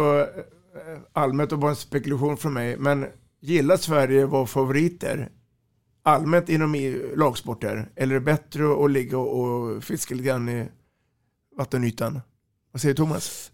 eh, 0.76 0.99
allmänt 1.14 1.51
och 1.51 1.60
bara 1.60 1.72
en 1.72 1.76
spekulation 1.76 2.38
från 2.38 2.53
mig, 2.53 2.78
men 2.78 3.05
gillar 3.39 3.78
Sverige 3.78 4.24
att 4.24 4.30
vara 4.30 4.45
favoriter? 4.45 5.30
Allmänt 6.10 6.49
inom 6.49 6.76
i- 6.76 7.16
lagsporter? 7.16 7.89
Eller 7.95 8.16
är 8.16 8.20
det 8.20 8.26
bättre 8.26 8.86
att 8.86 8.91
ligga 8.91 9.18
och, 9.18 9.84
fiska 9.84 10.16
lite 10.16 10.28
grann 10.28 10.49
i 10.49 10.68
vattenytan? 11.57 12.22
Vad 12.72 12.82
säger 12.82 12.95
Thomas? 12.95 13.51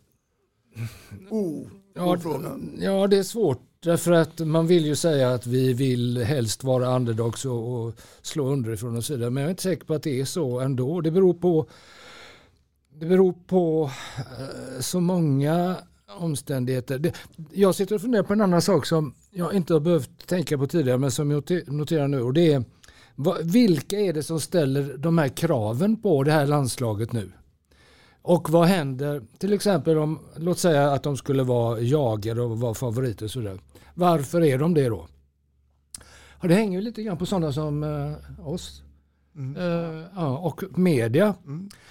Oh, 1.30 1.68
Ja, 1.98 2.18
ja, 2.78 3.08
det 3.08 3.18
är 3.18 3.24
svårt. 3.24 3.62
Därför 3.80 4.12
att 4.12 4.40
man 4.40 4.68
vill 4.68 4.86
ju 4.86 4.96
säga 4.96 5.34
att 5.34 5.48
vi 5.48 5.74
vill 5.74 6.24
helst 6.24 6.64
vara 6.64 6.96
underdogs 6.96 7.46
och, 7.46 7.74
och 7.86 7.94
slå 8.22 8.48
underifrån 8.48 8.98
och 8.98 9.04
så 9.04 9.14
vidare. 9.14 9.30
Men 9.30 9.42
jag 9.44 9.48
är 9.48 9.52
inte 9.52 9.64
säker 9.64 9.86
på 9.86 9.94
att 9.94 10.04
det 10.04 10.20
är 10.22 10.26
så 10.26 10.60
ändå. 10.60 11.02
Det 11.02 11.12
beror 11.12 11.34
på, 11.34 11.66
det 13.00 13.06
beror 13.06 13.34
på 13.48 13.92
eh, 14.18 14.80
så 14.82 15.00
många 15.00 15.76
omständigheter. 16.20 17.00
Det, 17.00 17.16
jag 17.54 17.76
sitter 17.76 17.96
och 17.96 18.02
funderar 18.02 18.24
på 18.24 18.34
en 18.34 18.42
annan 18.42 18.62
sak 18.62 18.86
som 18.86 19.14
jag 19.32 19.54
inte 19.54 19.74
har 19.74 19.80
behövt 19.80 20.28
tänka 20.28 20.58
på 20.58 20.68
tidigare 20.68 20.98
men 20.98 21.12
som 21.12 21.32
jag 21.32 21.44
noter- 21.44 21.72
noterar 21.72 22.08
nu. 22.08 22.22
Och 22.22 22.34
det 22.34 22.54
är 22.54 22.64
vilka 23.44 24.00
är 24.00 24.14
det 24.14 24.24
som 24.24 24.40
ställer 24.40 24.98
de 24.98 25.18
här 25.18 25.28
kraven 25.28 26.02
på 26.02 26.24
det 26.24 26.32
här 26.32 26.46
landslaget 26.48 27.14
nu? 27.14 27.32
Och 28.22 28.50
vad 28.50 28.68
händer 28.68 29.22
till 29.38 29.54
exempel 29.54 29.98
om, 29.98 30.20
låt 30.36 30.60
säga 30.60 30.92
att 30.92 31.04
de 31.04 31.18
skulle 31.18 31.44
vara 31.44 31.80
jagade 31.80 32.42
och 32.42 32.60
vara 32.60 32.74
favoriter 32.74 33.26
och 33.26 33.32
sådär. 33.32 33.60
Varför 33.94 34.44
är 34.44 34.58
de 34.58 34.74
det 34.74 34.90
då? 34.90 35.08
Ja, 36.42 36.48
det 36.48 36.54
hänger 36.54 36.80
ju 36.80 36.86
lite 36.86 37.04
grann 37.04 37.18
på 37.18 37.26
sådana 37.26 37.54
som 37.54 37.84
eh, 37.84 38.48
oss. 38.50 38.82
Eh, 39.58 40.04
ja, 40.16 40.38
och 40.38 40.64
media. 40.78 41.36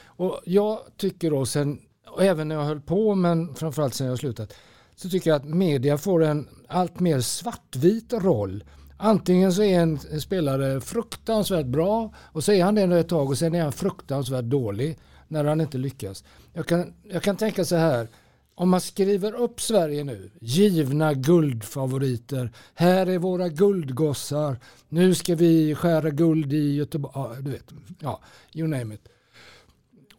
Och 0.04 0.40
jag 0.44 0.78
tycker 0.96 1.30
då 1.30 1.46
sen, 1.46 1.78
och 2.14 2.24
även 2.24 2.48
när 2.48 2.54
jag 2.54 2.64
höll 2.64 2.80
på 2.80 3.14
men 3.14 3.54
framförallt 3.54 3.94
sen 3.94 4.06
jag 4.06 4.18
slutat, 4.18 4.54
så 4.96 5.08
tycker 5.08 5.30
jag 5.30 5.36
att 5.36 5.44
media 5.44 5.98
får 5.98 6.22
en 6.24 6.48
allt 6.68 7.00
mer 7.00 7.20
svartvit 7.20 8.12
roll. 8.12 8.64
Antingen 8.96 9.52
så 9.52 9.62
är 9.62 9.80
en 9.80 10.20
spelare 10.20 10.80
fruktansvärt 10.80 11.66
bra 11.66 12.14
och 12.18 12.44
så 12.44 12.52
är 12.52 12.64
han 12.64 12.74
det 12.74 12.82
ett 12.82 13.08
tag 13.08 13.30
och 13.30 13.38
sen 13.38 13.54
är 13.54 13.62
han 13.62 13.72
fruktansvärt 13.72 14.44
dålig 14.44 14.98
när 15.28 15.44
han 15.44 15.60
inte 15.60 15.78
lyckas. 15.78 16.24
Jag 16.52 16.66
kan, 16.66 16.94
jag 17.02 17.22
kan 17.22 17.36
tänka 17.36 17.64
så 17.64 17.76
här, 17.76 18.08
om 18.54 18.68
man 18.68 18.80
skriver 18.80 19.34
upp 19.34 19.60
Sverige 19.60 20.04
nu, 20.04 20.30
givna 20.40 21.14
guldfavoriter, 21.14 22.52
här 22.74 23.06
är 23.06 23.18
våra 23.18 23.48
guldgossar, 23.48 24.56
nu 24.88 25.14
ska 25.14 25.34
vi 25.34 25.74
skära 25.74 26.10
guld 26.10 26.52
i 26.52 26.74
Göteborg, 26.74 27.12
ja, 27.14 27.34
du 27.40 27.50
vet, 27.50 27.72
ja, 28.00 28.20
you 28.52 28.68
name 28.68 28.94
it. 28.94 29.08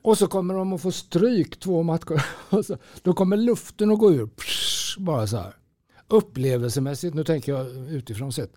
Och 0.05 0.17
så 0.17 0.27
kommer 0.27 0.53
de 0.53 0.73
att 0.73 0.81
få 0.81 0.91
stryk 0.91 1.59
två 1.59 1.83
matcher. 1.83 2.25
Så, 2.63 2.77
då 3.01 3.13
kommer 3.13 3.37
luften 3.37 3.91
att 3.91 3.99
gå 3.99 4.11
ur. 4.11 4.27
Psh, 4.27 4.99
bara 4.99 5.27
så 5.27 5.37
här. 5.37 5.55
Upplevelsemässigt, 6.07 7.15
nu 7.15 7.23
tänker 7.23 7.51
jag 7.51 7.67
utifrån 7.89 8.33
sett. 8.33 8.51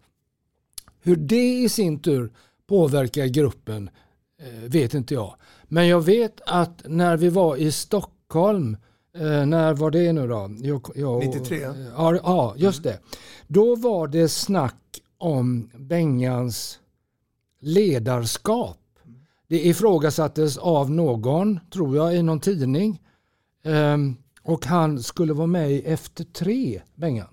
Hur 1.00 1.16
det 1.16 1.54
i 1.54 1.68
sin 1.68 1.98
tur 1.98 2.32
påverkar 2.66 3.26
gruppen 3.26 3.90
eh, 4.40 4.68
vet 4.70 4.94
inte 4.94 5.14
jag. 5.14 5.34
Men 5.64 5.88
jag 5.88 6.00
vet 6.00 6.40
att 6.46 6.82
när 6.84 7.16
vi 7.16 7.28
var 7.28 7.56
i 7.56 7.72
Stockholm, 7.72 8.76
eh, 9.14 9.46
när 9.46 9.74
var 9.74 9.90
det 9.90 10.12
nu 10.12 10.28
då? 10.28 10.56
Jag, 10.60 10.90
jag, 10.94 11.26
93. 11.26 11.58
Ja, 11.96 12.14
ja, 12.14 12.54
just 12.56 12.82
det. 12.82 12.98
Då 13.46 13.76
var 13.76 14.08
det 14.08 14.28
snack 14.28 15.00
om 15.18 15.70
Bengans 15.74 16.78
ledarskap. 17.60 18.78
Det 19.48 19.66
ifrågasattes 19.66 20.56
av 20.56 20.90
någon, 20.90 21.60
tror 21.72 21.96
jag, 21.96 22.16
i 22.16 22.22
någon 22.22 22.40
tidning. 22.40 23.02
Ehm, 23.64 24.16
och 24.42 24.66
han 24.66 25.02
skulle 25.02 25.32
vara 25.32 25.46
med 25.46 25.70
i 25.70 25.82
Efter 25.82 26.24
tre, 26.24 26.82
Bengan. 26.94 27.28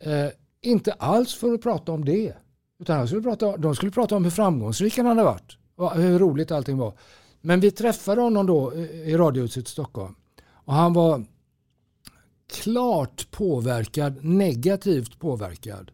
Eh, 0.00 0.28
inte 0.60 0.92
alls 0.92 1.34
för 1.34 1.54
att 1.54 1.62
prata 1.62 1.92
om 1.92 2.04
det. 2.04 2.34
Utan 2.80 2.96
han 2.96 3.08
skulle 3.08 3.22
prata, 3.22 3.56
de 3.56 3.76
skulle 3.76 3.92
prata 3.92 4.16
om 4.16 4.24
hur 4.24 4.30
framgångsrik 4.30 4.96
han 4.96 5.06
hade 5.06 5.24
varit. 5.24 5.56
Hur 5.94 6.18
roligt 6.18 6.52
allting 6.52 6.78
var. 6.78 6.98
Men 7.40 7.60
vi 7.60 7.70
träffade 7.70 8.20
honom 8.20 8.46
då 8.46 8.74
i 8.74 8.78
i 9.10 9.16
Radiohuset 9.16 9.68
i 9.68 9.70
Stockholm. 9.70 10.14
Och 10.46 10.74
han 10.74 10.92
var 10.92 11.24
klart 12.52 13.30
påverkad, 13.30 14.24
negativt 14.24 15.18
påverkad 15.18 15.90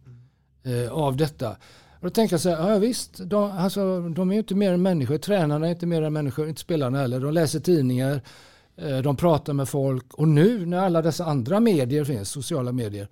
eh, 0.63 0.93
av 0.93 1.17
detta. 1.17 1.57
Och 2.01 2.07
då 2.07 2.11
tänker 2.11 2.35
jag 2.35 2.41
så 2.41 2.49
här, 2.49 2.71
ja 2.73 2.79
visst, 2.79 3.19
de, 3.19 3.51
alltså, 3.51 4.01
de 4.01 4.31
är 4.31 4.35
ju 4.35 4.39
inte 4.39 4.55
mer 4.55 4.73
än 4.73 4.83
människor, 4.83 5.19
tränarna 5.19 5.67
är 5.67 5.71
inte 5.71 5.87
mer 5.87 6.03
än 6.03 6.13
människor, 6.13 6.49
inte 6.49 6.61
spelarna 6.61 6.99
heller. 6.99 7.21
De 7.21 7.33
läser 7.33 7.61
tidningar, 7.61 8.21
eh, 8.77 8.99
de 8.99 9.17
pratar 9.17 9.53
med 9.53 9.69
folk 9.69 10.15
och 10.15 10.29
nu 10.29 10.67
när 10.67 10.79
alla 10.79 11.03
dessa 11.03 11.25
andra 11.25 11.61
medier 11.61 12.05
finns, 12.05 12.29
sociala 12.31 12.73
medier, 12.73 13.09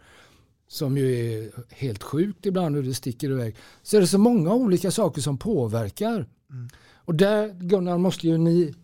som 0.68 0.98
ju 0.98 1.32
är 1.32 1.50
helt 1.70 2.02
sjukt 2.02 2.46
ibland 2.46 2.76
hur 2.76 2.82
det 2.82 2.94
sticker 2.94 3.30
iväg, 3.30 3.56
så 3.82 3.96
är 3.96 4.00
det 4.00 4.06
så 4.06 4.18
många 4.18 4.54
olika 4.54 4.90
saker 4.90 5.20
som 5.20 5.38
påverkar. 5.38 6.26
Och 6.94 7.14
där 7.14 7.48
Gunnar 7.48 7.98
måste 7.98 8.26
ju 8.26 8.38
ni 8.38 8.74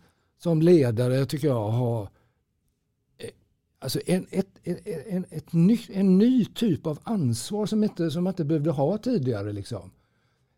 som 0.43 0.61
ledare 0.61 1.25
tycker 1.25 1.47
jag 1.47 1.71
ha 1.71 2.01
eh, 3.17 3.29
alltså 3.79 3.99
en, 4.05 4.27
ett, 4.29 4.47
ett, 4.63 4.87
en, 5.07 5.25
ett 5.29 5.53
ny, 5.53 5.79
en 5.89 6.17
ny 6.17 6.45
typ 6.45 6.87
av 6.87 6.99
ansvar 7.03 7.65
som, 7.65 7.83
inte, 7.83 8.11
som 8.11 8.23
man 8.23 8.31
inte 8.31 8.45
behövde 8.45 8.71
ha 8.71 8.97
tidigare. 8.97 9.51
Liksom. 9.51 9.91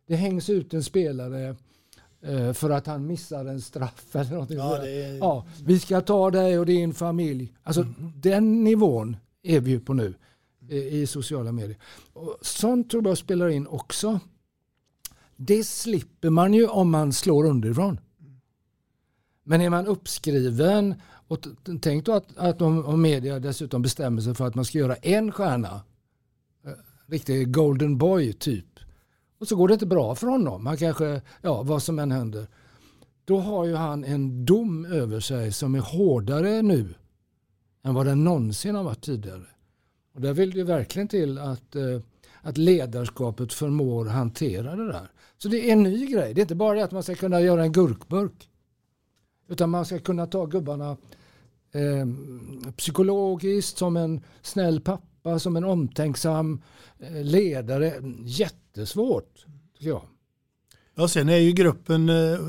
Det 0.07 0.15
hängs 0.15 0.49
ut 0.49 0.73
en 0.73 0.83
spelare 0.83 1.55
eh, 2.21 2.53
för 2.53 2.69
att 2.69 2.87
han 2.87 3.07
missar 3.07 3.45
en 3.45 3.61
straff 3.61 4.15
eller 4.15 4.31
någonting. 4.31 4.57
Ja, 4.57 4.77
är- 4.77 5.17
ja, 5.17 5.45
vi 5.65 5.79
ska 5.79 6.01
ta 6.01 6.31
dig 6.31 6.59
och 6.59 6.65
din 6.65 6.93
familj. 6.93 7.53
Alltså 7.63 7.85
den 8.15 8.63
nivån 8.63 9.17
är 9.43 9.59
vi 9.59 9.71
ju 9.71 9.79
på 9.79 9.93
nu 9.93 10.13
eh, 10.69 10.77
i 10.77 11.07
sociala 11.07 11.51
medier. 11.51 11.77
Och 12.13 12.37
sånt 12.41 12.91
tror 12.91 13.07
jag 13.07 13.17
spelar 13.17 13.47
in 13.49 13.67
också. 13.67 14.19
Det 15.35 15.63
slipper 15.63 16.29
man 16.29 16.53
ju 16.53 16.67
om 16.67 16.89
man 16.89 17.13
slår 17.13 17.45
underifrån. 17.45 17.99
Men 19.43 19.61
är 19.61 19.69
man 19.69 19.87
uppskriven 19.87 20.95
och 21.27 21.47
tänk 21.81 22.05
då 22.05 22.11
att, 22.13 22.37
att 22.37 22.61
om, 22.61 22.85
om 22.85 23.01
media 23.01 23.39
dessutom 23.39 23.81
bestämmer 23.81 24.21
sig 24.21 24.35
för 24.35 24.47
att 24.47 24.55
man 24.55 24.65
ska 24.65 24.77
göra 24.77 24.95
en 24.95 25.31
stjärna, 25.31 25.81
eh, 26.65 26.71
riktig 27.07 27.51
golden 27.53 27.97
boy 27.97 28.33
typ, 28.33 28.65
och 29.39 29.47
så 29.47 29.55
går 29.55 29.67
det 29.67 29.73
inte 29.73 29.85
bra 29.85 30.15
för 30.15 30.27
honom, 30.27 30.65
han 30.65 30.77
kanske, 30.77 31.21
ja 31.41 31.63
vad 31.63 31.83
som 31.83 31.99
än 31.99 32.11
händer, 32.11 32.47
då 33.25 33.39
har 33.39 33.65
ju 33.65 33.75
han 33.75 34.03
en 34.03 34.45
dom 34.45 34.85
över 34.85 35.19
sig 35.19 35.51
som 35.51 35.75
är 35.75 35.79
hårdare 35.79 36.61
nu 36.61 36.93
än 37.83 37.93
vad 37.93 38.05
den 38.05 38.23
någonsin 38.23 38.75
har 38.75 38.83
varit 38.83 39.01
tidigare. 39.01 39.45
Och 40.13 40.21
där 40.21 40.33
vill 40.33 40.51
det 40.51 40.57
ju 40.57 40.63
verkligen 40.63 41.07
till 41.07 41.37
att, 41.37 41.75
eh, 41.75 42.01
att 42.41 42.57
ledarskapet 42.57 43.53
förmår 43.53 44.05
hantera 44.05 44.75
det 44.75 44.87
där. 44.87 45.11
Så 45.37 45.47
det 45.47 45.69
är 45.69 45.73
en 45.73 45.83
ny 45.83 46.05
grej. 46.05 46.33
Det 46.33 46.41
är 46.41 46.43
inte 46.43 46.55
bara 46.55 46.75
det 46.75 46.83
att 46.83 46.91
man 46.91 47.03
ska 47.03 47.15
kunna 47.15 47.41
göra 47.41 47.63
en 47.63 47.71
gurkburk. 47.71 48.49
Utan 49.47 49.69
man 49.69 49.85
ska 49.85 49.99
kunna 49.99 50.27
ta 50.27 50.45
gubbarna 50.45 50.97
eh, 51.71 52.07
psykologiskt 52.77 53.77
som 53.77 53.97
en 53.97 54.21
snäll 54.41 54.81
pappa 54.81 55.06
pappa, 55.23 55.39
som 55.39 55.55
en 55.55 55.63
omtänksam 55.63 56.61
eh, 56.99 57.23
ledare. 57.23 57.93
Jättesvårt, 58.25 59.45
tycker 59.77 59.89
jag. 59.89 60.01
Ja, 60.95 61.07
sen 61.07 61.29
är 61.29 61.37
ju 61.37 61.51
gruppen, 61.51 62.09
eh, 62.09 62.39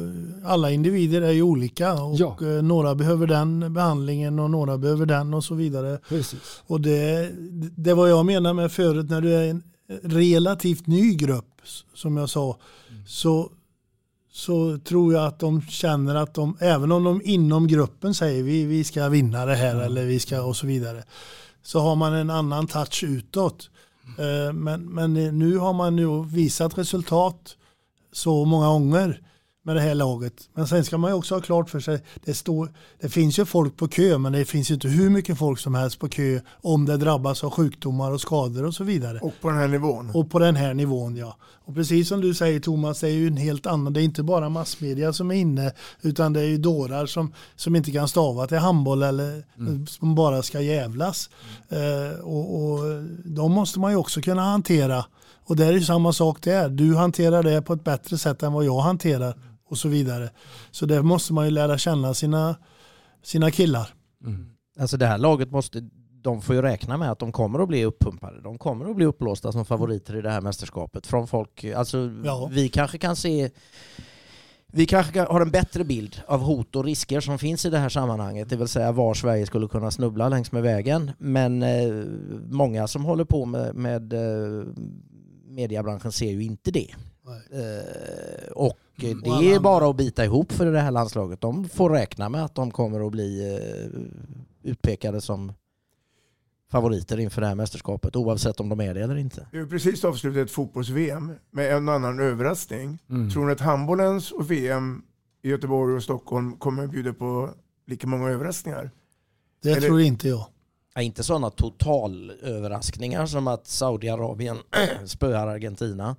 alla 0.45 0.71
individer 0.71 1.23
är 1.23 1.33
ju 1.33 1.43
olika 1.43 1.93
och 2.03 2.17
Ja. 2.17 2.37
eh, 2.41 2.63
några 2.63 2.95
behöver 2.95 3.27
den 3.27 3.75
behandlingen 3.75 4.39
och 4.39 4.51
några 4.51 4.79
behöver 4.79 5.07
den 5.07 5.35
och 5.35 5.45
så 5.45 5.55
vidare. 5.55 5.99
Precis. 6.09 6.63
Och 6.67 6.81
det, 6.81 7.31
det 7.77 7.95
var 7.95 8.07
jag 8.07 8.27
menar 8.27 8.53
med 8.55 8.73
förut 8.73 9.11
när 9.11 9.21
du 9.21 9.33
är 9.35 9.51
en 9.51 9.63
relativt 10.03 10.87
ny 10.87 11.15
grupp 11.15 11.61
som 11.95 12.17
jag 12.17 12.31
sa 12.31 12.59
så, 13.07 13.51
så 14.33 14.79
tror 14.79 15.15
jag 15.15 15.27
att 15.27 15.39
de 15.41 15.63
känner 15.63 16.15
att 16.15 16.35
de, 16.35 16.57
även 16.61 16.93
om 16.93 17.05
de 17.05 17.21
inom 17.25 17.67
gruppen 17.67 18.15
säger 18.15 18.43
vi, 18.43 18.65
vi 18.65 18.85
ska 18.85 19.09
vinna 19.09 19.47
det 19.47 19.55
här 19.55 19.77
eller 19.77 20.05
vi 20.07 20.19
ska 20.19 20.43
och 20.43 20.57
så 20.57 20.67
vidare 20.67 21.05
så 21.63 21.81
har 21.81 21.97
man 21.97 22.15
en 22.15 22.31
annan 22.31 22.67
touch 22.67 23.05
utåt. 23.05 23.71
Eh, 24.19 24.53
men, 24.53 24.95
men 24.95 25.15
nu 25.15 25.57
har 25.59 25.73
man 25.73 25.99
ju 25.99 26.25
visat 26.25 26.79
resultat 26.79 27.57
så 28.13 28.45
många 28.45 28.67
gånger 28.67 29.21
med 29.65 29.77
det 29.77 29.81
här 29.81 29.95
laget. 29.95 30.49
Men 30.55 30.69
sen 30.69 30.85
ska 30.85 30.99
man 30.99 31.11
ju 31.11 31.15
också 31.15 31.35
ha 31.35 31.41
klart 31.41 31.71
för 31.71 31.81
sig, 31.81 32.01
det, 32.25 32.35
står, 32.35 32.73
det 33.01 33.09
finns 33.09 33.39
ju 33.39 33.45
folk 33.45 33.77
på 33.77 33.89
kö 33.89 34.19
men 34.19 34.33
det 34.33 34.45
finns 34.45 34.71
ju 34.71 34.75
inte 34.75 34.89
hur 34.89 35.11
mycket 35.11 35.39
folk 35.39 35.59
som 35.59 35.75
helst 35.75 35.99
på 35.99 36.09
kö 36.09 36.41
om 36.63 36.85
det 36.85 36.97
drabbas 36.97 37.45
av 37.45 37.51
sjukdomar 37.51 38.13
och 38.13 38.21
skador 38.21 38.65
och 38.65 38.75
så 38.75 38.85
vidare. 38.85 39.19
Och 39.19 39.33
på 39.41 39.49
den 39.49 39.59
här 39.59 39.69
nivån. 39.69 40.11
Och 40.15 40.31
på 40.31 40.39
den 40.39 40.57
här 40.57 40.75
nivån 40.75 41.17
ja. 41.17 41.37
Och 41.69 41.75
precis 41.75 42.09
som 42.09 42.21
du 42.21 42.35
säger 42.35 42.61
Thomas, 42.61 43.01
det 43.01 43.09
är 43.09 43.13
ju 43.13 43.27
en 43.27 43.37
helt 43.37 43.67
annan, 43.67 43.93
det 43.93 44.01
är 44.01 44.05
inte 44.05 44.23
bara 44.23 44.49
massmedia 44.49 45.13
som 45.13 45.31
är 45.31 45.35
inne 45.35 45.73
utan 46.03 46.33
det 46.33 46.41
är 46.41 46.47
ju 46.47 46.59
dårar 46.59 47.07
som, 47.07 47.33
som 47.57 47.77
inte 47.77 47.91
kan 47.91 48.09
stava 48.09 48.47
till 48.47 48.59
handboll 48.59 49.03
eller 49.03 49.45
som 49.87 50.15
bara 50.15 50.43
ska 50.43 50.61
jävlas. 50.61 51.31
Eh, 51.69 52.21
och, 52.21 52.63
och 52.63 52.79
de 53.25 53.53
måste 53.53 53.79
man 53.79 53.91
ju 53.91 53.97
också 53.97 54.21
kunna 54.21 54.43
hantera. 54.43 55.05
Och 55.45 55.57
det 55.57 55.65
är 55.65 55.73
ju 55.73 55.81
samma 55.81 56.13
sak 56.13 56.43
där, 56.43 56.69
du 56.69 56.97
hanterar 56.97 57.43
det 57.43 57.63
på 57.63 57.73
ett 57.73 57.85
bättre 57.85 58.19
sätt 58.19 58.43
än 58.43 58.53
vad 58.53 58.65
jag 58.65 58.81
hanterar 58.81 59.35
och 59.69 59.79
så 59.79 59.89
vidare. 59.89 60.31
Så 60.71 60.87
där 60.87 61.03
måste 61.03 61.33
man 61.33 61.45
ju 61.45 61.51
lära 61.51 61.79
känna 61.79 62.15
sina, 62.15 62.57
sina 63.23 63.51
killar. 63.51 63.89
Alltså 64.81 64.97
det 64.97 65.07
här 65.07 65.19
laget 65.19 65.51
måste, 65.51 65.89
de 66.23 66.43
får 66.43 66.55
ju 66.55 66.63
räkna 66.63 66.97
med 66.97 67.11
att 67.11 67.19
de 67.19 67.33
kommer 67.33 67.59
att 67.59 67.69
bli 67.69 67.85
uppumpade. 67.85 68.41
De 68.41 68.59
kommer 68.59 68.91
att 68.91 68.97
bli 68.97 69.05
uppblåsta 69.07 69.53
som 69.53 69.65
favoriter 69.65 70.17
i 70.17 70.23
det 70.23 70.31
här 70.31 70.41
mästerskapet. 70.41 71.07
Från 71.07 71.27
folk, 71.29 71.65
alltså 71.65 72.11
Ja. 72.25 72.49
vi 72.53 72.69
kanske 72.69 72.99
kan 72.99 73.17
se 73.17 73.51
vi 74.73 74.87
kanske 74.87 75.13
kan- 75.13 75.27
har 75.27 75.41
en 75.41 75.51
bättre 75.51 75.85
bild 75.85 76.23
av 76.27 76.41
hot 76.41 76.77
och 76.77 76.85
risker 76.85 77.21
som 77.21 77.39
finns 77.39 77.65
i 77.65 77.71
det 77.71 77.79
här 77.79 77.89
sammanhanget, 77.89 78.49
det 78.49 78.57
vill 78.57 78.69
säga 78.69 78.93
var 78.93 79.15
Sverige 79.15 79.47
skulle 79.47 79.69
kunna 79.69 79.91
snubbla 79.91 80.29
längs 80.29 80.53
med 80.53 80.63
vägen. 80.63 81.11
Men 81.19 81.63
eh, 81.63 82.05
många 82.51 82.87
som 82.89 83.05
håller 83.05 83.25
på 83.25 83.45
med, 83.47 83.75
med 83.75 84.13
eh, 84.13 84.65
mediebranschen 85.49 86.13
ser 86.13 86.31
ju 86.31 86.43
inte 86.43 86.71
det. 86.71 86.95
Eh, 87.51 88.53
och 88.53 88.77
eh, 89.03 89.17
Och 89.17 89.43
det 89.43 89.55
är 89.55 89.61
bara 89.61 89.91
att 89.91 89.97
bita 89.97 90.25
ihop 90.25 90.53
för 90.53 90.67
det 90.73 90.81
här 90.81 90.91
landslaget. 90.91 91.41
De 91.41 91.69
får 91.69 91.91
räkna 91.91 92.29
med 92.29 92.45
att 92.45 92.55
de 92.55 92.71
kommer 92.71 93.07
att 93.07 93.13
bli 93.13 93.55
eh, 93.57 94.71
utpekade 94.71 95.21
som 95.21 95.53
favoriter 96.71 97.21
inför 97.21 97.41
det 97.41 97.47
här 97.47 97.55
mästerskapet 97.55 98.17
oavsett 98.17 98.61
om 98.61 98.69
de 98.69 98.81
är 98.81 98.95
det 98.95 99.01
eller 99.03 99.17
inte. 99.17 99.47
Vi 99.53 99.59
har 99.59 99.67
precis 99.67 100.05
avslutat 100.05 100.37
ett 100.45 100.51
fotbolls-VM 100.51 101.33
med 101.51 101.73
en 101.77 101.89
och 101.89 101.95
annan 101.95 102.21
överraskning. 102.21 102.99
Mm. 103.11 103.31
Tror 103.31 103.47
ni 103.47 103.53
att 103.53 103.61
handbollens 103.61 104.33
och 104.33 104.51
VM 104.51 105.03
i 105.43 105.49
Göteborg 105.51 105.95
och 105.97 106.03
Stockholm 106.03 106.57
kommer 106.57 106.85
att 106.85 106.91
bjuda 106.91 107.13
på 107.13 107.51
lika 107.87 108.07
många 108.07 108.29
överraskningar? 108.31 108.91
Det 109.63 109.71
Eller- 109.71 109.87
tror 109.87 110.01
inte 110.01 110.29
jag. 110.29 110.45
Ja, 110.95 111.03
inte 111.03 111.23
sådana 111.23 111.51
totalöverraskningar 111.51 113.27
som 113.27 113.47
att 113.49 113.67
Saudiarabien 113.67 114.57
spöar 115.07 115.47
Argentina. 115.47 116.17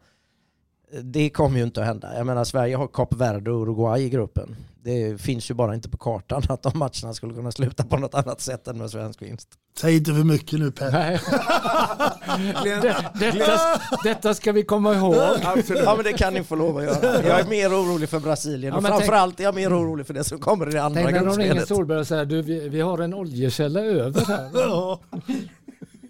Det 1.04 1.30
kommer 1.30 1.58
ju 1.58 1.64
inte 1.64 1.82
att 1.82 1.88
hända. 1.88 2.18
Jag 2.18 2.26
menar 2.26 2.44
Sverige 2.44 2.76
har 2.76 2.88
Kap 2.88 3.14
Verde 3.16 3.52
och 3.52 3.62
Uruguay 3.62 4.04
i 4.04 4.10
gruppen. 4.10 4.56
Det 4.84 5.22
finns 5.22 5.50
ju 5.52 5.54
bara 5.54 5.76
inte 5.76 5.90
på 5.90 5.98
kartan 5.98 6.44
att 6.50 6.64
de 6.64 6.78
matcherna 6.80 7.14
skulle 7.14 7.34
kunna 7.34 7.52
sluta 7.52 7.84
på 7.84 7.98
något 7.98 8.14
annat 8.14 8.42
sätt 8.42 8.68
än 8.68 8.78
med 8.78 8.90
svensk 8.90 9.22
vinst. 9.22 9.48
Säg 9.80 9.98
inte 9.98 10.14
för 10.14 10.24
mycket 10.24 10.60
nu 10.60 10.72
Per. 10.72 10.92
Nej. 10.92 11.20
Det, 12.64 13.32
detta, 13.32 13.60
detta 14.04 14.34
ska 14.34 14.52
vi 14.52 14.64
komma 14.64 14.94
ihåg. 14.96 15.16
Ja 15.16 15.94
men 15.96 16.04
det 16.04 16.14
kan 16.14 16.34
ni 16.34 16.44
få 16.44 16.56
lov 16.56 16.78
att 16.78 16.84
göra. 16.84 17.28
Jag 17.28 17.40
är 17.40 17.48
mer 17.50 17.70
orolig 17.70 18.10
för 18.10 18.20
Brasilien 18.20 18.72
Ja, 18.74 18.78
och 18.78 18.84
men 18.84 18.92
tänk- 18.92 19.02
framförallt 19.02 19.40
är 19.40 19.44
jag 19.44 19.56
mer 19.56 19.70
orolig 19.80 20.08
för 20.08 20.14
det 20.14 20.24
som 20.24 20.40
kommer 20.40 20.70
i 20.70 20.72
det 20.72 20.84
andra 20.84 21.02
Tänk 21.02 21.12
när 21.12 21.20
de 21.26 21.30
ringer 21.38 21.38
gruppspelet. 21.54 21.68
Solberg 21.68 22.00
och 22.00 22.08
säger 22.08 22.26
du, 22.26 22.42
vi, 22.42 22.70
vi 22.70 22.82
har 22.82 22.98
en 22.98 23.14
oljekälla 23.14 23.80
över 23.80 24.26
här. 24.26 24.50
Ja, 24.54 25.00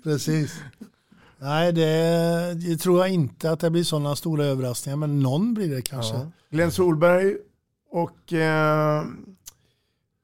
precis. 0.04 0.54
Nej, 1.42 1.74
det, 1.74 2.54
det 2.68 2.78
tror 2.78 3.00
jag 3.00 3.10
inte 3.10 3.52
att 3.52 3.60
det 3.60 3.70
blir 3.70 3.84
sådana 3.84 4.16
stora 4.16 4.46
överraskningar, 4.46 4.98
men 4.98 5.20
någon 5.20 5.54
blir 5.54 5.76
det 5.76 5.82
kanske. 5.82 6.16
Ja. 6.16 6.32
Glenn 6.52 6.72
Solberg 6.72 7.36
och... 7.92 8.34
Eh, 8.34 9.04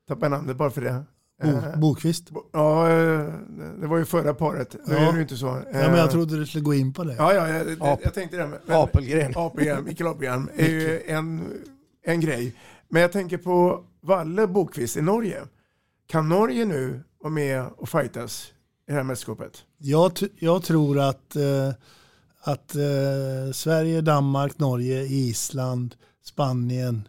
tappade 0.07 0.29
namnet 0.29 0.57
bara 0.57 0.69
för 0.69 0.81
det. 0.81 1.03
Bo, 1.43 1.47
Eh, 1.47 1.79
Bokvist. 1.79 2.27
Ja, 2.53 2.89
eh, 2.89 3.33
det 3.81 3.87
var 3.87 3.97
ju 3.97 4.05
förra 4.05 4.33
paret. 4.33 4.75
Nu 4.87 4.93
Ja. 4.93 4.99
är 4.99 5.11
det 5.11 5.15
ju 5.15 5.21
inte 5.21 5.37
så. 5.37 5.45
Ja, 5.45 5.63
men 5.73 5.95
jag 5.95 6.11
trodde 6.11 6.39
du 6.39 6.45
skulle 6.45 6.63
gå 6.63 6.73
in 6.73 6.93
på 6.93 7.03
det. 7.03 7.15
Ja, 7.15 7.33
ja 7.33 7.47
jag, 7.49 7.67
Ap- 7.67 7.99
jag 8.03 8.13
tänkte 8.13 8.37
det. 8.37 8.47
Men, 8.47 8.59
Apelgren. 8.75 9.33
Apelgren, 9.35 9.83
Mikael 9.83 10.07
Apelgren 10.07 10.49
är 10.55 10.67
ju 10.69 11.01
en, 11.07 11.43
en 12.05 12.19
grej. 12.21 12.55
Men 12.89 13.01
jag 13.01 13.11
tänker 13.11 13.37
på 13.37 13.83
Valle 14.01 14.47
Bokvist 14.47 14.97
i 14.97 15.01
Norge. 15.01 15.41
Kan 16.07 16.29
Norge 16.29 16.65
nu 16.65 17.03
vara 17.19 17.33
med 17.33 17.65
och 17.77 17.89
fightas 17.89 18.47
i 18.87 18.91
det 18.91 18.93
här 18.93 19.03
mästerskapet? 19.03 19.63
Jag, 19.77 20.11
jag 20.39 20.63
tror 20.63 20.99
att, 20.99 21.35
eh, 21.35 21.69
att 22.41 22.75
eh, 22.75 23.51
Sverige, 23.53 24.01
Danmark, 24.01 24.59
Norge, 24.59 25.03
Island, 25.03 25.95
Spanien 26.23 27.07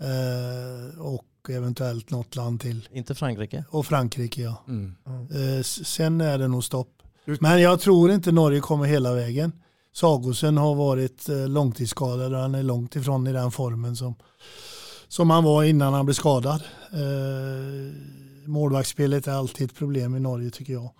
eh, 0.00 1.00
och 1.00 1.24
eventuellt 1.48 2.10
något 2.10 2.36
land 2.36 2.60
till. 2.60 2.88
Inte 2.92 3.14
Frankrike? 3.14 3.64
Och 3.70 3.86
Frankrike 3.86 4.42
ja. 4.42 4.64
Mm. 4.68 4.94
Eh, 5.06 5.62
sen 5.62 6.20
är 6.20 6.38
det 6.38 6.48
nog 6.48 6.64
stopp. 6.64 7.02
Men 7.40 7.60
jag 7.60 7.80
tror 7.80 8.10
inte 8.10 8.32
Norge 8.32 8.60
kommer 8.60 8.84
hela 8.84 9.14
vägen. 9.14 9.52
Sagosen 9.92 10.56
har 10.56 10.74
varit 10.74 11.28
eh, 11.28 11.48
långtidsskadad 11.48 12.34
och 12.34 12.40
han 12.40 12.54
är 12.54 12.62
långt 12.62 12.96
ifrån 12.96 13.26
i 13.26 13.32
den 13.32 13.50
formen 13.50 13.96
som, 13.96 14.14
som 15.08 15.30
han 15.30 15.44
var 15.44 15.64
innan 15.64 15.94
han 15.94 16.06
blev 16.06 16.14
skadad. 16.14 16.62
Eh, 16.92 17.94
målvaktsspelet 18.46 19.26
är 19.26 19.32
alltid 19.32 19.70
ett 19.70 19.76
problem 19.76 20.16
i 20.16 20.20
Norge 20.20 20.50
tycker 20.50 20.72
jag. 20.72 20.90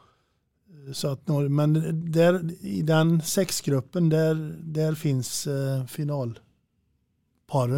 Så 0.92 1.08
att 1.08 1.28
men 1.50 1.72
där, 2.12 2.50
i 2.60 2.82
den 2.82 3.22
sexgruppen 3.22 4.08
där, 4.08 4.56
där 4.62 4.94
finns 4.94 5.46
eh, 5.46 5.84
finalparen. 5.84 6.38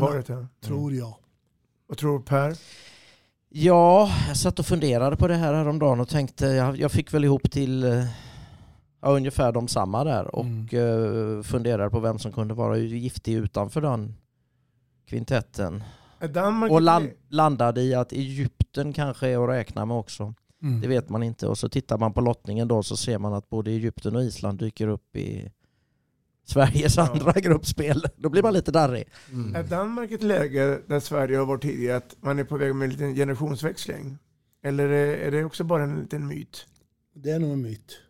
Paret, 0.01 0.29
ja. 0.29 0.35
Mm. 0.35 0.49
Tror 0.61 0.93
jag. 0.93 1.17
Vad 1.87 1.99
tror 1.99 2.21
Per? 2.21 2.57
Ja, 3.49 4.11
jag 4.29 4.37
satt 4.37 4.59
och 4.59 4.67
funderade 4.67 5.17
på 5.17 5.29
det 5.29 5.35
här 5.35 5.55
häromdagen 5.55 6.01
och 6.01 6.09
tänkte, 6.09 6.47
jag, 6.47 6.77
jag 6.77 6.93
fick 6.93 7.15
väl 7.15 7.25
ihop 7.25 7.51
till 7.51 7.85
eh, 7.85 8.05
ja, 9.03 9.09
ungefär 9.09 9.53
de 9.53 9.69
samma 9.69 10.05
där 10.05 10.35
och 10.35 10.75
eh, 10.75 11.43
funderade 11.43 11.91
på 11.91 12.01
vem 12.01 12.19
som 12.19 12.33
kunde 12.33 12.55
vara 12.55 12.77
giftig 12.77 13.35
utanför 13.35 13.81
den 13.81 14.15
kvintetten. 15.07 15.85
Danmark 16.35 16.73
Och 16.73 16.83
land, 16.83 17.11
landade 17.29 17.83
i 17.83 17.95
att 17.95 18.13
Egypten 18.13 18.93
kanske 18.93 19.29
är 19.29 19.45
att 19.45 19.51
räkna 19.51 19.85
med 19.85 19.97
också. 19.97 20.35
Mm. 20.63 20.81
Det 20.81 20.89
vet 20.89 21.09
man 21.09 21.23
inte. 21.23 21.47
Och 21.47 21.59
så 21.59 21.69
tittar 21.69 21.99
man 21.99 22.13
på 22.13 22.21
lottningen 22.21 22.69
då 22.69 22.83
så 22.83 22.97
ser 22.97 23.19
man 23.19 23.35
att 23.35 23.51
både 23.51 23.71
Egypten 23.71 24.17
och 24.17 24.23
Island 24.23 24.59
dyker 24.59 24.89
upp 24.89 25.17
i 25.17 25.53
Sveriges 26.45 26.99
andra 26.99 27.33
gruppspel. 27.33 28.05
Då 28.17 28.29
blir 28.29 28.43
man 28.43 28.53
lite 28.53 28.71
darrig. 28.71 29.09
Är 29.55 29.63
Danmark 29.63 30.11
ett 30.11 30.23
läge 30.23 30.81
där 30.87 31.01
Sverige 31.01 31.39
har 31.39 31.47
varit 31.47 31.63
tidigare 31.63 31.97
att 31.97 32.17
man 32.21 32.39
är 32.39 32.45
på 32.45 32.57
väg 32.57 32.75
med 32.75 32.87
en 32.87 32.91
liten 32.91 33.15
generationsväxling? 33.15 34.19
Eller 34.63 34.89
är 34.89 35.31
det 35.31 35.45
också 35.45 35.65
bara 35.65 35.83
en 35.83 36.01
liten 36.01 36.27
myt? 36.27 36.67
Det 37.15 37.31
är 37.31 37.39
nog 37.39 37.51
en 37.51 37.63
myt. 37.63 38.01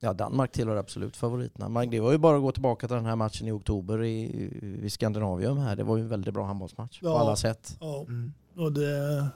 Ja, 0.00 0.12
Danmark 0.12 0.52
tillhör 0.52 0.76
absolut 0.76 1.16
favoriterna. 1.16 1.68
Men 1.68 1.90
det 1.90 2.00
var 2.00 2.12
ju 2.12 2.18
bara 2.18 2.36
att 2.36 2.42
gå 2.42 2.52
tillbaka 2.52 2.86
till 2.86 2.96
den 2.96 3.06
här 3.06 3.16
matchen 3.16 3.48
i 3.48 3.52
oktober 3.52 4.04
i, 4.04 4.50
i 4.82 4.90
Skandinavium 4.90 5.58
här. 5.58 5.76
Det 5.76 5.84
var 5.84 5.96
ju 5.96 6.02
en 6.02 6.08
väldigt 6.08 6.34
bra 6.34 6.46
handbollsmatch 6.46 7.00
på 7.00 7.08
alla 7.08 7.36
sätt. 7.36 7.76
Ja. 7.80 8.06
Och 8.56 8.72
det, 8.72 9.28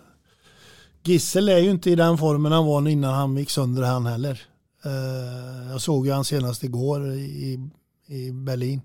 Gissel 1.04 1.48
är 1.48 1.58
ju 1.58 1.70
inte 1.70 1.90
i 1.90 1.94
den 1.94 2.18
formen 2.18 2.52
han 2.52 2.66
var 2.66 2.88
innan 2.88 3.14
han 3.14 3.36
gick 3.36 3.50
sönder 3.50 3.82
han 3.82 4.06
heller. 4.06 4.42
Eh, 4.84 5.70
jag 5.70 5.80
såg 5.80 6.06
ju 6.06 6.12
han 6.12 6.24
senast 6.24 6.64
igår 6.64 7.12
i, 7.12 7.70
i 8.06 8.32
Berlin. 8.32 8.80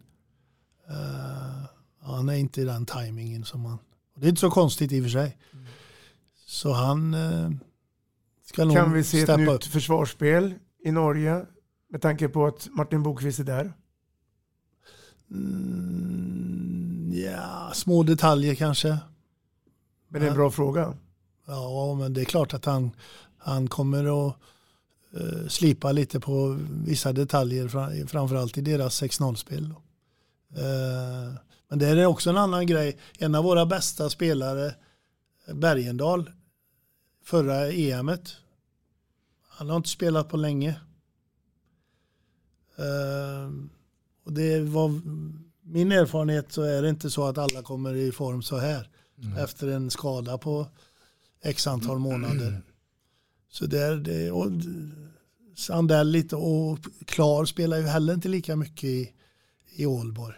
Eh, 0.89 1.65
han 2.01 2.30
är 2.30 2.34
inte 2.34 2.61
i 2.61 2.63
den 2.63 2.86
tajmingen 2.86 3.45
som 3.45 3.65
han... 3.65 3.78
Det 4.15 4.26
är 4.26 4.30
inte 4.30 4.41
så 4.41 4.49
konstigt 4.49 4.91
i 4.91 4.99
och 4.99 5.03
för 5.03 5.09
sig. 5.09 5.38
Så 6.45 6.74
han 6.74 7.13
eh, 7.13 7.49
ska 8.45 8.65
nog 8.65 8.76
Kan 8.76 8.93
vi 8.93 9.03
se 9.03 9.22
ett 9.22 9.39
nytt 9.39 9.49
upp. 9.49 9.63
försvarsspel 9.63 10.53
i 10.84 10.91
Norge 10.91 11.45
med 11.89 12.01
tanke 12.01 12.30
på 12.30 12.45
att 12.45 12.68
Martin 12.72 13.03
Bokvist 13.03 13.39
är 13.39 13.43
där? 13.43 13.74
Mm, 15.32 17.11
ja, 17.13 17.72
små 17.74 18.03
detaljer 18.03 18.55
kanske. 18.55 18.97
Men 20.07 20.22
det 20.22 20.28
är 20.28 20.32
en 20.32 20.38
bra 20.38 20.51
fråga. 20.51 20.93
Ja, 21.48 21.95
men 21.95 22.14
det 22.14 22.22
är 22.22 22.26
klart 22.26 22.54
att 22.54 22.66
han, 22.66 22.91
han 23.38 23.68
kommer 23.68 24.28
att 24.28 24.36
eh, 25.14 25.48
slipa 25.48 25.91
lite 25.91 26.20
på 26.20 26.60
vissa 26.70 27.14
detaljer, 27.14 27.68
framförallt 28.08 28.58
i 28.58 28.62
deras 28.62 29.02
6-0-spel. 29.02 29.74
Eh, 30.56 31.34
men 31.70 31.80
det 31.80 31.88
är 31.88 32.06
också 32.06 32.30
en 32.30 32.38
annan 32.38 32.68
grej. 32.68 32.98
En 33.20 33.36
av 33.36 33.43
våra 33.43 33.66
bästa 33.66 34.10
spelare, 34.10 34.76
Bergendal, 35.54 36.32
förra 37.24 37.72
EMet, 37.72 38.36
han 39.58 39.70
har 39.70 39.78
inte 39.78 39.89
spelat 39.89 40.30
på 40.30 40.38
länge. 40.38 40.80
Uh, 42.80 43.52
och 44.24 44.34
det 44.34 44.60
var 44.60 45.02
min 45.62 45.91
erfarenhet 45.91 46.52
så 46.52 46.62
är 46.62 46.82
det 46.82 46.89
inte 46.89 47.10
så 47.10 47.26
att 47.26 47.38
alla 47.38 47.62
kommer 47.62 47.95
i 47.95 48.12
form 48.12 48.41
så 48.41 48.58
här 48.58 48.89
mm. 49.24 49.38
efter 49.38 49.68
en 49.68 49.91
skada 49.91 50.38
på 50.38 50.68
x 51.44 51.68
antal 51.68 52.00
månader. 52.00 52.48
Mm. 52.48 52.62
Så 53.50 53.66
det 53.66 53.80
är 53.80 53.96
det. 53.96 54.32
Och 54.32 54.52
Sandell 55.56 56.12
lite 56.12 56.36
och 56.36 56.80
Klar 57.06 57.46
spelar 57.46 57.78
ju 57.78 57.84
heller 57.84 58.14
inte 58.14 58.28
lika 58.28 58.56
mycket 58.56 58.84
i, 58.84 59.12
i 59.76 59.86
Ålborg. 59.86 60.36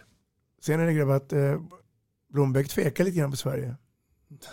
Sen 0.62 0.80
är 0.80 0.86
det 0.86 0.94
grabbar 0.94 1.16
att 1.16 1.34
eh, 1.34 1.62
Blombeck 2.34 2.70
tvekar 2.70 3.04
lite 3.04 3.18
grann 3.18 3.32
på 3.32 3.38
Sverige. 3.38 3.76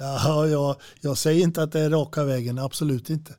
Ja, 0.00 0.46
jag, 0.46 0.76
jag 1.00 1.18
säger 1.18 1.42
inte 1.42 1.62
att 1.62 1.72
det 1.72 1.80
är 1.80 1.90
raka 1.90 2.24
vägen, 2.24 2.58
absolut 2.58 3.10
inte. 3.10 3.32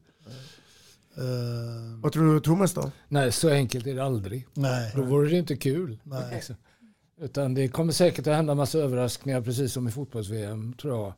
Uh, 1.18 2.00
Vad 2.02 2.12
tror 2.12 2.34
du 2.34 2.40
Thomas 2.40 2.74
då? 2.74 2.92
Nej, 3.08 3.32
så 3.32 3.50
enkelt 3.50 3.88
är 3.88 3.96
det 3.96 4.04
aldrig. 4.04 4.48
Nej. 4.54 4.92
Då 4.96 5.02
vore 5.02 5.30
det 5.30 5.38
inte 5.38 5.56
kul. 5.56 6.00
Nej. 6.04 6.44
Utan 7.22 7.54
det 7.54 7.68
kommer 7.68 7.94
säkert 7.94 8.28
att 8.28 8.36
hända 8.36 8.56
massa 8.56 8.80
överraskningar, 8.80 9.42
precis 9.42 9.74
som 9.74 9.88
i 9.88 9.92
fotbolls-VM, 9.92 10.74
tror 10.74 10.98
jag. 10.98 11.14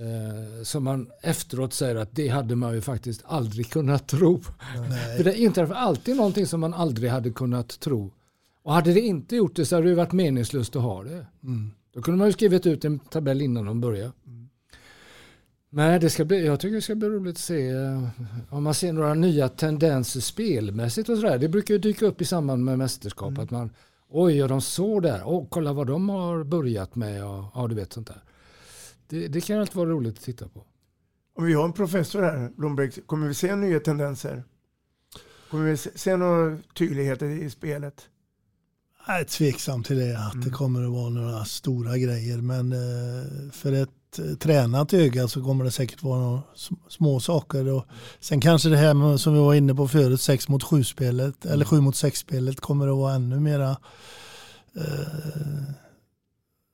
Eh, 0.00 0.62
som 0.62 0.84
man 0.84 1.10
efteråt 1.22 1.72
säger 1.72 1.96
att 1.96 2.16
det 2.16 2.28
hade 2.28 2.56
man 2.56 2.74
ju 2.74 2.80
faktiskt 2.80 3.22
aldrig 3.24 3.70
kunnat 3.70 4.08
tro. 4.08 4.42
Nej. 4.88 5.16
För 5.16 5.24
det 5.24 5.38
inträffar 5.38 5.74
alltid 5.74 6.16
någonting 6.16 6.46
som 6.46 6.60
man 6.60 6.74
aldrig 6.74 7.10
hade 7.10 7.30
kunnat 7.30 7.80
tro. 7.80 8.12
Och 8.62 8.72
hade 8.72 8.92
det 8.92 9.00
inte 9.00 9.36
gjort 9.36 9.56
det 9.56 9.66
så 9.66 9.76
hade 9.76 9.88
det 9.88 9.94
varit 9.94 10.12
meningslöst 10.12 10.76
att 10.76 10.82
ha 10.82 11.02
det. 11.02 11.26
Mm. 11.42 11.70
Då 11.94 12.02
kunde 12.02 12.18
man 12.18 12.26
ju 12.26 12.32
skrivit 12.32 12.66
ut 12.66 12.84
en 12.84 12.98
tabell 12.98 13.42
innan 13.42 13.64
de 13.64 13.80
började. 13.80 14.12
Mm. 14.26 14.48
Nej, 15.70 16.00
det 16.00 16.10
ska 16.10 16.24
bli, 16.24 16.46
jag 16.46 16.60
tycker 16.60 16.74
det 16.74 16.82
ska 16.82 16.94
bli 16.94 17.08
roligt 17.08 17.36
att 17.36 17.38
se 17.38 17.68
eh, 17.68 18.08
om 18.50 18.62
man 18.62 18.74
ser 18.74 18.92
några 18.92 19.14
nya 19.14 19.48
tendenser 19.48 20.20
spelmässigt 20.20 21.08
och 21.08 21.16
sådär. 21.16 21.38
Det 21.38 21.48
brukar 21.48 21.74
ju 21.74 21.80
dyka 21.80 22.06
upp 22.06 22.20
i 22.20 22.24
samband 22.24 22.64
med 22.64 22.78
mästerskap 22.78 23.28
mm. 23.28 23.44
att 23.44 23.50
man 23.50 23.70
oj, 24.10 24.42
och 24.42 24.48
de 24.48 24.60
såg 24.60 25.02
där, 25.02 25.22
oh, 25.24 25.46
kolla 25.48 25.72
vad 25.72 25.86
de 25.86 26.08
har 26.08 26.44
börjat 26.44 26.94
med 26.94 27.24
och 27.24 27.44
ja, 27.54 27.66
du 27.68 27.74
vet 27.74 27.92
sånt 27.92 28.06
där. 28.06 28.22
Det, 29.08 29.28
det 29.28 29.40
kan 29.40 29.60
alltid 29.60 29.76
vara 29.76 29.90
roligt 29.90 30.18
att 30.18 30.24
titta 30.24 30.48
på. 30.48 30.64
Om 31.36 31.44
vi 31.44 31.52
har 31.52 31.64
en 31.64 31.72
professor 31.72 32.22
här, 32.22 32.50
Blomberg, 32.56 32.90
kommer 33.06 33.28
vi 33.28 33.34
se 33.34 33.56
nya 33.56 33.80
tendenser? 33.80 34.44
Kommer 35.50 35.64
vi 35.70 35.76
se 35.76 36.16
några 36.16 36.58
tydligheter 36.74 37.26
i 37.26 37.50
spelet? 37.50 38.08
Jag 39.06 39.20
är 39.20 39.24
tveksam 39.24 39.82
till 39.82 39.98
det, 39.98 40.18
att 40.18 40.34
mm. 40.34 40.44
det 40.44 40.50
kommer 40.50 40.84
att 40.84 40.90
vara 40.90 41.08
några 41.08 41.44
stora 41.44 41.98
grejer. 41.98 42.38
Men 42.38 42.72
eh, 42.72 43.50
för 43.52 43.72
ett 43.72 44.18
eh, 44.18 44.36
tränat 44.38 44.94
öga 44.94 45.28
så 45.28 45.42
kommer 45.44 45.64
det 45.64 45.70
säkert 45.70 46.02
vara 46.02 46.20
några 46.20 46.42
små 46.88 47.20
saker. 47.20 47.68
Och 47.68 47.86
sen 48.20 48.40
kanske 48.40 48.68
det 48.68 48.76
här 48.76 48.94
med, 48.94 49.20
som 49.20 49.34
vi 49.34 49.40
var 49.40 49.54
inne 49.54 49.74
på 49.74 49.88
förut, 49.88 50.20
6 50.20 50.48
mot 50.48 50.62
7 50.62 50.84
spelet 50.84 51.46
eller 51.46 51.64
7 51.64 51.80
mot 51.80 51.96
6 51.96 52.18
spelet 52.18 52.60
kommer 52.60 52.88
att 52.88 52.96
vara 52.96 53.14
ännu 53.14 53.40
mera 53.40 53.70
eh, 54.76 55.74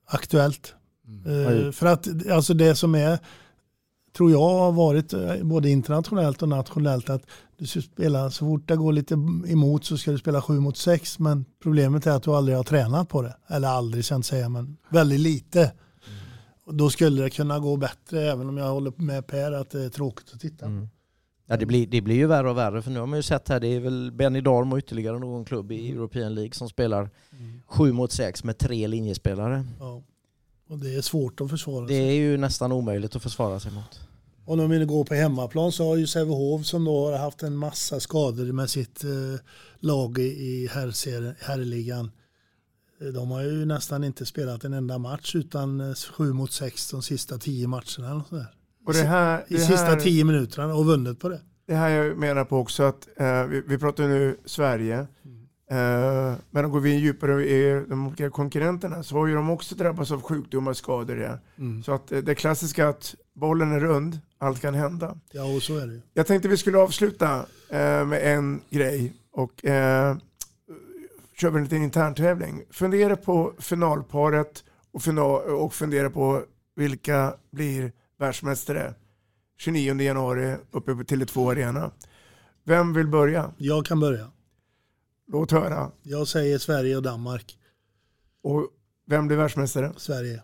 aktuellt. 0.07 0.73
Mm. 1.07 1.73
för 1.73 1.85
att 1.85 2.07
alltså 2.31 2.53
det 2.53 2.75
som 2.75 2.95
är, 2.95 3.19
tror 4.17 4.31
jag 4.31 4.39
har 4.39 4.71
varit 4.71 5.13
eh, 5.13 5.43
både 5.43 5.69
internationellt 5.69 6.41
och 6.41 6.49
nationellt 6.49 7.09
att 7.09 7.21
du 7.57 7.67
ska 7.67 7.81
spela, 7.81 8.31
så 8.31 8.45
fort 8.45 8.67
det 8.67 8.75
går 8.75 8.93
lite 8.93 9.13
emot 9.47 9.85
så 9.85 9.97
ska 9.97 10.11
du 10.11 10.17
spela 10.17 10.41
sju 10.41 10.59
mot 10.59 10.77
sex. 10.77 11.19
Men 11.19 11.45
problemet 11.63 12.07
är 12.07 12.11
att 12.11 12.23
du 12.23 12.31
aldrig 12.31 12.57
har 12.57 12.63
tränat 12.63 13.09
på 13.09 13.21
det. 13.21 13.35
Eller 13.47 13.67
aldrig, 13.67 14.11
inte 14.11 14.27
säga, 14.27 14.49
men 14.49 14.77
väldigt 14.89 15.19
lite. 15.19 15.61
Mm. 15.61 15.73
Och 16.65 16.75
då 16.75 16.89
skulle 16.89 17.21
det 17.21 17.29
kunna 17.29 17.59
gå 17.59 17.77
bättre, 17.77 18.31
även 18.31 18.49
om 18.49 18.57
jag 18.57 18.69
håller 18.69 18.93
med 18.95 19.27
Per 19.27 19.51
att 19.51 19.69
det 19.69 19.83
är 19.83 19.89
tråkigt 19.89 20.33
att 20.33 20.39
titta 20.39 20.65
mm. 20.65 20.87
Ja, 21.47 21.57
det, 21.57 21.65
blir, 21.65 21.87
det 21.87 22.01
blir 22.01 22.15
ju 22.15 22.27
värre 22.27 22.49
och 22.49 22.57
värre, 22.57 22.81
för 22.81 22.91
nu 22.91 22.99
har 22.99 23.07
man 23.07 23.19
ju 23.19 23.23
sett 23.23 23.49
här, 23.49 23.59
det 23.59 23.67
är 23.67 23.79
väl 23.79 24.11
Benny 24.11 24.41
Dorm 24.41 24.73
och 24.73 24.77
ytterligare 24.77 25.19
någon 25.19 25.45
klubb 25.45 25.71
i 25.71 25.91
European 25.91 26.35
League 26.35 26.53
som 26.53 26.69
spelar 26.69 27.09
mm. 27.31 27.61
sju 27.67 27.91
mot 27.91 28.11
sex 28.11 28.43
med 28.43 28.57
tre 28.57 28.87
linjespelare. 28.87 29.65
Ja. 29.79 30.03
Och 30.67 30.79
det 30.79 30.95
är 30.95 31.01
svårt 31.01 31.41
att 31.41 31.49
försvara 31.49 31.87
sig. 31.87 31.97
Det 31.97 32.03
är 32.03 32.13
ju 32.13 32.37
nästan 32.37 32.71
omöjligt 32.71 33.15
att 33.15 33.23
försvara 33.23 33.59
sig 33.59 33.71
mot. 33.71 33.99
Och 34.45 34.59
om 34.59 34.69
vi 34.69 34.85
går 34.85 35.05
på 35.05 35.13
hemmaplan 35.13 35.71
så 35.71 35.87
har 35.87 35.95
ju 35.95 36.07
Sävehof 36.07 36.65
som 36.65 36.85
då 36.85 37.11
har 37.11 37.17
haft 37.17 37.43
en 37.43 37.55
massa 37.55 37.99
skador 37.99 38.51
med 38.51 38.69
sitt 38.69 39.03
eh, 39.03 39.09
lag 39.79 40.17
i 40.19 40.69
herrligan. 41.39 42.11
De 43.13 43.31
har 43.31 43.43
ju 43.43 43.65
nästan 43.65 44.03
inte 44.03 44.25
spelat 44.25 44.63
en 44.63 44.73
enda 44.73 44.97
match 44.97 45.35
utan 45.35 45.81
eh, 45.81 45.93
sju 45.93 46.33
mot 46.33 46.51
sex 46.51 46.91
de 46.91 47.01
sista 47.01 47.37
tio 47.37 47.67
matcherna. 47.67 48.15
Och 48.15 48.27
sådär. 48.27 48.47
Och 48.85 48.93
det 48.93 49.03
här, 49.03 49.45
I 49.47 49.57
sista 49.57 49.85
här, 49.85 49.99
tio 49.99 50.23
minuterna 50.23 50.75
och 50.75 50.85
vunnit 50.85 51.19
på 51.19 51.29
det. 51.29 51.41
Det 51.67 51.75
här 51.75 51.89
jag 51.89 52.17
menar 52.17 52.45
på 52.45 52.57
också 52.57 52.83
att 52.83 53.07
eh, 53.17 53.43
vi, 53.43 53.63
vi 53.67 53.77
pratar 53.77 54.07
nu 54.07 54.37
Sverige. 54.45 54.95
Mm. 54.95 55.44
Eh, 55.69 56.33
men 56.49 56.71
går 56.71 56.79
vi 56.79 56.95
djupare 56.95 57.45
i 57.45 57.85
de 57.89 58.07
olika 58.07 58.29
konkurrenterna 58.29 59.03
så 59.03 59.15
har 59.15 59.27
ju 59.27 59.35
de 59.35 59.49
också 59.49 59.75
drabbats 59.75 60.11
av 60.11 60.21
sjukdomar 60.21 60.71
och 60.71 60.77
skador. 60.77 61.17
Ja. 61.17 61.39
Mm. 61.57 61.83
Så 61.83 61.91
att 61.91 62.11
eh, 62.11 62.19
det 62.19 62.35
klassiska 62.35 62.87
att 62.87 63.15
bollen 63.33 63.71
är 63.71 63.79
rund, 63.79 64.19
allt 64.37 64.61
kan 64.61 64.73
hända. 64.73 65.17
Ja, 65.31 65.55
och 65.55 65.61
så 65.61 65.77
är 65.77 65.87
det 65.87 66.01
Jag 66.13 66.27
tänkte 66.27 66.47
vi 66.47 66.57
skulle 66.57 66.77
avsluta 66.77 67.45
eh, 67.69 68.05
med 68.05 68.35
en 68.35 68.61
grej 68.69 69.13
och 69.31 69.65
eh, 69.65 70.17
kör 71.37 71.49
vi 71.49 71.57
en 71.57 71.63
liten 71.63 71.83
intern 71.83 72.61
Fundera 72.71 73.15
på 73.15 73.53
finalparet 73.59 74.63
och, 74.91 75.01
final, 75.01 75.41
och 75.41 75.73
fundera 75.73 76.09
på 76.09 76.43
vilka 76.75 77.33
blir 77.51 77.91
världsmästare 78.19 78.93
29 79.57 80.01
januari 80.01 80.55
uppe 80.71 80.95
på 80.95 81.01
Tele2 81.01 81.51
Arena. 81.51 81.91
Vem 82.63 82.93
vill 82.93 83.07
börja? 83.07 83.51
Jag 83.57 83.85
kan 83.85 83.99
börja. 83.99 84.31
Låt 85.27 85.51
höra. 85.51 85.91
Jag 86.03 86.27
säger 86.27 86.57
Sverige 86.57 86.97
och 86.97 87.03
Danmark. 87.03 87.57
Och 88.41 88.69
vem 89.05 89.27
blir 89.27 89.37
världsmästare? 89.37 89.93
Sverige. 89.97 90.41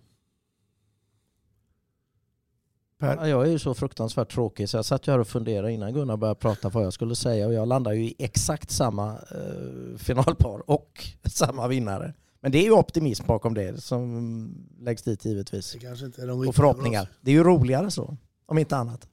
Per? 3.00 3.16
Ja, 3.16 3.28
jag 3.28 3.48
är 3.48 3.52
ju 3.52 3.60
så 3.60 3.74
fruktansvärt 3.74 4.32
tråkig 4.32 4.70
så 4.70 4.78
jag 4.78 4.86
satt 4.86 5.08
ju 5.08 5.12
här 5.12 5.20
och 5.20 5.28
funderade 5.28 5.72
innan 5.72 5.94
Gunnar 5.94 6.18
började 6.18 6.40
prata 6.40 6.70
vad 6.70 6.86
jag 6.86 6.94
skulle 6.94 7.16
säga 7.16 7.48
och 7.48 7.54
jag 7.54 7.68
landar 7.68 7.92
ju 7.92 8.04
i 8.04 8.16
exakt 8.20 8.72
samma 8.72 9.12
eh, 9.12 9.98
finalpar 9.98 10.70
och 10.70 11.08
samma 11.26 11.68
vinnare. 11.68 12.14
Men 12.40 12.52
det 12.52 12.58
är 12.58 12.64
ju 12.64 12.72
optimism 12.72 13.28
bakom 13.28 13.54
det 13.54 13.82
som 13.82 14.68
läggs 14.80 15.04
dit 15.04 15.26
givetvis. 15.26 15.72
Det 15.74 15.80
kanske 15.80 16.06
inte 16.06 16.22
är 16.22 16.28
de 16.28 16.48
och 16.48 16.56
förhoppningar. 16.56 17.10
Det 17.22 17.32
är 17.32 17.36
ju 17.36 17.44
roligare 17.44 17.92
så, 17.92 18.18
om 18.46 18.58
inte 18.58 18.78
annat. 18.78 19.08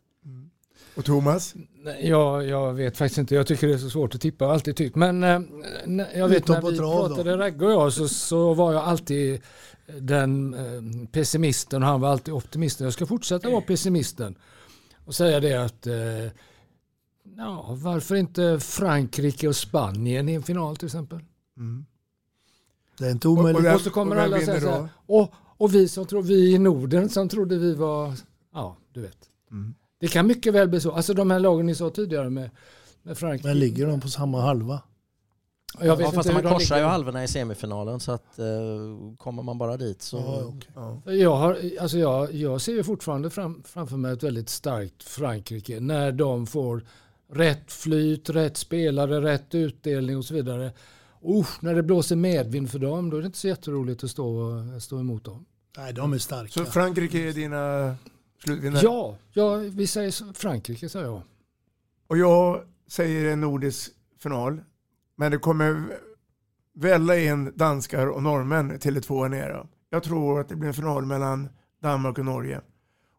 Och 0.99 1.05
Thomas? 1.05 1.55
Ja, 2.01 2.43
jag 2.43 2.75
vet 2.75 2.97
faktiskt 2.97 3.19
inte. 3.19 3.35
Jag 3.35 3.47
tycker 3.47 3.67
det 3.67 3.75
är 3.75 3.79
så 3.79 3.91
svårt 3.91 4.15
att 4.15 4.21
tippa. 4.21 4.45
Jag 4.45 4.49
har 4.49 4.55
alltid 4.55 4.77
tyckt. 4.77 4.97
Men 4.97 5.25
eh, 5.25 5.41
jag 6.15 6.29
vet 6.29 6.49
när 6.49 6.71
vi 6.71 6.79
pratade 6.79 7.39
Ragge 7.39 7.67
och 7.67 7.73
jag 7.73 7.93
så, 7.93 8.09
så 8.09 8.55
var 8.55 8.73
jag 8.73 8.85
alltid 8.85 9.41
den 10.01 10.55
eh, 10.55 11.09
pessimisten 11.13 11.83
och 11.83 11.89
han 11.89 12.01
var 12.01 12.09
alltid 12.09 12.35
optimisten. 12.35 12.85
Jag 12.85 12.95
ska 12.95 13.07
fortsätta 13.07 13.51
vara 13.51 13.61
pessimisten 13.61 14.35
och 15.05 15.15
säga 15.15 15.41
det 15.41 15.55
att 15.65 15.87
eh, 15.87 15.95
ja, 17.37 17.77
varför 17.83 18.15
inte 18.15 18.61
Frankrike 18.61 19.49
och 19.49 19.57
Spanien 19.57 20.29
i 20.29 20.35
en 20.35 20.43
final 20.43 20.77
till 20.77 20.87
exempel? 20.87 21.19
Mm. 21.57 21.87
Det 22.99 23.07
är 23.07 23.11
inte 23.11 23.29
omöjligt. 23.29 23.67
Och, 23.67 23.75
och, 23.75 23.81
så 23.81 23.91
kommer 23.91 24.17
alla 24.17 24.41
säga 24.41 24.61
så 24.61 24.71
här, 24.71 24.89
och, 25.07 25.33
och 25.35 25.75
vi 25.75 25.89
som 25.89 26.07
tror, 26.07 26.23
vi 26.23 26.55
i 26.55 26.59
Norden 26.59 27.09
som 27.09 27.29
trodde 27.29 27.59
vi 27.59 27.75
var, 27.75 28.15
ja 28.55 28.77
du 28.93 29.01
vet. 29.01 29.19
Mm. 29.51 29.75
Det 30.01 30.09
kan 30.09 30.27
mycket 30.27 30.55
väl 30.55 30.69
bli 30.69 30.81
så. 30.81 30.93
Alltså 30.93 31.15
de 31.15 31.31
här 31.31 31.39
lagen 31.39 31.67
ni 31.67 31.75
sa 31.75 31.91
tidigare 31.91 32.31
med, 32.31 32.51
med 33.03 33.19
Frankrike. 33.19 33.49
Men 33.49 33.59
ligger 33.59 33.87
de 33.87 34.01
på 34.01 34.09
samma 34.09 34.41
halva? 34.41 34.81
Jag 35.81 35.97
vet 35.97 36.07
ja, 36.07 36.13
fast 36.13 36.33
man 36.33 36.43
korsar 36.43 36.77
ligger. 36.77 36.87
ju 36.87 36.91
halvorna 36.91 37.25
i 37.25 37.29
semifinalen 37.29 38.01
så 38.01 38.13
att 38.13 38.39
uh, 38.39 39.17
kommer 39.17 39.43
man 39.43 39.59
bara 39.59 39.77
dit 39.77 40.03
så... 40.03 40.17
Ja, 40.17 40.45
okay. 40.45 40.71
ja. 41.07 41.13
jag, 41.13 41.37
har, 41.37 41.59
alltså 41.81 41.99
jag, 41.99 42.35
jag 42.35 42.61
ser 42.61 42.73
ju 42.73 42.85
fortfarande 42.85 43.31
fram, 43.31 43.63
framför 43.67 43.97
mig 43.97 44.13
ett 44.13 44.23
väldigt 44.23 44.49
starkt 44.49 45.03
Frankrike 45.03 45.81
när 45.81 46.13
de 46.13 46.47
får 46.47 46.85
rätt 47.33 47.73
flyt, 47.73 48.31
rätt 48.31 48.57
spelare, 48.57 49.21
rätt 49.21 49.55
utdelning 49.55 50.17
och 50.17 50.25
så 50.25 50.35
vidare. 50.35 50.73
Uh, 51.25 51.47
när 51.61 51.75
det 51.75 51.83
blåser 51.83 52.17
medvind 52.17 52.71
för 52.71 52.79
dem 52.79 53.11
då 53.11 53.17
är 53.17 53.21
det 53.21 53.27
inte 53.27 53.39
så 53.39 53.49
jätteroligt 53.49 54.05
att 54.05 54.11
stå, 54.11 54.65
stå 54.81 55.01
emot 55.01 55.25
dem. 55.25 55.47
Nej, 55.77 55.93
de 55.93 56.13
är 56.13 56.19
starka. 56.19 56.53
Så 56.53 56.65
Frankrike 56.65 57.29
är 57.29 57.33
dina 57.33 57.97
slutvinnare? 58.45 58.81
Ja, 58.85 59.17
ja, 59.33 59.57
vi 59.57 59.87
säger 59.87 60.33
Frankrike 60.33 60.89
säger 60.89 61.07
jag. 61.07 61.23
Och 62.07 62.19
jag 62.19 62.63
säger 62.87 63.33
en 63.33 63.41
nordisk 63.41 63.91
final. 64.19 64.61
Men 65.17 65.33
det 65.33 65.39
kommer 65.39 65.99
välla 66.75 67.19
in 67.19 67.53
danskar 67.57 68.07
och 68.07 68.23
norrmän 68.23 68.79
till 68.79 68.95
det 68.95 69.01
tvåa 69.01 69.29
nere. 69.29 69.67
Jag 69.91 70.03
tror 70.03 70.41
att 70.41 70.49
det 70.49 70.57
blir 70.57 70.69
en 70.69 70.75
final 70.75 71.07
mellan 71.07 71.49
Danmark 71.83 72.19
och 72.19 72.25
Norge. 72.25 72.61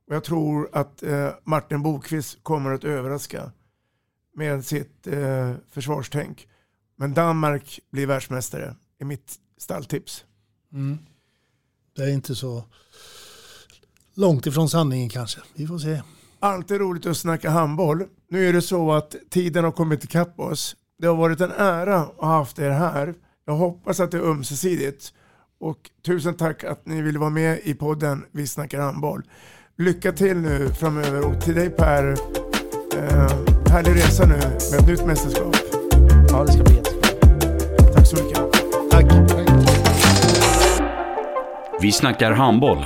Och 0.08 0.16
jag 0.16 0.24
tror 0.24 0.70
att 0.74 1.04
eh, 1.04 1.30
Martin 1.44 1.84
Bokvist 1.84 2.44
kommer 2.44 2.72
att 2.72 2.84
överraska 2.84 3.52
med 4.36 4.66
sitt 4.66 5.08
eh, 5.08 5.54
försvarstänk. 5.70 6.48
Men 6.96 7.14
Danmark 7.14 7.80
blir 7.91 8.08
världsmästare, 8.08 8.76
är 9.00 9.06
mitt 9.06 9.36
stalltips. 9.58 10.26
Mm. 10.74 10.98
Det 11.96 12.04
är 12.04 12.10
inte 12.10 12.36
så 12.36 12.64
långt 14.20 14.46
ifrån 14.46 14.70
sanningen 14.70 15.10
kanske. 15.10 15.40
Vi 15.54 15.68
får 15.68 15.78
se. 15.78 16.02
Alltid 16.40 16.80
roligt 16.80 17.06
att 17.06 17.18
snacka 17.18 17.50
handboll. 17.50 18.04
Nu 18.30 18.50
är 18.50 18.54
det 18.54 18.62
så 18.62 18.91
att 18.91 19.16
tiden 19.30 19.64
har 19.64 19.72
kommit 19.72 20.04
ikapp 20.04 20.40
oss. 20.40 20.76
Det 21.02 21.08
har 21.08 21.16
varit 21.16 21.41
en 21.41 21.52
ära 21.52 21.96
att 21.98 22.16
ha 22.18 22.28
haft 22.28 22.60
er 22.60 22.70
här. 22.70 23.14
Jag 23.46 23.54
hoppas 23.54 24.00
att 24.00 24.12
det 24.12 24.18
är 24.18 24.22
ömsesidigt. 24.22 25.14
Och 25.60 25.78
tusen 26.06 26.34
tack 26.34 26.64
att 26.64 26.86
ni 26.86 27.02
ville 27.02 27.20
vara 27.20 27.30
med 27.30 27.60
i 27.64 27.74
podden 27.74 28.26
Vi 28.32 28.48
snackar 28.48 28.80
handboll. 28.80 29.24
Lycka 29.78 30.12
till 30.12 30.38
nu 30.38 30.70
framöver 30.70 31.26
och 31.26 31.41
till 31.41 31.56
dig 31.56 31.70
Per, 31.70 32.12
eh, 32.96 33.32
härlig 33.72 33.96
resa 33.96 34.26
nu 34.26 34.38
med 34.72 34.80
ett 34.80 34.88
nytt 34.88 35.06
mästerskap. 35.06 35.56
Ja, 36.30 36.44
det 36.44 36.52
ska 36.52 36.64
bli 36.64 36.76
jättebra. 36.76 37.94
Tack 37.94 38.08
så 38.08 38.24
mycket. 38.24 38.40
Tack. 38.91 39.06
Vi 41.82 41.91
snackar 41.91 42.32
handboll, 42.32 42.86